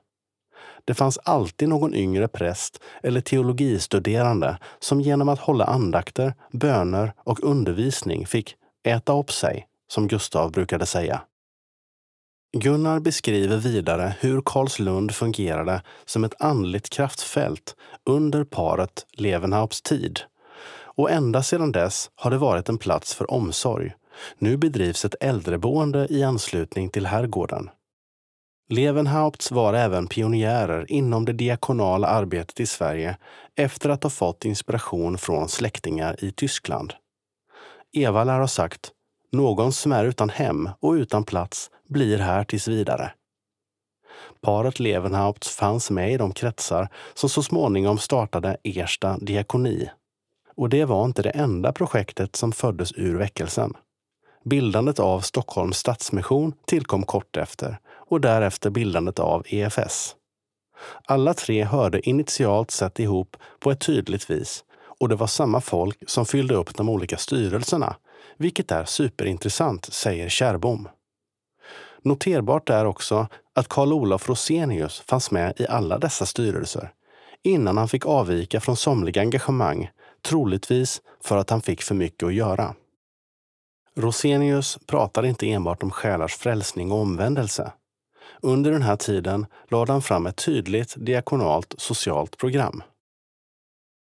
[0.85, 7.45] Det fanns alltid någon yngre präst eller teologistuderande som genom att hålla andakter, böner och
[7.45, 8.55] undervisning fick
[8.85, 11.23] äta upp sig, som Gustav brukade säga.
[12.59, 20.21] Gunnar beskriver vidare hur Karlslund fungerade som ett andligt kraftfält under paret Levenhaupts tid.
[20.97, 23.93] Och ända sedan dess har det varit en plats för omsorg.
[24.39, 27.71] Nu bedrivs ett äldreboende i anslutning till herrgården.
[28.69, 33.17] Levenhaupts var även pionjärer inom det diakonala arbetet i Sverige
[33.57, 36.95] efter att ha fått inspiration från släktingar i Tyskland.
[37.93, 38.91] Eva lär ha sagt
[39.33, 43.13] någon som är utan hem och utan plats blir här tills vidare.
[44.41, 49.91] Paret Levenhaupt fanns med i de kretsar som så småningom startade Ersta diakoni.
[50.57, 53.73] Och det var inte det enda projektet som föddes ur väckelsen.
[54.45, 60.17] Bildandet av Stockholms stadsmission tillkom kort efter och därefter bildandet av EFS.
[61.05, 64.65] Alla tre hörde initialt sett ihop på ett tydligt vis
[65.01, 67.97] och det var samma folk som fyllde upp de olika styrelserna,
[68.37, 70.89] vilket är superintressant, säger Kärrbom.
[72.07, 76.93] Noterbart är också att Karl Olof Rosenius fanns med i alla dessa styrelser
[77.43, 79.91] innan han fick avvika från somliga engagemang,
[80.23, 82.75] troligtvis för att han fick för mycket att göra.
[83.97, 87.73] Rosenius pratar inte enbart om själars frälsning och omvändelse.
[88.43, 92.83] Under den här tiden lade han fram ett tydligt diakonalt socialt program.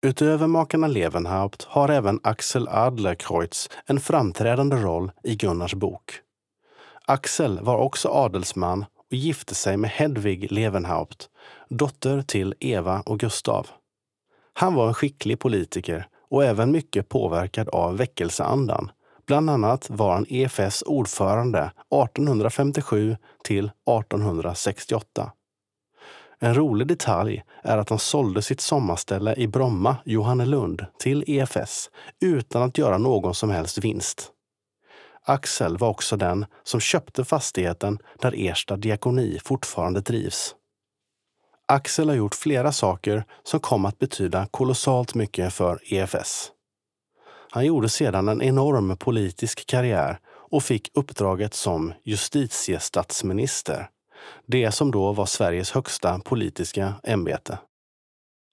[0.07, 6.21] Utöver makarna Levenhaupt har även Axel Adlercreutz en framträdande roll i Gunnars bok.
[7.11, 11.29] Axel var också adelsman och gifte sig med Hedvig Levenhaupt,
[11.69, 13.67] dotter till Eva och Gustav.
[14.53, 18.91] Han var en skicklig politiker och även mycket påverkad av väckelseandan.
[19.27, 25.33] Bland annat var han EFS ordförande 1857 till 1868.
[26.39, 32.63] En rolig detalj är att han sålde sitt sommarställe i Bromma, Johannelund, till EFS utan
[32.63, 34.33] att göra någon som helst vinst.
[35.31, 40.55] Axel var också den som köpte fastigheten där Ersta diakoni fortfarande drivs.
[41.69, 46.51] Axel har gjort flera saker som kom att betyda kolossalt mycket för EFS.
[47.51, 53.89] Han gjorde sedan en enorm politisk karriär och fick uppdraget som justitiestatsminister,
[54.47, 57.59] det som då var Sveriges högsta politiska ämbete.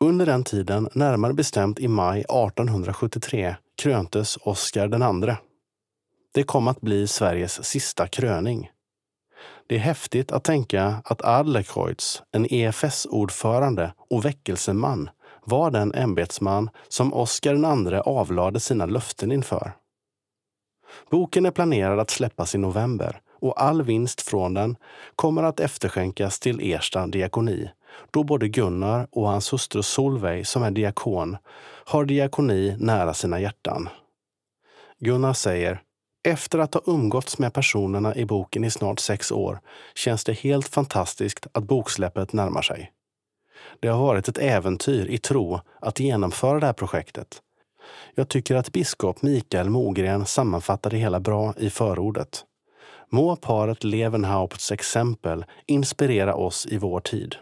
[0.04, 5.47] Under den tiden, närmare bestämt i maj 1873, kröntes Oscar II.
[6.38, 8.70] Det kom att bli Sveriges sista kröning.
[9.68, 15.10] Det är häftigt att tänka att Adlercreutz, en EFS-ordförande och väckelseman,
[15.44, 17.56] var den ämbetsman som Oscar
[17.90, 19.72] II avlade sina löften inför.
[21.10, 24.76] Boken är planerad att släppas i november och all vinst från den
[25.16, 27.70] kommer att efterskänkas till Ersta diakoni
[28.12, 31.38] då både Gunnar och hans hustru Solveig, som är diakon,
[31.86, 33.90] har diakoni nära sina hjärtan.
[35.00, 35.82] Gunnar säger
[36.28, 39.60] efter att ha umgåtts med personerna i boken i snart sex år
[39.96, 42.92] känns det helt fantastiskt att boksläppet närmar sig.
[43.80, 47.42] Det har varit ett äventyr i tro att genomföra det här projektet.
[48.16, 52.44] Jag tycker att biskop Mikael Mogren sammanfattar det hela bra i förordet.
[53.10, 57.36] Må paret Levenhaupts exempel inspirera oss i vår tid.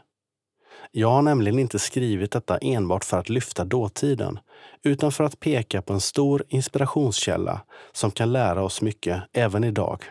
[0.97, 4.39] Jag har nämligen inte skrivit detta enbart för att lyfta dåtiden,
[4.83, 7.61] utan för att peka på en stor inspirationskälla
[7.91, 10.03] som kan lära oss mycket även idag.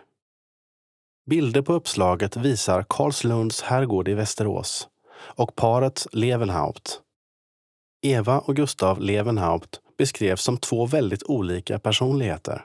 [1.31, 7.01] Bilder på uppslaget visar Karlslunds herrgård i Västerås och paret Levenhaupt.
[8.03, 12.65] Eva och Gustav Levenhaupt beskrevs som två väldigt olika personligheter.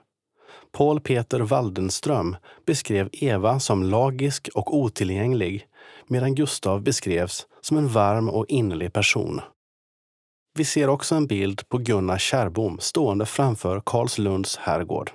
[0.71, 2.35] Paul Peter Waldenström
[2.65, 5.68] beskrev Eva som lagisk och otillgänglig
[6.07, 9.41] medan Gustav beskrevs som en varm och innerlig person.
[10.57, 15.11] Vi ser också en bild på Gunnar Kärrbom stående framför Karlslunds herrgård.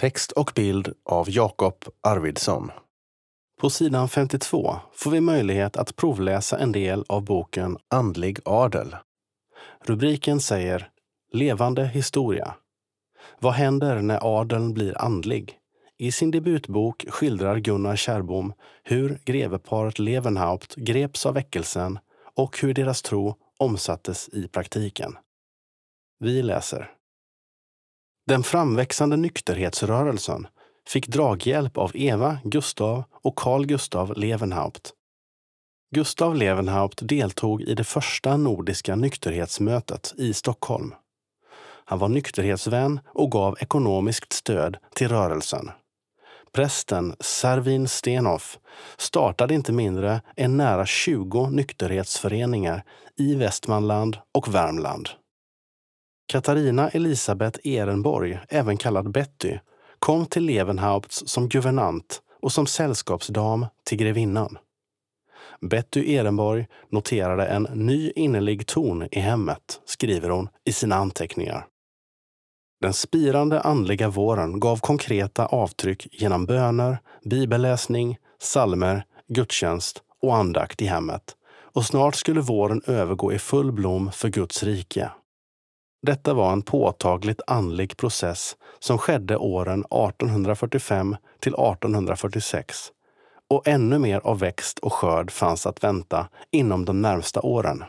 [0.00, 2.70] Text och bild av Jakob Arvidsson.
[3.60, 8.96] På sidan 52 får vi möjlighet att provläsa en del av boken Andlig adel.
[9.84, 10.90] Rubriken säger
[11.32, 12.54] Levande historia.
[13.38, 15.59] Vad händer när adeln blir andlig?
[16.00, 18.52] I sin debutbok skildrar Gunnar Kärrbom
[18.82, 21.98] hur greveparet Levenhaupt greps av väckelsen
[22.36, 25.16] och hur deras tro omsattes i praktiken.
[26.18, 26.90] Vi läser.
[28.26, 30.46] Den framväxande nykterhetsrörelsen
[30.88, 34.92] fick draghjälp av Eva, Gustav och Carl Gustav Levenhaupt.
[35.94, 40.94] Gustav Levenhaupt deltog i det första nordiska nykterhetsmötet i Stockholm.
[41.84, 45.70] Han var nykterhetsvän och gav ekonomiskt stöd till rörelsen.
[46.52, 48.58] Prästen Servin Stenhoff
[48.96, 52.82] startade inte mindre än nära 20 nykterhetsföreningar
[53.16, 55.08] i Västmanland och Värmland.
[56.28, 59.58] Katarina Elisabeth Ehrenborg, även kallad Betty,
[59.98, 64.58] kom till Levenhaupts som guvernant och som sällskapsdam till grevinnan.
[65.60, 71.66] Betty Ehrenborg noterade en ny innerlig ton i hemmet, skriver hon i sina anteckningar.
[72.80, 80.86] Den spirande andliga våren gav konkreta avtryck genom böner, bibelläsning, salmer, gudstjänst och andakt i
[80.86, 81.22] hemmet.
[81.74, 85.10] Och snart skulle våren övergå i full blom för Guds rike.
[86.02, 92.76] Detta var en påtagligt andlig process som skedde åren 1845 till 1846
[93.50, 97.84] och ännu mer av växt och skörd fanns att vänta inom de närmsta åren.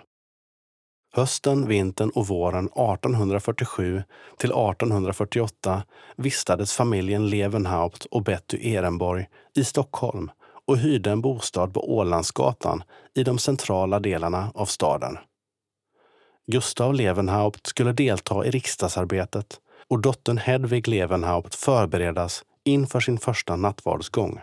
[1.13, 4.03] Hösten, vintern och våren 1847
[4.37, 5.83] till 1848
[6.15, 9.25] vistades familjen Levenhaupt och Betty Ehrenborg
[9.55, 10.31] i Stockholm
[10.67, 12.83] och hyrde en bostad på Ålandsgatan
[13.15, 15.17] i de centrala delarna av staden.
[16.47, 24.39] Gustav Levenhaupt skulle delta i riksdagsarbetet och dottern Hedvig Levenhaupt förberedas inför sin första nattvardsgång.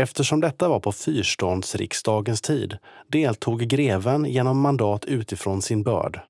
[0.00, 6.20] Eftersom detta var på fyrståndsriksdagens tid deltog greven genom mandat utifrån sin börd.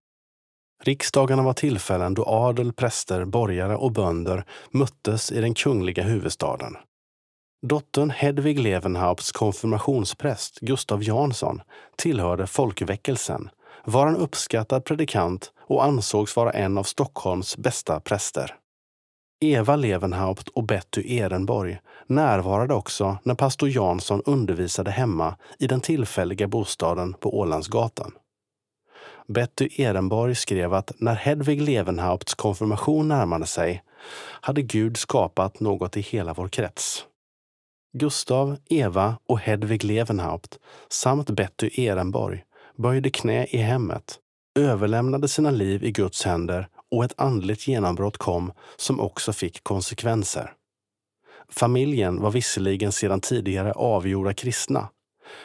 [0.85, 6.77] Riksdagarna var tillfällen då adel, präster, borgare och bönder möttes i den kungliga huvudstaden.
[7.67, 11.61] Dottern Hedvig Levenhaupts konfirmationspräst Gustav Jansson
[11.97, 13.51] tillhörde folkväckelsen,
[13.85, 18.55] var en uppskattad predikant och ansågs vara en av Stockholms bästa präster.
[19.41, 26.49] Eva Levenhaupt och Betty Ehrenborg närvarade också när pastor Jansson undervisade hemma i den tillfälliga
[26.49, 28.13] bostaden på Ålandsgatan.
[29.29, 33.83] Betty Ehrenborg skrev att när Hedvig Levenhaupts konfirmation närmade sig
[34.41, 37.05] hade Gud skapat något i hela vår krets.
[37.99, 40.59] Gustav, Eva och Hedvig Levenhaupt
[40.89, 42.45] samt Betty Ehrenborg
[42.77, 44.19] böjde knä i hemmet,
[44.59, 50.53] överlämnade sina liv i Guds händer och ett andligt genombrott kom som också fick konsekvenser.
[51.49, 54.89] Familjen var visserligen sedan tidigare avgjorda kristna,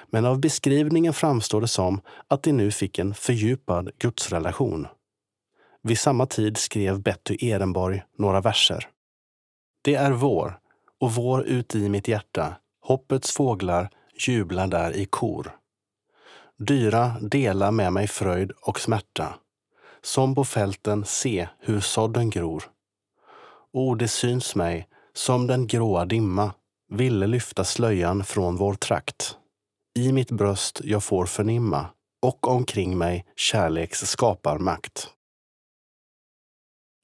[0.09, 4.87] men av beskrivningen framstår det som att de nu fick en fördjupad gudsrelation.
[5.81, 8.89] Vid samma tid skrev Betty Ehrenborg några verser.
[9.81, 10.59] Det är vår,
[10.99, 13.89] och vår uti mitt hjärta, hoppets fåglar
[14.27, 15.51] jublar där i kor.
[16.57, 19.35] Dyra dela med mig fröjd och smärta,
[20.03, 22.63] som på fälten se hur sådden gror.
[23.73, 26.51] O, det syns mig, som den gråa dimma,
[26.89, 29.37] ville lyfta slöjan från vår trakt.
[29.99, 31.85] I mitt bröst jag får förnimma
[32.21, 35.09] och omkring mig kärleks skaparmakt.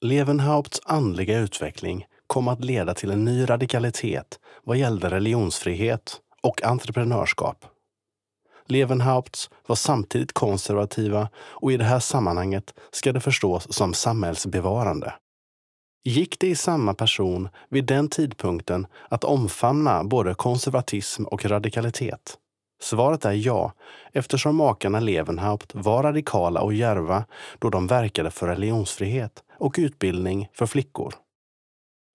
[0.04, 7.64] Levenhaupts andliga utveckling kom att leda till en ny radikalitet vad gällde religionsfrihet och entreprenörskap.
[8.70, 15.14] Levenhaupts var samtidigt konservativa och i det här sammanhanget ska det förstås som samhällsbevarande.
[16.04, 22.38] Gick det i samma person vid den tidpunkten att omfamna både konservatism och radikalitet?
[22.82, 23.72] Svaret är ja,
[24.12, 27.24] eftersom makarna Levenhaupt var radikala och järva
[27.58, 31.14] då de verkade för religionsfrihet och utbildning för flickor.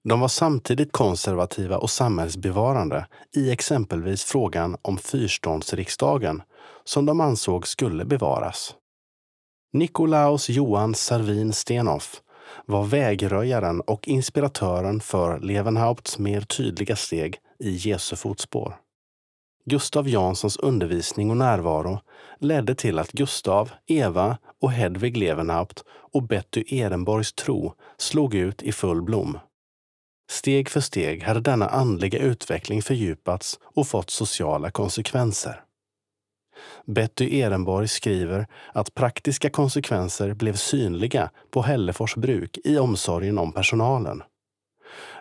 [0.09, 6.41] De var samtidigt konservativa och samhällsbevarande i exempelvis frågan om fyrståndsriksdagen
[6.83, 8.75] som de ansåg skulle bevaras.
[9.73, 12.21] Nikolaus Johan Servin Stenhoff
[12.65, 18.75] var vägröjaren och inspiratören för Levenhaupts mer tydliga steg i Jesu fotspår.
[19.65, 21.99] Gustav Janssons undervisning och närvaro
[22.39, 28.71] ledde till att Gustav, Eva och Hedvig Levenhaupt och Betty Ehrenborgs tro slog ut i
[28.71, 29.37] full blom.
[30.29, 35.61] Steg för steg hade denna andliga utveckling fördjupats och fått sociala konsekvenser.
[36.85, 44.23] Betty Ehrenborg skriver att praktiska konsekvenser blev synliga på Hällefors bruk i omsorgen om personalen.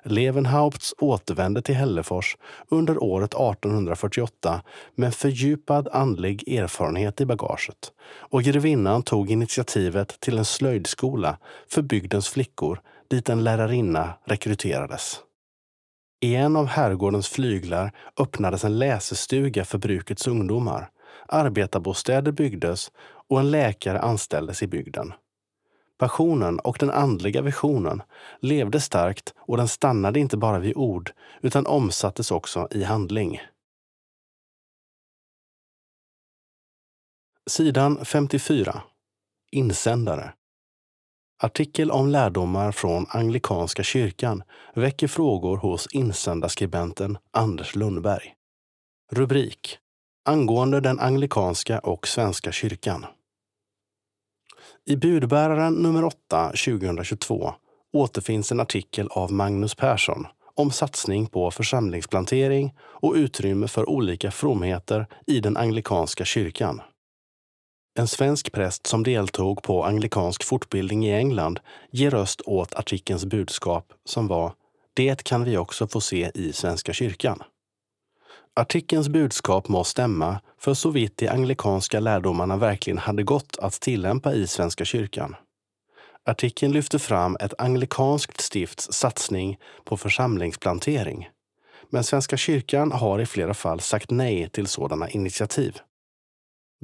[0.05, 2.37] Levenhaupts återvände till Hällefors
[2.69, 4.63] under året 1848
[4.95, 12.29] med fördjupad andlig erfarenhet i bagaget och grevinnan tog initiativet till en slöjdskola för bygdens
[12.29, 15.21] flickor dit en lärarinna rekryterades.
[16.21, 20.91] I en av herrgårdens flyglar öppnades en läsestuga för brukets ungdomar.
[21.29, 22.93] Arbetarbostäder byggdes
[23.29, 25.13] och en läkare anställdes i bygden.
[25.99, 28.03] Passionen och den andliga visionen
[28.41, 31.13] levde starkt och den stannade inte bara vid ord
[31.43, 33.41] utan omsattes också i handling.
[37.47, 38.83] Sidan 54.
[39.51, 40.33] Insändare.
[41.45, 44.43] Artikel om lärdomar från anglikanska kyrkan
[44.75, 48.35] väcker frågor hos insändarskribenten Anders Lundberg.
[49.13, 49.79] Rubrik
[50.25, 53.07] Angående den anglikanska och svenska kyrkan.
[54.87, 57.55] I budbäraren nummer 8 2022
[57.93, 65.07] återfinns en artikel av Magnus Persson om satsning på församlingsplantering och utrymme för olika fromheter
[65.27, 66.81] i den anglikanska kyrkan.
[67.99, 71.61] En svensk präst som deltog på anglikansk fortbildning i England
[71.91, 74.53] ger röst åt artikelns budskap som var
[74.95, 77.43] “Det kan vi också få se i Svenska kyrkan”.
[78.57, 84.35] Artikelns budskap må stämma för så vitt de anglikanska lärdomarna verkligen hade gått att tillämpa
[84.35, 85.37] i Svenska kyrkan.
[86.25, 91.29] Artikeln lyfter fram ett anglikanskt stifts satsning på församlingsplantering.
[91.91, 95.79] Men Svenska kyrkan har i flera fall sagt nej till sådana initiativ.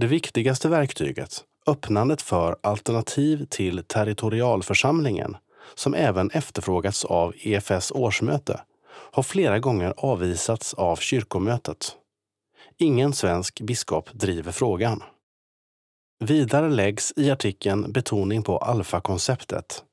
[0.00, 5.36] Det viktigaste verktyget, öppnandet för alternativ till territorialförsamlingen,
[5.74, 11.96] som även efterfrågats av EFS årsmöte, har flera gånger avvisats av kyrkomötet.
[12.78, 15.02] Ingen svensk biskop driver frågan.
[16.24, 19.84] Vidare läggs i artikeln betoning på alfakonceptet.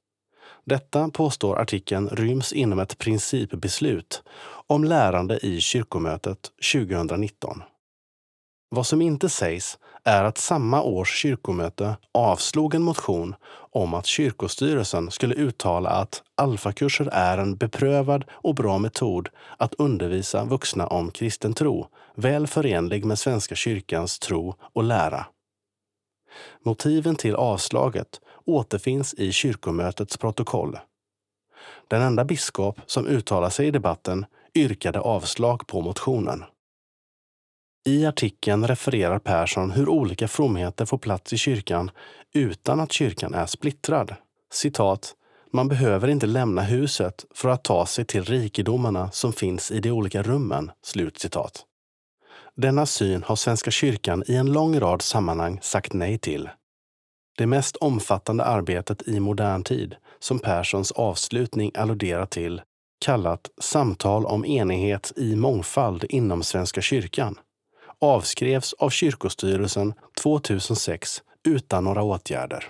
[0.66, 4.24] Detta påstår artikeln ryms inom ett principbeslut
[4.68, 7.62] om lärande i kyrkomötet 2019.
[8.70, 9.78] Vad som inte sägs
[10.08, 13.36] är att samma års kyrkomöte avslog en motion
[13.72, 20.46] om att kyrkostyrelsen skulle uttala att alfakurser är en beprövad och bra metod att undervisa
[20.46, 25.26] vuxna om kristen tro, väl förenlig med Svenska kyrkans tro och lära.
[26.64, 30.80] Motiven till avslaget återfinns i kyrkomötets protokoll.
[31.88, 34.26] Den enda biskop som uttalade sig i debatten
[34.56, 36.44] yrkade avslag på motionen.
[37.88, 41.92] I artikeln refererar Persson hur olika fromheter får plats i kyrkan
[42.34, 44.16] utan att kyrkan är splittrad.
[44.54, 45.16] Citat.
[45.54, 49.92] Man behöver inte lämna huset för att ta sig till rikedomarna som finns i de
[49.92, 50.72] olika rummen.
[50.84, 51.66] Slut citat.
[52.56, 56.50] Denna syn har Svenska kyrkan i en lång rad sammanhang sagt nej till.
[57.38, 62.62] Det mest omfattande arbetet i modern tid, som Perssons avslutning alluderar till,
[63.06, 67.36] kallat Samtal om enighet i mångfald inom Svenska kyrkan,
[68.02, 72.66] avskrevs av kyrkostyrelsen 2006 utan några åtgärder.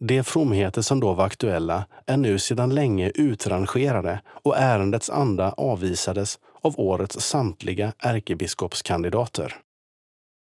[0.00, 6.38] De fromheter som då var aktuella är nu sedan länge utrangerade och ärendets anda avvisades
[6.62, 9.56] av årets samtliga ärkebiskopskandidater.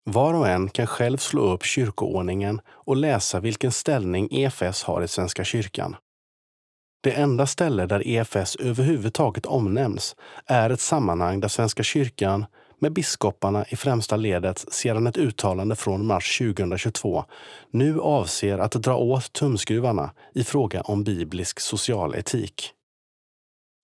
[0.05, 5.07] Var och en kan själv slå upp kyrkoordningen och läsa vilken ställning EFS har i
[5.07, 5.95] Svenska kyrkan.
[7.03, 10.15] Det enda ställe där EFS överhuvudtaget omnämns
[10.45, 12.45] är ett sammanhang där Svenska kyrkan
[12.83, 17.25] med biskoparna i främsta ledet sedan ett uttalande från mars 2022
[17.71, 22.73] nu avser att dra åt tumskruvarna i fråga om biblisk socialetik.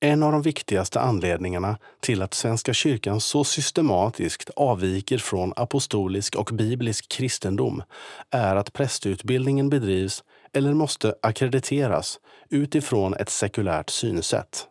[0.02, 6.50] En av de viktigaste anledningarna till att Svenska kyrkan så systematiskt avviker från apostolisk och
[6.54, 7.84] biblisk kristendom
[8.32, 10.24] är att prästutbildningen bedrivs
[10.54, 12.20] eller måste akkrediteras
[12.50, 14.68] utifrån ett sekulärt synsätt.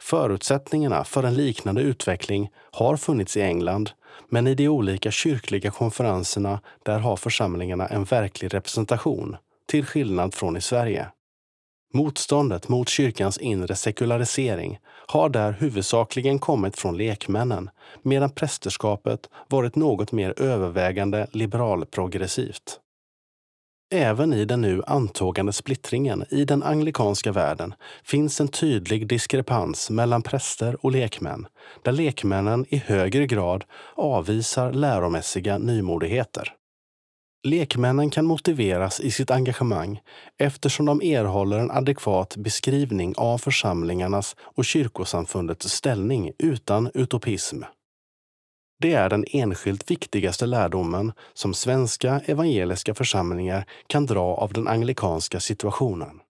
[0.00, 3.90] Förutsättningarna för en liknande utveckling har funnits i England,
[4.28, 9.36] men i de olika kyrkliga konferenserna där har församlingarna en verklig representation,
[9.66, 11.08] till skillnad från i Sverige.
[11.94, 17.70] Motståndet mot kyrkans inre sekularisering har där huvudsakligen kommit från lekmännen,
[18.02, 22.79] medan prästerskapet varit något mer övervägande liberalprogressivt.
[23.92, 30.22] Även i den nu antågande splittringen i den anglikanska världen finns en tydlig diskrepans mellan
[30.22, 31.46] präster och lekmän,
[31.82, 33.64] där lekmännen i högre grad
[33.94, 36.54] avvisar läromässiga nymodigheter.
[37.48, 40.00] Lekmännen kan motiveras i sitt engagemang
[40.38, 47.62] eftersom de erhåller en adekvat beskrivning av församlingarnas och kyrkosamfundets ställning utan utopism.
[48.80, 55.40] Det är den enskilt viktigaste lärdomen som svenska evangeliska församlingar kan dra av den anglikanska
[55.40, 56.20] situationen.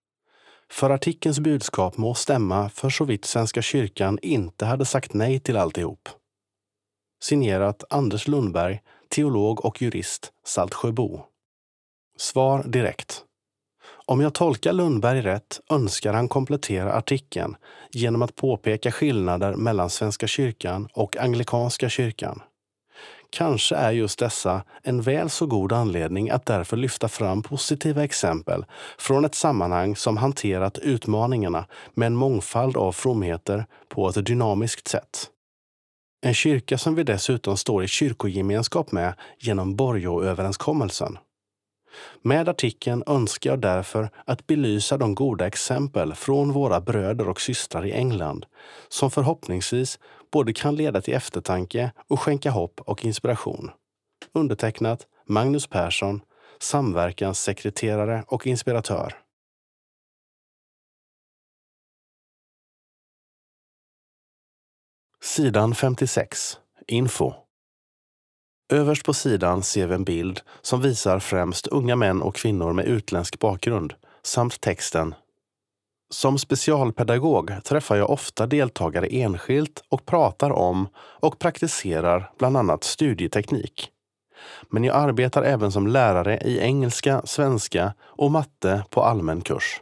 [0.70, 5.56] För artikelns budskap må stämma för så vitt Svenska kyrkan inte hade sagt nej till
[5.56, 6.08] alltihop.
[7.22, 11.20] Signerat Anders Lundberg, teolog och jurist, Saltsjöbo.
[12.18, 13.24] Svar direkt.
[14.10, 17.56] Om jag tolkar Lundberg rätt önskar han komplettera artikeln
[17.90, 22.42] genom att påpeka skillnader mellan Svenska kyrkan och Anglikanska kyrkan.
[23.30, 28.64] Kanske är just dessa en väl så god anledning att därför lyfta fram positiva exempel
[28.98, 35.30] från ett sammanhang som hanterat utmaningarna med en mångfald av fromheter på ett dynamiskt sätt.
[36.26, 41.18] En kyrka som vi dessutom står i kyrkogemenskap med genom Borgåöverenskommelsen.
[42.22, 47.86] Med artikeln önskar jag därför att belysa de goda exempel från våra bröder och systrar
[47.86, 48.46] i England
[48.88, 49.98] som förhoppningsvis
[50.32, 53.70] både kan leda till eftertanke och skänka hopp och inspiration.
[54.32, 56.20] Undertecknat Magnus Persson,
[56.58, 59.14] samverkanssekreterare och inspiratör.
[65.22, 66.58] Sidan 56.
[66.86, 67.49] Info.
[68.72, 72.84] Överst på sidan ser vi en bild som visar främst unga män och kvinnor med
[72.84, 75.14] utländsk bakgrund samt texten
[76.10, 83.88] Som specialpedagog träffar jag ofta deltagare enskilt och pratar om och praktiserar bland annat studieteknik.
[84.68, 89.80] Men jag arbetar även som lärare i engelska, svenska och matte på allmän kurs.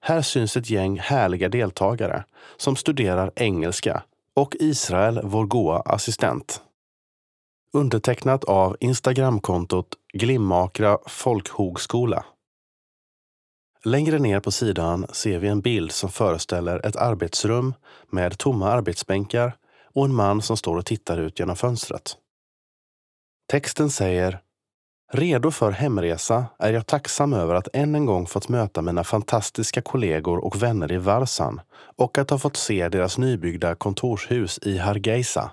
[0.00, 2.24] Här syns ett gäng härliga deltagare
[2.56, 4.02] som studerar engelska
[4.36, 6.62] och Israel, vår goa assistent.
[7.74, 12.24] Undertecknat av Instagramkontot Glimmakra folkhogskola.
[13.84, 17.74] Längre ner på sidan ser vi en bild som föreställer ett arbetsrum
[18.10, 19.56] med tomma arbetsbänkar
[19.94, 22.16] och en man som står och tittar ut genom fönstret.
[23.50, 24.40] Texten säger
[25.12, 29.82] Redo för hemresa är jag tacksam över att än en gång fått möta mina fantastiska
[29.82, 31.60] kollegor och vänner i Varsan
[31.96, 35.50] och att ha fått se deras nybyggda kontorshus i Hargeisa.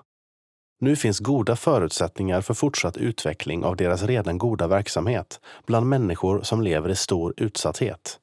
[0.80, 6.61] Nu finns goda förutsättningar för fortsatt utveckling av deras redan goda verksamhet bland människor som
[6.61, 8.19] lever i stor utsatthet.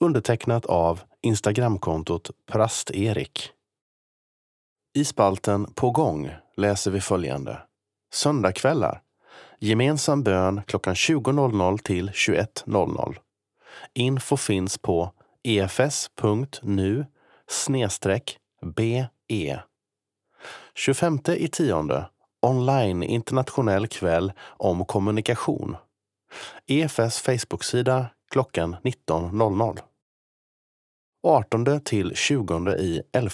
[0.00, 3.50] Undertecknat av Instagramkontot Prast-Erik.
[4.94, 7.62] I spalten På gång läser vi följande.
[8.12, 9.02] Söndagkvällar
[9.60, 13.16] Gemensam bön klockan 20.00 till 21.00.
[13.94, 15.12] Info finns på
[15.44, 17.06] efs.nu
[17.48, 19.08] snedstreck be.
[20.78, 22.08] 25 i tionde
[22.42, 25.76] online internationell kväll om kommunikation.
[26.66, 29.78] EFS Facebook-sida klockan 19.00.
[31.22, 33.30] 18 till 20 i 11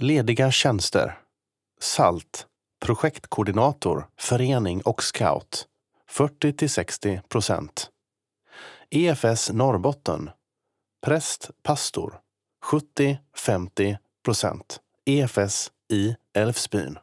[0.00, 1.18] Lediga tjänster.
[1.80, 2.47] SALT,
[2.80, 5.66] projektkoordinator, förening och scout
[6.08, 7.90] 40 till 60 procent.
[8.90, 10.30] EFS Norrbotten.
[11.06, 12.20] Präst, pastor
[12.64, 14.80] 70-50 procent.
[15.06, 16.98] EFS i Älvsbyn.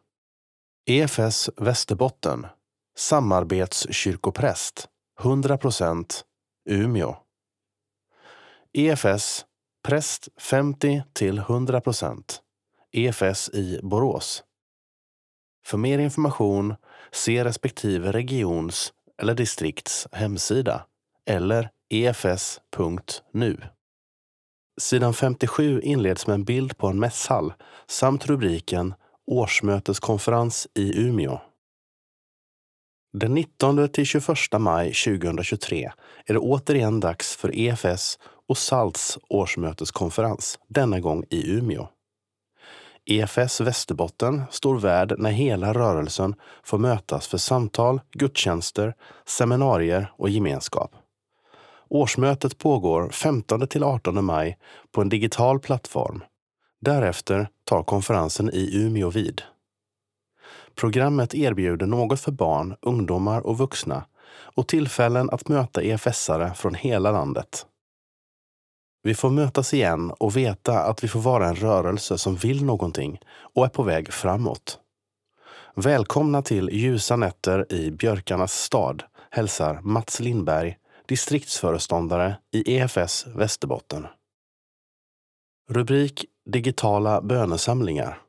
[0.86, 2.48] EFS Västerbotten.
[2.98, 4.90] Samarbetskyrkopräst
[5.20, 6.26] 100 procent
[6.70, 7.16] Umeå.
[8.74, 9.46] EFS
[9.84, 12.42] präst 50 till 100 procent.
[12.92, 14.44] EFS i Borås.
[15.66, 16.76] För mer information
[17.12, 20.86] se respektive regions eller distrikts hemsida
[21.30, 23.58] eller efs.nu.
[24.82, 27.54] Sidan 57 inleds med en bild på en mässhall
[27.88, 28.94] samt rubriken
[29.28, 31.40] Årsmöteskonferens i Umeå.
[33.14, 34.28] Den 19 till 21
[34.60, 35.92] maj 2023
[36.26, 41.88] är det återigen dags för EFS och SALTs årsmöteskonferens, denna gång i Umeå.
[43.06, 48.96] EFS Västerbotten står värd när hela rörelsen får mötas för samtal, gudstjänster,
[49.26, 50.92] seminarier och gemenskap.
[51.90, 54.58] Årsmötet pågår 15 till 18 maj
[54.92, 56.24] på en digital plattform.
[56.82, 59.42] Därefter tar konferensen i Umeå vid.
[60.76, 64.06] Programmet erbjuder något för barn, ungdomar och vuxna
[64.56, 67.66] och tillfällen att möta EFS-are från hela landet.
[69.06, 73.20] Vi får mötas igen och veta att vi får vara en rörelse som vill någonting
[73.38, 74.80] och är på väg framåt.
[75.76, 80.78] Välkomna till ljusa nätter i Björkarnas stad, hälsar Mats Lindberg,
[81.08, 84.08] distriktsföreståndare i EFS Västerbotten.
[85.70, 88.25] Rubrik Digitala bönesamlingar.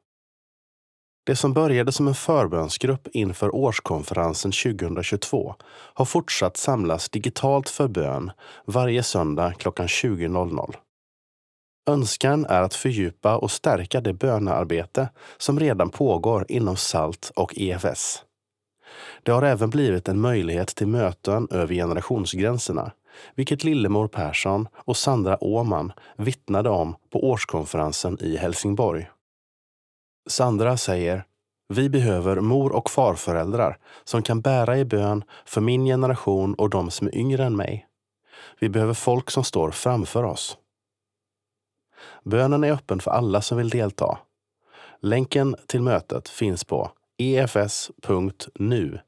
[1.26, 5.54] Det som började som en förbönsgrupp inför årskonferensen 2022
[5.94, 8.30] har fortsatt samlas digitalt för bön
[8.64, 10.74] varje söndag klockan 20.00.
[11.88, 15.08] Önskan är att fördjupa och stärka det bönearbete
[15.38, 18.22] som redan pågår inom SALT och EFS.
[19.22, 22.92] Det har även blivit en möjlighet till möten över generationsgränserna,
[23.34, 29.08] vilket Lillemor Persson och Sandra Åman vittnade om på årskonferensen i Helsingborg.
[30.26, 31.24] Sandra säger
[31.68, 36.90] vi behöver mor och farföräldrar som kan bära i bön för min generation och de
[36.90, 37.86] som är yngre än mig.
[38.60, 40.58] Vi behöver folk som står framför oss.
[42.24, 44.18] Bönen är öppen för alla som vill delta.
[45.00, 49.00] Länken till mötet finns på efs.nu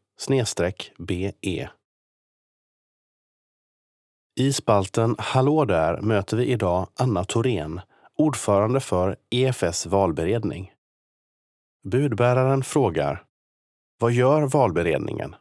[0.99, 1.32] be.
[4.36, 7.81] I spalten Hallå där möter vi idag Anna Thorén,
[8.16, 10.73] ordförande för EFS valberedning.
[11.89, 13.23] Budbäraren frågar
[13.98, 15.35] Vad gör valberedningen?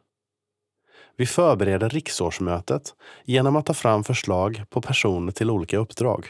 [1.18, 2.94] Vi förbereder riksårsmötet
[3.26, 6.28] genom att ta fram förslag på personer till olika uppdrag.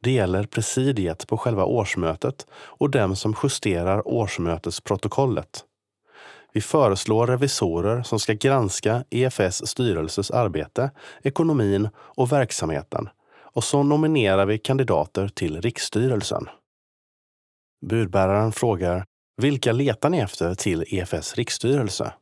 [0.00, 5.64] Det gäller presidiet på själva årsmötet och dem som justerar årsmötesprotokollet.
[6.52, 10.90] Vi föreslår revisorer som ska granska EFS styrelses arbete,
[11.22, 13.08] ekonomin och verksamheten.
[13.40, 16.48] Och så nominerar vi kandidater till riksstyrelsen.
[17.86, 19.04] Budbäraren frågar
[19.36, 22.12] vilka letar ni efter till EFS riksstyrelse?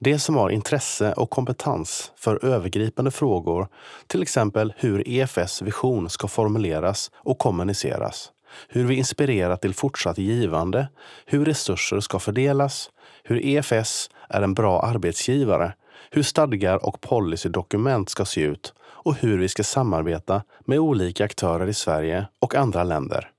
[0.00, 3.68] Det som har intresse och kompetens för övergripande frågor,
[4.06, 8.32] till exempel hur EFS vision ska formuleras och kommuniceras,
[8.68, 10.88] hur vi inspirerar till fortsatt givande,
[11.26, 12.90] hur resurser ska fördelas,
[13.24, 15.72] hur EFS är en bra arbetsgivare,
[16.10, 21.66] hur stadgar och policydokument ska se ut och hur vi ska samarbeta med olika aktörer
[21.66, 23.30] i Sverige och andra länder.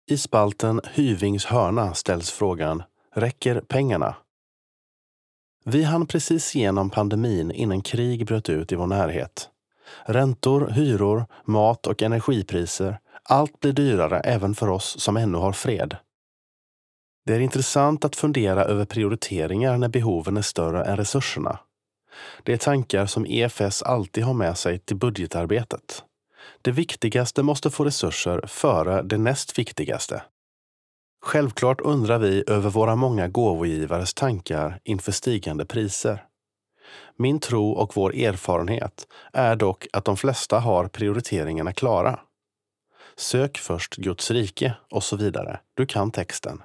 [0.05, 2.83] I spalten Hyvings hörna ställs frågan
[3.15, 4.15] Räcker pengarna?
[5.65, 9.49] Vi hann precis igenom pandemin innan krig bröt ut i vår närhet.
[10.05, 15.97] Räntor, hyror, mat och energipriser, allt blir dyrare även för oss som ännu har fred.
[17.25, 21.59] Det är intressant att fundera över prioriteringar när behoven är större än resurserna.
[22.43, 26.03] Det är tankar som EFS alltid har med sig till budgetarbetet.
[26.61, 30.21] Det viktigaste måste få resurser före det näst viktigaste.
[31.21, 36.25] Självklart undrar vi över våra många gåvogivares tankar inför stigande priser.
[37.17, 42.19] Min tro och vår erfarenhet är dock att de flesta har prioriteringarna klara.
[43.15, 45.59] Sök först Guds rike och så vidare.
[45.73, 46.63] Du kan texten.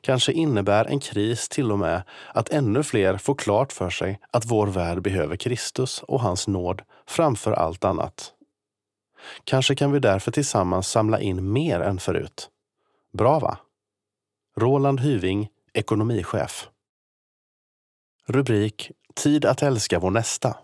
[0.00, 2.02] Kanske innebär en kris till och med
[2.34, 6.82] att ännu fler får klart för sig att vår värld behöver Kristus och hans nåd
[7.06, 8.32] framför allt annat.
[9.44, 12.48] Kanske kan vi därför tillsammans samla in mer än förut.
[13.12, 13.58] Bra va?
[14.56, 16.68] Roland Hyving, ekonomichef.
[18.26, 20.56] Rubrik Tid att älska vår nästa.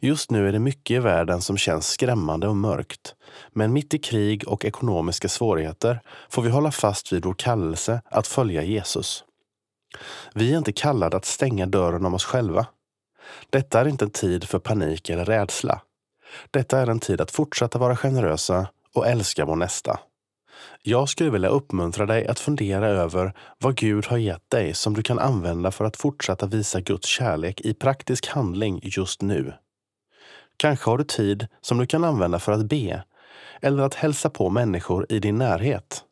[0.00, 3.14] Just nu är det mycket i världen som känns skrämmande och mörkt.
[3.52, 8.26] Men mitt i krig och ekonomiska svårigheter får vi hålla fast vid vår kallelse att
[8.26, 9.24] följa Jesus.
[10.34, 12.66] Vi är inte kallade att stänga dörren om oss själva.
[13.50, 15.82] Detta är inte en tid för panik eller rädsla.
[16.50, 20.00] Detta är en tid att fortsätta vara generösa och älska vår nästa.
[20.82, 25.02] Jag skulle vilja uppmuntra dig att fundera över vad Gud har gett dig som du
[25.02, 29.52] kan använda för att fortsätta visa Guds kärlek i praktisk handling just nu.
[30.56, 33.04] Kanske har du tid som du kan använda för att be
[33.60, 36.04] eller att hälsa på människor i din närhet.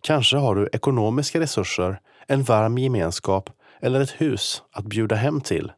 [0.00, 3.50] Kanske har du ekonomiska resurser, en varm gemenskap
[3.80, 5.72] eller ett hus att bjuda hem till.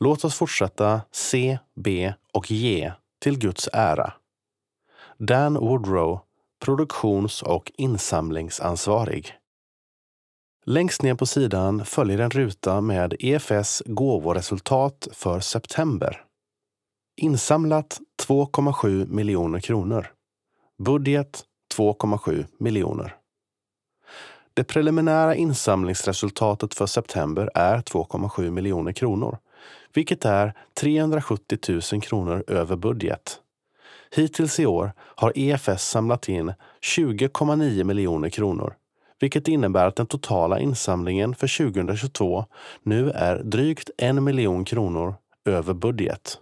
[0.00, 4.12] Låt oss fortsätta se, be och ge till Guds ära.
[5.18, 6.20] Dan Woodrow
[6.58, 9.34] produktions och insamlingsansvarig.
[10.64, 16.24] Längst ner på sidan följer en ruta med EFS gåvoresultat för september.
[17.16, 20.12] Insamlat 2,7 miljoner kronor.
[20.78, 21.44] Budget
[21.76, 23.16] 2,7 miljoner.
[24.54, 29.38] Det preliminära insamlingsresultatet för september är 2,7 miljoner kronor,
[29.94, 31.58] vilket är 370
[31.92, 33.40] 000 kronor över budget.
[34.10, 36.52] Hittills i år har EFS samlat in
[36.82, 38.74] 20,9 miljoner kronor,
[39.20, 42.44] vilket innebär att den totala insamlingen för 2022
[42.82, 45.14] nu är drygt en miljon kronor
[45.44, 46.38] över budget.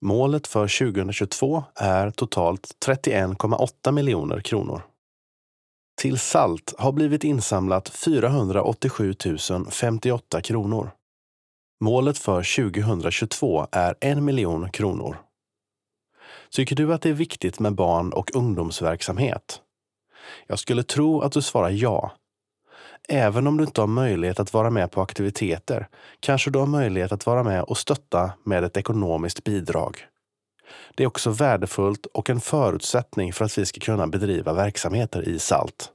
[0.00, 4.82] Målet för 2022 är totalt 31,8 miljoner kronor.
[6.00, 9.14] Till SALT har blivit insamlat 487
[9.70, 10.90] 058 kronor.
[11.80, 15.16] Målet för 2022 är en miljon kronor.
[16.50, 19.60] Tycker du att det är viktigt med barn och ungdomsverksamhet?
[20.46, 22.12] Jag skulle tro att du svarar ja.
[23.08, 25.88] Även om du inte har möjlighet att vara med på aktiviteter
[26.20, 30.06] kanske du har möjlighet att vara med och stötta med ett ekonomiskt bidrag.
[30.94, 35.38] Det är också värdefullt och en förutsättning för att vi ska kunna bedriva verksamheter i
[35.38, 35.92] SALT.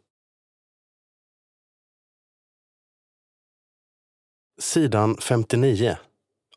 [4.62, 5.98] Sidan 59.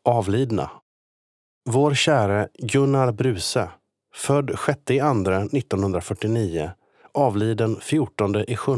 [0.03, 0.71] Avlidna.
[1.69, 3.69] Vår käre Gunnar Bruse
[4.13, 6.71] Född 6 andra 1949,
[7.11, 8.73] avliden 14 i 7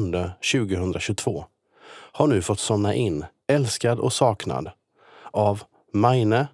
[0.54, 1.46] 2022,
[2.12, 4.72] har nu fått somna in, älskad och saknad,
[5.32, 6.48] av Maine,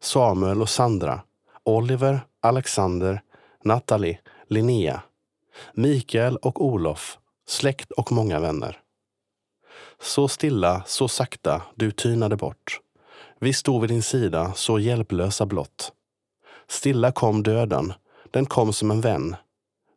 [0.00, 1.20] Samuel och Sandra,
[1.64, 3.20] Oliver, Alexander,
[3.64, 4.18] Natalie,
[4.48, 5.02] Linnea,
[5.74, 8.78] Mikael och Olof, släkt och många vänner.
[10.00, 12.80] Så stilla, så sakta du tynade bort.
[13.40, 15.92] Vi stod vid din sida, så hjälplösa blott.
[16.68, 17.92] Stilla kom döden,
[18.32, 19.36] den kom som en vän,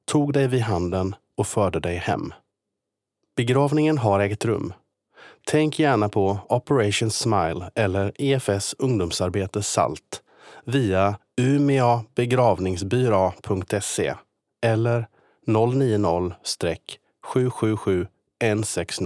[0.06, 2.34] tog dig vid handen och förde dig hem.
[3.36, 4.74] Begravningen har ägt rum.
[5.48, 10.22] Tänk gärna på Operation Smile eller EFS ungdomsarbete SALT
[10.66, 14.14] via umeåbegravningsbyrå.se
[14.62, 15.07] eller
[15.48, 18.07] 090-777
[18.44, 19.06] 160.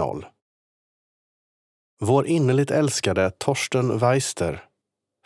[2.00, 4.64] Vår innerligt älskade Torsten Weister,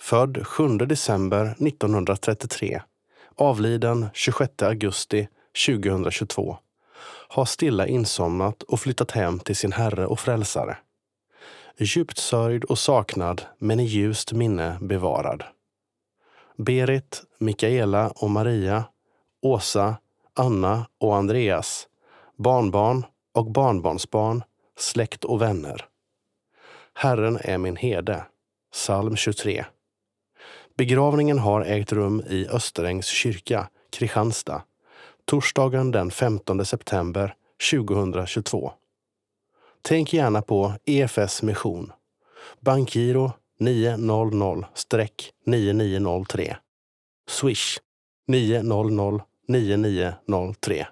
[0.01, 2.83] född 7 december 1933,
[3.37, 5.29] avliden 26 augusti
[5.67, 6.57] 2022,
[7.29, 10.77] har stilla insomnat och flyttat hem till sin Herre och Frälsare.
[11.79, 15.45] Djupt sörjd och saknad, men i ljust minne bevarad.
[16.57, 18.85] Berit, Mikaela och Maria,
[19.43, 19.97] Åsa,
[20.35, 21.89] Anna och Andreas,
[22.37, 24.43] barnbarn och barnbarnsbarn,
[24.79, 25.85] släkt och vänner.
[26.95, 28.25] Herren är min herde.
[28.73, 29.65] Psalm 23.
[30.77, 34.63] Begravningen har ägt rum i Österängs kyrka, Kristianstad,
[35.25, 37.35] torsdagen den 15 september
[37.71, 38.73] 2022.
[39.83, 41.93] Tänk gärna på EFS mission.
[42.61, 46.57] Bankgiro 900-9903.
[47.29, 47.79] Swish
[48.27, 50.87] 900 9903.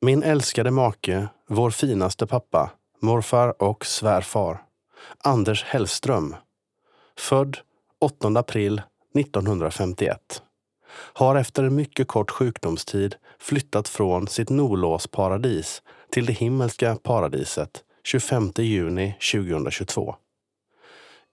[0.00, 2.70] Min älskade make, vår finaste pappa,
[3.00, 4.62] morfar och svärfar,
[5.18, 6.36] Anders Hellström,
[7.18, 7.58] född
[8.00, 8.82] 8 april
[9.18, 10.42] 1951,
[10.90, 18.52] har efter en mycket kort sjukdomstid flyttat från sitt Nolåsparadis till det himmelska paradiset 25
[18.56, 20.16] juni 2022.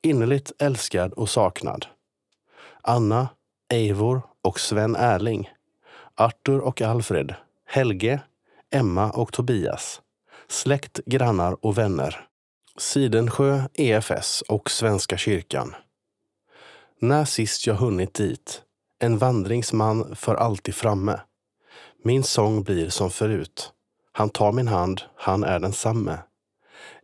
[0.02, 1.86] Innerligt älskad och saknad.
[2.82, 3.28] Anna,
[3.70, 5.50] Eivor och Sven Erling.
[6.16, 7.36] Arthur och Alfred.
[7.66, 8.20] Helge,
[8.72, 10.02] Emma och Tobias.
[10.48, 12.28] Släkt, grannar och vänner.
[12.78, 15.76] Sidensjö EFS och Svenska kyrkan.
[17.00, 18.62] När sist jag hunnit dit.
[19.00, 21.20] En vandringsman för alltid framme.
[22.04, 23.72] Min sång blir som förut.
[24.12, 26.18] Han tar min hand, han är densamme.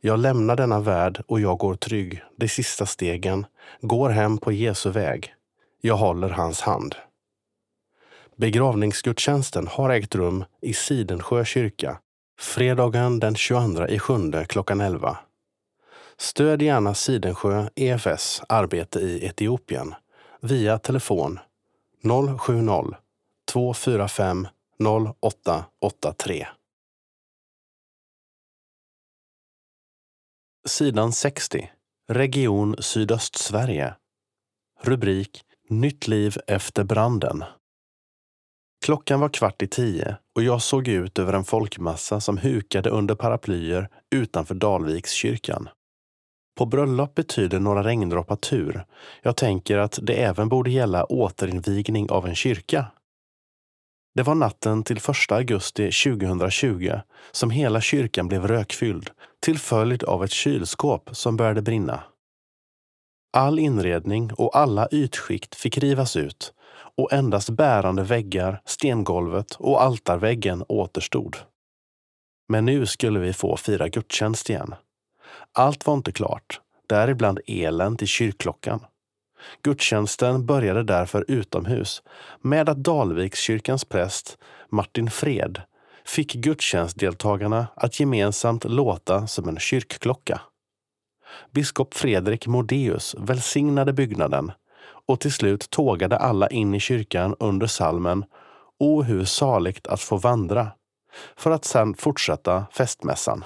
[0.02, 3.46] Jag lämnar denna värld och jag går trygg, de sista stegen,
[3.82, 5.34] går hem på Jesu väg.
[5.82, 6.96] Jag håller hans hand.
[8.36, 12.00] Begravningsgudstjänsten har ägt rum i Sidensjö kyrka
[12.40, 15.18] fredagen den 22 i sjunde klockan 11.
[16.22, 19.94] Stöd gärna Sidensjö EFS arbete i Etiopien
[20.42, 21.40] via telefon
[22.04, 24.48] 070-245
[24.80, 26.48] 0883.
[30.68, 31.72] Sidan 60.
[32.08, 33.96] Region Sydöstsverige.
[34.82, 37.44] Rubrik Nytt liv efter branden.
[38.86, 43.16] Klockan var kvart i tio och jag såg ut över en folkmassa som hukade under
[43.16, 45.70] paraplyer utanför Dalvikskyrkan.
[46.58, 48.86] På bröllop betyder några regndroppar tur.
[49.22, 52.86] Jag tänker att det även borde gälla återinvigning av en kyrka.
[54.16, 56.92] Det var natten till 1 augusti 2020
[57.32, 59.10] som hela kyrkan blev rökfylld
[59.40, 62.04] till följd av ett kylskåp som började brinna.
[63.38, 66.54] All inredning och alla ytskikt fick rivas ut
[66.98, 71.38] och endast bärande väggar, stengolvet och altarväggen återstod.
[72.50, 74.76] Men nu skulle vi få fira gudstjänst igen.
[75.54, 78.86] Allt var inte klart, däribland elen till kyrkklockan.
[79.64, 82.04] Gudstjänsten började därför utomhus
[82.42, 84.38] med att Dalvikskyrkans präst
[84.70, 85.62] Martin Fred
[86.06, 90.42] fick gudstjänstdeltagarna att gemensamt låta som en kyrkklocka.
[91.52, 94.52] Biskop Fredrik Modéus välsignade byggnaden
[95.08, 98.26] och till slut tågade alla in i kyrkan under salmen
[98.80, 100.72] O hur saligt att få vandra,
[101.38, 103.44] för att sedan fortsätta festmässan.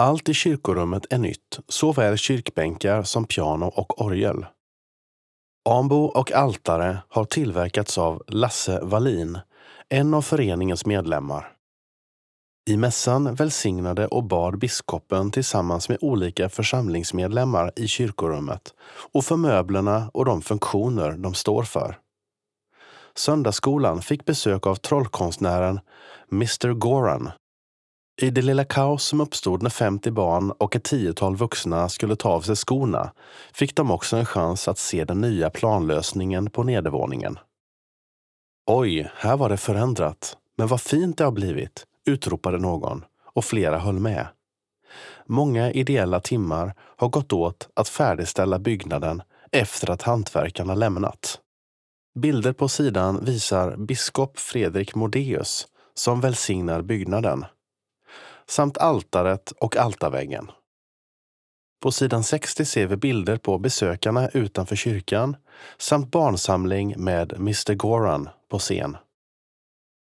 [0.00, 4.46] Allt i kyrkorummet är nytt, såväl kyrkbänkar som piano och orgel.
[5.68, 9.38] Ambo och altare har tillverkats av Lasse Wallin,
[9.88, 11.52] en av föreningens medlemmar.
[12.70, 18.74] I mässan välsignade och bad biskopen tillsammans med olika församlingsmedlemmar i kyrkorummet
[19.12, 21.98] och för möblerna och de funktioner de står för.
[23.14, 25.80] Söndagsskolan fick besök av trollkonstnären
[26.32, 27.30] Mr Goran.
[28.22, 32.28] I det lilla kaos som uppstod när 50 barn och ett tiotal vuxna skulle ta
[32.28, 33.12] av sig skorna
[33.52, 37.38] fick de också en chans att se den nya planlösningen på nedervåningen.
[38.66, 40.36] Oj, här var det förändrat.
[40.58, 44.26] Men vad fint det har blivit, utropade någon och flera höll med.
[45.26, 49.22] Många ideella timmar har gått åt att färdigställa byggnaden
[49.52, 51.40] efter att hantverkarna lämnat.
[52.14, 57.44] Bilder på sidan visar biskop Fredrik Modéus som välsignar byggnaden
[58.48, 60.50] samt altaret och altarväggen.
[61.82, 65.36] På sidan 60 ser vi bilder på besökarna utanför kyrkan
[65.78, 68.96] samt barnsamling med Mr Goran på scen.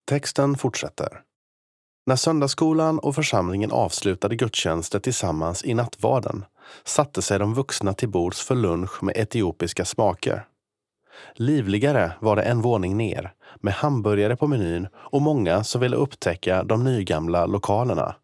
[0.10, 1.22] Texten fortsätter.
[2.06, 6.46] När söndagsskolan och församlingen avslutade gudstjänster tillsammans i nattvarden
[6.84, 10.46] satte sig de vuxna till bords för lunch med etiopiska smaker.
[11.34, 16.64] Livligare var det en våning ner med hamburgare på menyn och många som ville upptäcka
[16.64, 18.16] de nygamla lokalerna.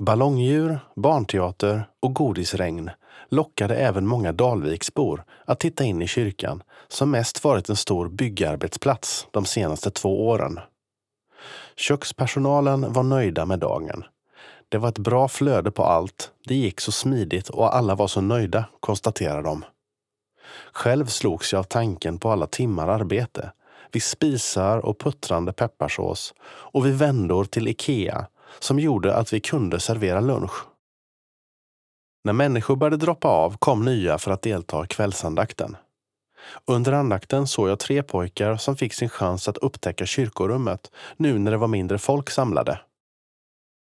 [0.00, 2.90] Ballongdjur, barnteater och godisregn
[3.28, 9.26] lockade även många Dalviksbor att titta in i kyrkan som mest varit en stor byggarbetsplats
[9.30, 10.60] de senaste två åren.
[11.76, 14.04] Kökspersonalen var nöjda med dagen.
[14.68, 18.20] Det var ett bra flöde på allt, det gick så smidigt och alla var så
[18.20, 19.64] nöjda, konstaterar de.
[20.72, 23.52] Själv slogs jag av tanken på alla timmar arbete,
[23.92, 28.26] vid spisar och puttrande pepparsås och vid vändor till Ikea
[28.58, 30.52] som gjorde att vi kunde servera lunch.
[32.24, 35.76] När människor började droppa av kom nya för att delta i kvällsandakten.
[36.66, 41.50] Under andakten såg jag tre pojkar som fick sin chans att upptäcka kyrkorummet nu när
[41.50, 42.80] det var mindre folk samlade.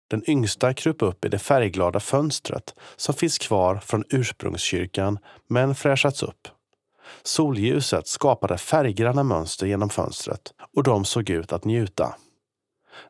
[0.10, 6.24] Den yngsta kröp upp i det färgglada fönstret som finns kvar från ursprungskyrkan men fräschats
[6.24, 6.48] upp.
[7.24, 12.16] Solljuset skapade färggranna mönster genom fönstret och de såg ut att njuta.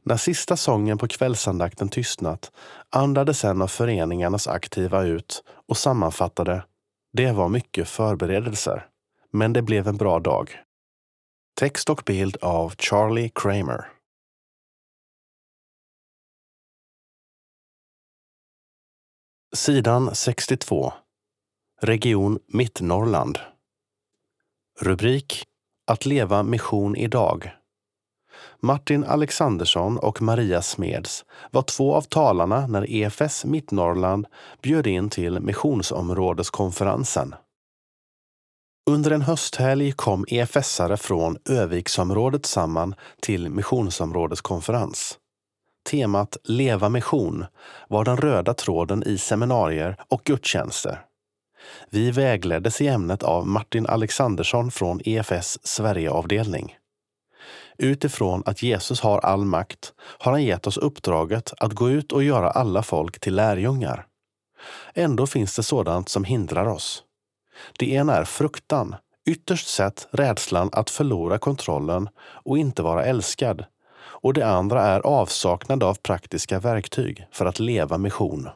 [0.03, 2.51] När sista sången på kvällsandakten tystnat
[2.89, 6.65] andades en av föreningarnas aktiva ut och sammanfattade
[7.13, 8.87] Det var mycket förberedelser,
[9.31, 10.59] men det blev en bra dag.
[11.59, 13.85] Text och bild av Charlie Kramer.
[19.55, 20.93] Sidan 62.
[21.81, 23.39] Region Mittnorrland.
[24.79, 25.43] Rubrik
[25.87, 27.51] Att leva mission idag.
[28.65, 34.27] Martin Alexandersson och Maria Smeds var två av talarna när EFS Mittnorrland
[34.61, 37.35] bjöd in till missionsområdeskonferensen.
[38.89, 45.17] Under en hösthelg kom EFS-are från Öviksområdet samman till missionsområdeskonferens.
[45.89, 47.45] Temat Leva mission
[47.89, 51.01] var den röda tråden i seminarier och gudstjänster.
[51.89, 56.75] Vi vägleddes i ämnet av Martin Alexandersson från EFS Sverigeavdelning.
[57.77, 62.23] Utifrån att Jesus har all makt har han gett oss uppdraget att gå ut och
[62.23, 64.05] göra alla folk till lärjungar.
[64.93, 67.03] Ändå finns det sådant som hindrar oss.
[67.79, 68.95] Det ena är fruktan,
[69.25, 73.65] ytterst sett rädslan att förlora kontrollen och inte vara älskad.
[73.97, 78.49] Och det andra är avsaknad av praktiska verktyg för att leva mission.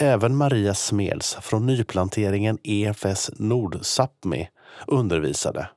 [0.00, 4.46] Även Maria Smeds från nyplanteringen EFS Nord Sápmi
[4.86, 5.68] undervisade.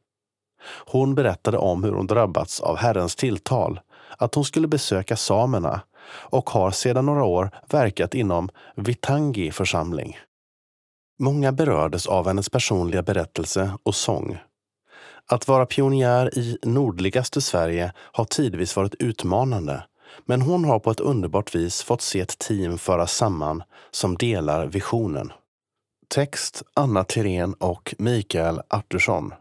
[0.86, 3.80] Hon berättade om hur hon drabbats av Herrens tilltal,
[4.18, 10.18] att hon skulle besöka samerna och har sedan några år verkat inom Vitangi församling.
[11.20, 14.38] Många berördes av hennes personliga berättelse och sång.
[15.26, 19.84] Att vara pionjär i nordligaste Sverige har tidvis varit utmanande
[20.26, 24.68] men hon har på ett underbart vis fått se ett team föras samman som delar
[24.68, 25.32] visionen.
[26.08, 29.34] Text Anna Tirén och Mikael Artursson.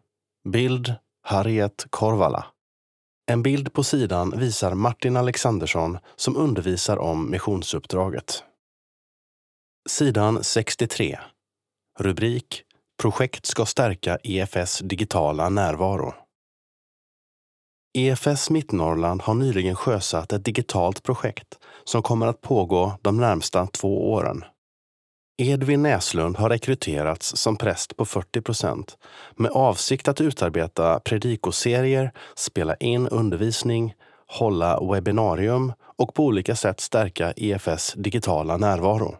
[0.48, 0.94] Bild
[1.28, 2.46] Harriet Korvala.
[3.30, 8.44] En bild på sidan visar Martin Alexandersson som undervisar om missionsuppdraget.
[9.88, 11.18] Sidan 63.
[11.98, 12.62] Rubrik
[13.02, 16.14] Projekt ska stärka EFS digitala närvaro.
[17.98, 24.12] EFS Mittnorrland har nyligen sjösatt ett digitalt projekt som kommer att pågå de närmsta två
[24.12, 24.44] åren.
[25.38, 28.98] Edvin Näslund har rekryterats som präst på 40 procent
[29.36, 33.94] med avsikt att utarbeta predikoserier, spela in undervisning,
[34.26, 39.16] hålla webbinarium och på olika sätt stärka EFS digitala närvaro.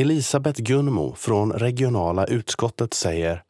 [0.00, 3.42] Elisabeth Gunmo från regionala utskottet säger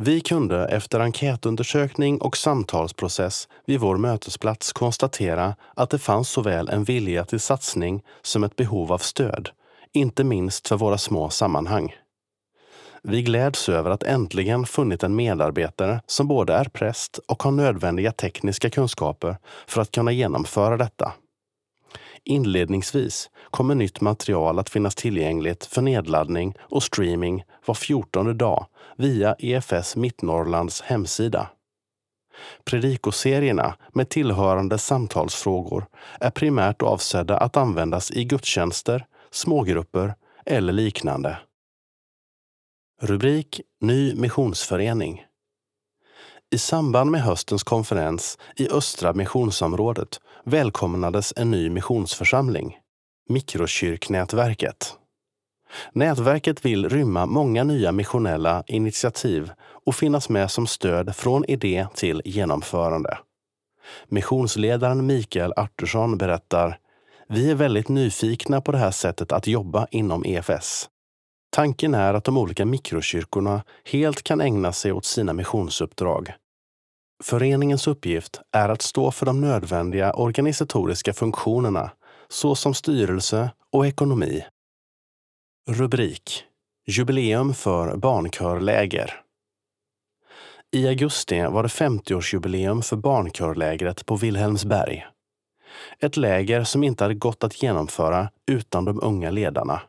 [0.00, 6.84] vi kunde efter enkätundersökning och samtalsprocess vid vår mötesplats konstatera att det fanns såväl en
[6.84, 9.50] vilja till satsning som ett behov av stöd,
[9.92, 11.94] inte minst för våra små sammanhang.
[13.02, 18.12] Vi gläds över att äntligen funnit en medarbetare som både är präst och har nödvändiga
[18.12, 19.36] tekniska kunskaper
[19.66, 21.12] för att kunna genomföra detta.
[22.24, 28.66] Inledningsvis kommer nytt material att finnas tillgängligt för nedladdning och streaming var fjortonde dag
[28.96, 31.48] via EFS Mittnorrlands hemsida.
[32.64, 35.86] Predikoserierna med tillhörande samtalsfrågor
[36.20, 40.14] är primärt avsedda att användas i gudstjänster, smågrupper
[40.46, 41.38] eller liknande.
[43.02, 45.24] Rubrik Ny missionsförening
[46.50, 52.78] i samband med höstens konferens i Östra missionsområdet välkomnades en ny missionsförsamling,
[53.28, 54.96] Mikrokyrknätverket.
[55.92, 59.50] Nätverket vill rymma många nya missionella initiativ
[59.86, 63.18] och finnas med som stöd från idé till genomförande.
[64.06, 66.78] Missionsledaren Mikael Artursson berättar
[67.30, 70.88] vi är väldigt nyfikna på det här sättet att jobba inom EFS.
[71.50, 76.32] Tanken är att de olika mikrokyrkorna helt kan ägna sig åt sina missionsuppdrag.
[77.24, 81.90] Föreningens uppgift är att stå för de nödvändiga organisatoriska funktionerna
[82.28, 84.44] såsom styrelse och ekonomi.
[85.70, 86.44] Rubrik
[86.86, 89.20] Jubileum för barnkörläger.
[90.76, 95.06] I augusti var det 50-årsjubileum för barnkörlägret på Vilhelmsberg.
[95.98, 99.80] Ett läger som inte hade gått att genomföra utan de unga ledarna.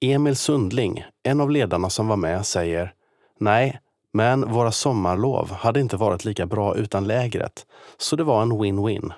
[0.00, 2.92] Emil Sundling, en av ledarna som var med, säger
[3.40, 3.80] Nej,
[4.12, 7.66] men våra sommarlov hade inte varit lika bra utan lägret,
[7.98, 9.12] så det var en win-win.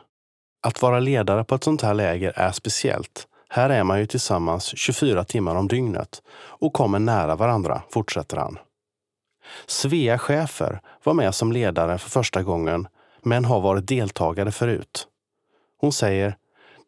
[0.62, 3.26] Att vara ledare på ett sånt här läger är speciellt.
[3.48, 8.58] Här är man ju tillsammans 24 timmar om dygnet och kommer nära varandra, fortsätter han.
[9.66, 12.88] Svea Schäfer var med som ledare för första gången,
[13.22, 15.06] men har varit deltagare förut.
[15.80, 16.36] Hon säger,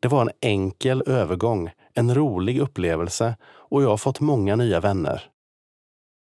[0.01, 5.23] det var en enkel övergång, en rolig upplevelse och jag har fått många nya vänner.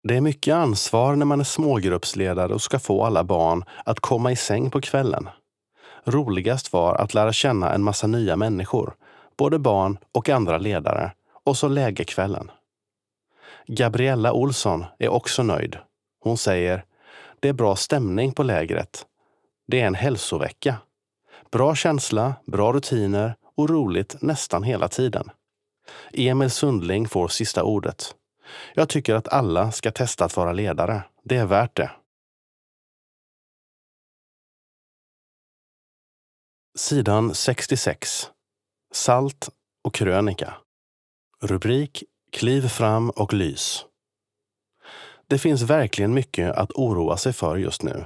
[0.03, 4.31] Det är mycket ansvar när man är smågruppsledare och ska få alla barn att komma
[4.31, 5.29] i säng på kvällen.
[6.05, 8.95] Roligast var att lära känna en massa nya människor,
[9.37, 11.11] både barn och andra ledare,
[11.43, 12.51] och så lägerkvällen.
[13.67, 15.77] Gabriella Olsson är också nöjd.
[16.19, 16.83] Hon säger,
[17.39, 19.05] det är bra stämning på lägret.
[19.67, 20.75] Det är en hälsovecka.
[21.51, 25.29] Bra känsla, bra rutiner och roligt nästan hela tiden.
[26.13, 28.15] Emil Sundling får sista ordet.
[28.73, 31.03] Jag tycker att alla ska testa att vara ledare.
[31.23, 31.91] Det är värt det.
[36.77, 38.31] Sidan 66.
[38.93, 39.49] Salt
[39.83, 40.53] och krönika.
[41.41, 43.85] Rubrik Kliv fram och lys.
[45.27, 48.05] Det finns verkligen mycket att oroa sig för just nu.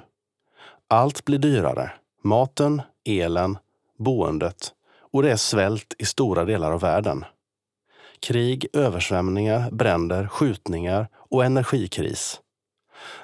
[0.88, 1.92] Allt blir dyrare.
[2.22, 3.58] Maten, elen,
[3.98, 4.74] boendet
[5.14, 7.26] och det är svält i stora delar av världen.
[8.20, 12.42] Krig, översvämningar, bränder, skjutningar och energikris.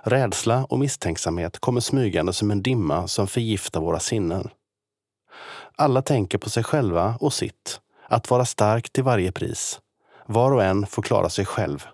[0.03, 4.49] Rädsla och misstänksamhet kommer smygande som en dimma som förgiftar våra sinnen.
[5.75, 9.79] Alla tänker på sig själva och sitt, att vara stark till varje pris.
[10.25, 11.87] Var och en får klara sig själv.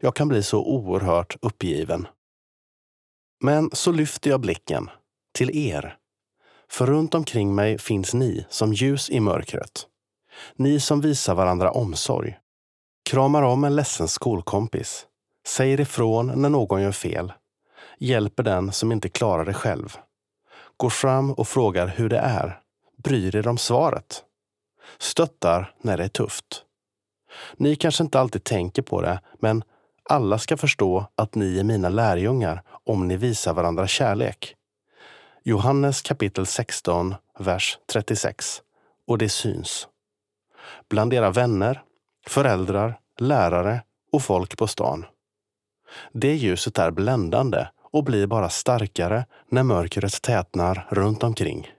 [0.00, 2.06] Jag kan bli så oerhört uppgiven.
[3.40, 4.90] Men så lyfter jag blicken
[5.34, 5.96] till er.
[6.70, 9.86] För runt omkring mig finns ni som ljus i mörkret.
[10.56, 12.38] Ni som visar varandra omsorg.
[13.10, 15.06] Kramar om en ledsen skolkompis.
[15.46, 17.32] Säger ifrån när någon gör fel.
[17.98, 19.96] Hjälper den som inte klarar det själv.
[20.76, 22.60] Går fram och frågar hur det är.
[22.96, 24.24] Bryr er om svaret.
[24.98, 26.64] Stöttar när det är tufft.
[27.56, 29.64] Ni kanske inte alltid tänker på det, men
[30.02, 34.54] alla ska förstå att ni är mina lärjungar om ni visar varandra kärlek.
[35.48, 38.62] Johannes kapitel 16, vers 36.
[39.06, 39.88] Och det syns.
[40.88, 41.82] Bland era vänner,
[42.26, 45.06] föräldrar, lärare och folk på stan.
[46.12, 51.70] Det ljuset är bländande och blir bara starkare när mörkret tätnar runt omkring.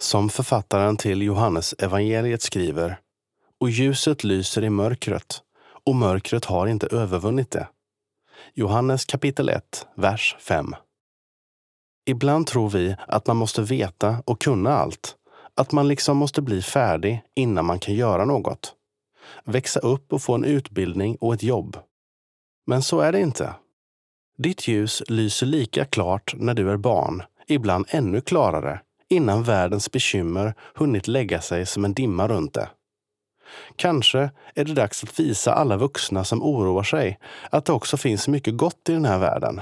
[0.00, 3.00] Som författaren till Johannes evangeliet skriver,
[3.60, 5.42] och ljuset lyser i mörkret
[5.84, 7.68] och mörkret har inte övervunnit det.
[8.54, 10.74] Johannes kapitel 1, vers 5.
[12.08, 15.16] Ibland tror vi att man måste veta och kunna allt.
[15.54, 18.74] Att man liksom måste bli färdig innan man kan göra något.
[19.44, 21.76] Växa upp och få en utbildning och ett jobb.
[22.66, 23.54] Men så är det inte.
[24.38, 30.54] Ditt ljus lyser lika klart när du är barn, ibland ännu klarare, innan världens bekymmer
[30.74, 32.68] hunnit lägga sig som en dimma runt det.
[33.76, 37.18] Kanske är det dags att visa alla vuxna som oroar sig
[37.50, 39.60] att det också finns mycket gott i den här världen.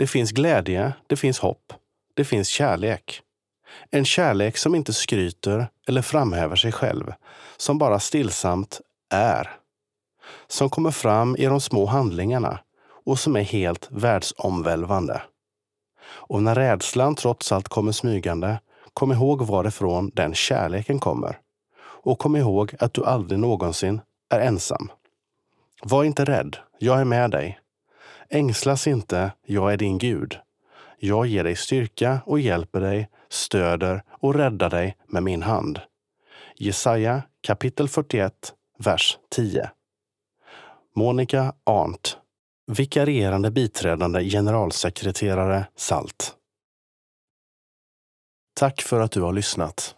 [0.00, 1.72] Det finns glädje, det finns hopp,
[2.14, 3.22] det finns kärlek.
[3.90, 7.12] En kärlek som inte skryter eller framhäver sig själv,
[7.56, 9.50] som bara stillsamt är.
[10.46, 12.60] Som kommer fram i de små handlingarna
[13.06, 15.22] och som är helt världsomvälvande.
[16.08, 18.60] Och när rädslan trots allt kommer smygande,
[18.94, 21.38] kom ihåg varifrån den kärleken kommer.
[21.80, 24.00] Och kom ihåg att du aldrig någonsin
[24.30, 24.90] är ensam.
[25.82, 27.60] Var inte rädd, jag är med dig.
[28.32, 30.38] Ängslas inte, jag är din Gud.
[30.98, 35.80] Jag ger dig styrka och hjälper dig, stöder och räddar dig med min hand.
[36.56, 39.70] Jesaja kapitel 41, vers 10.
[40.96, 42.18] Monica Arndt,
[42.66, 46.34] vikarierande biträdande generalsekreterare SALT.
[48.54, 49.96] Tack för att du har lyssnat.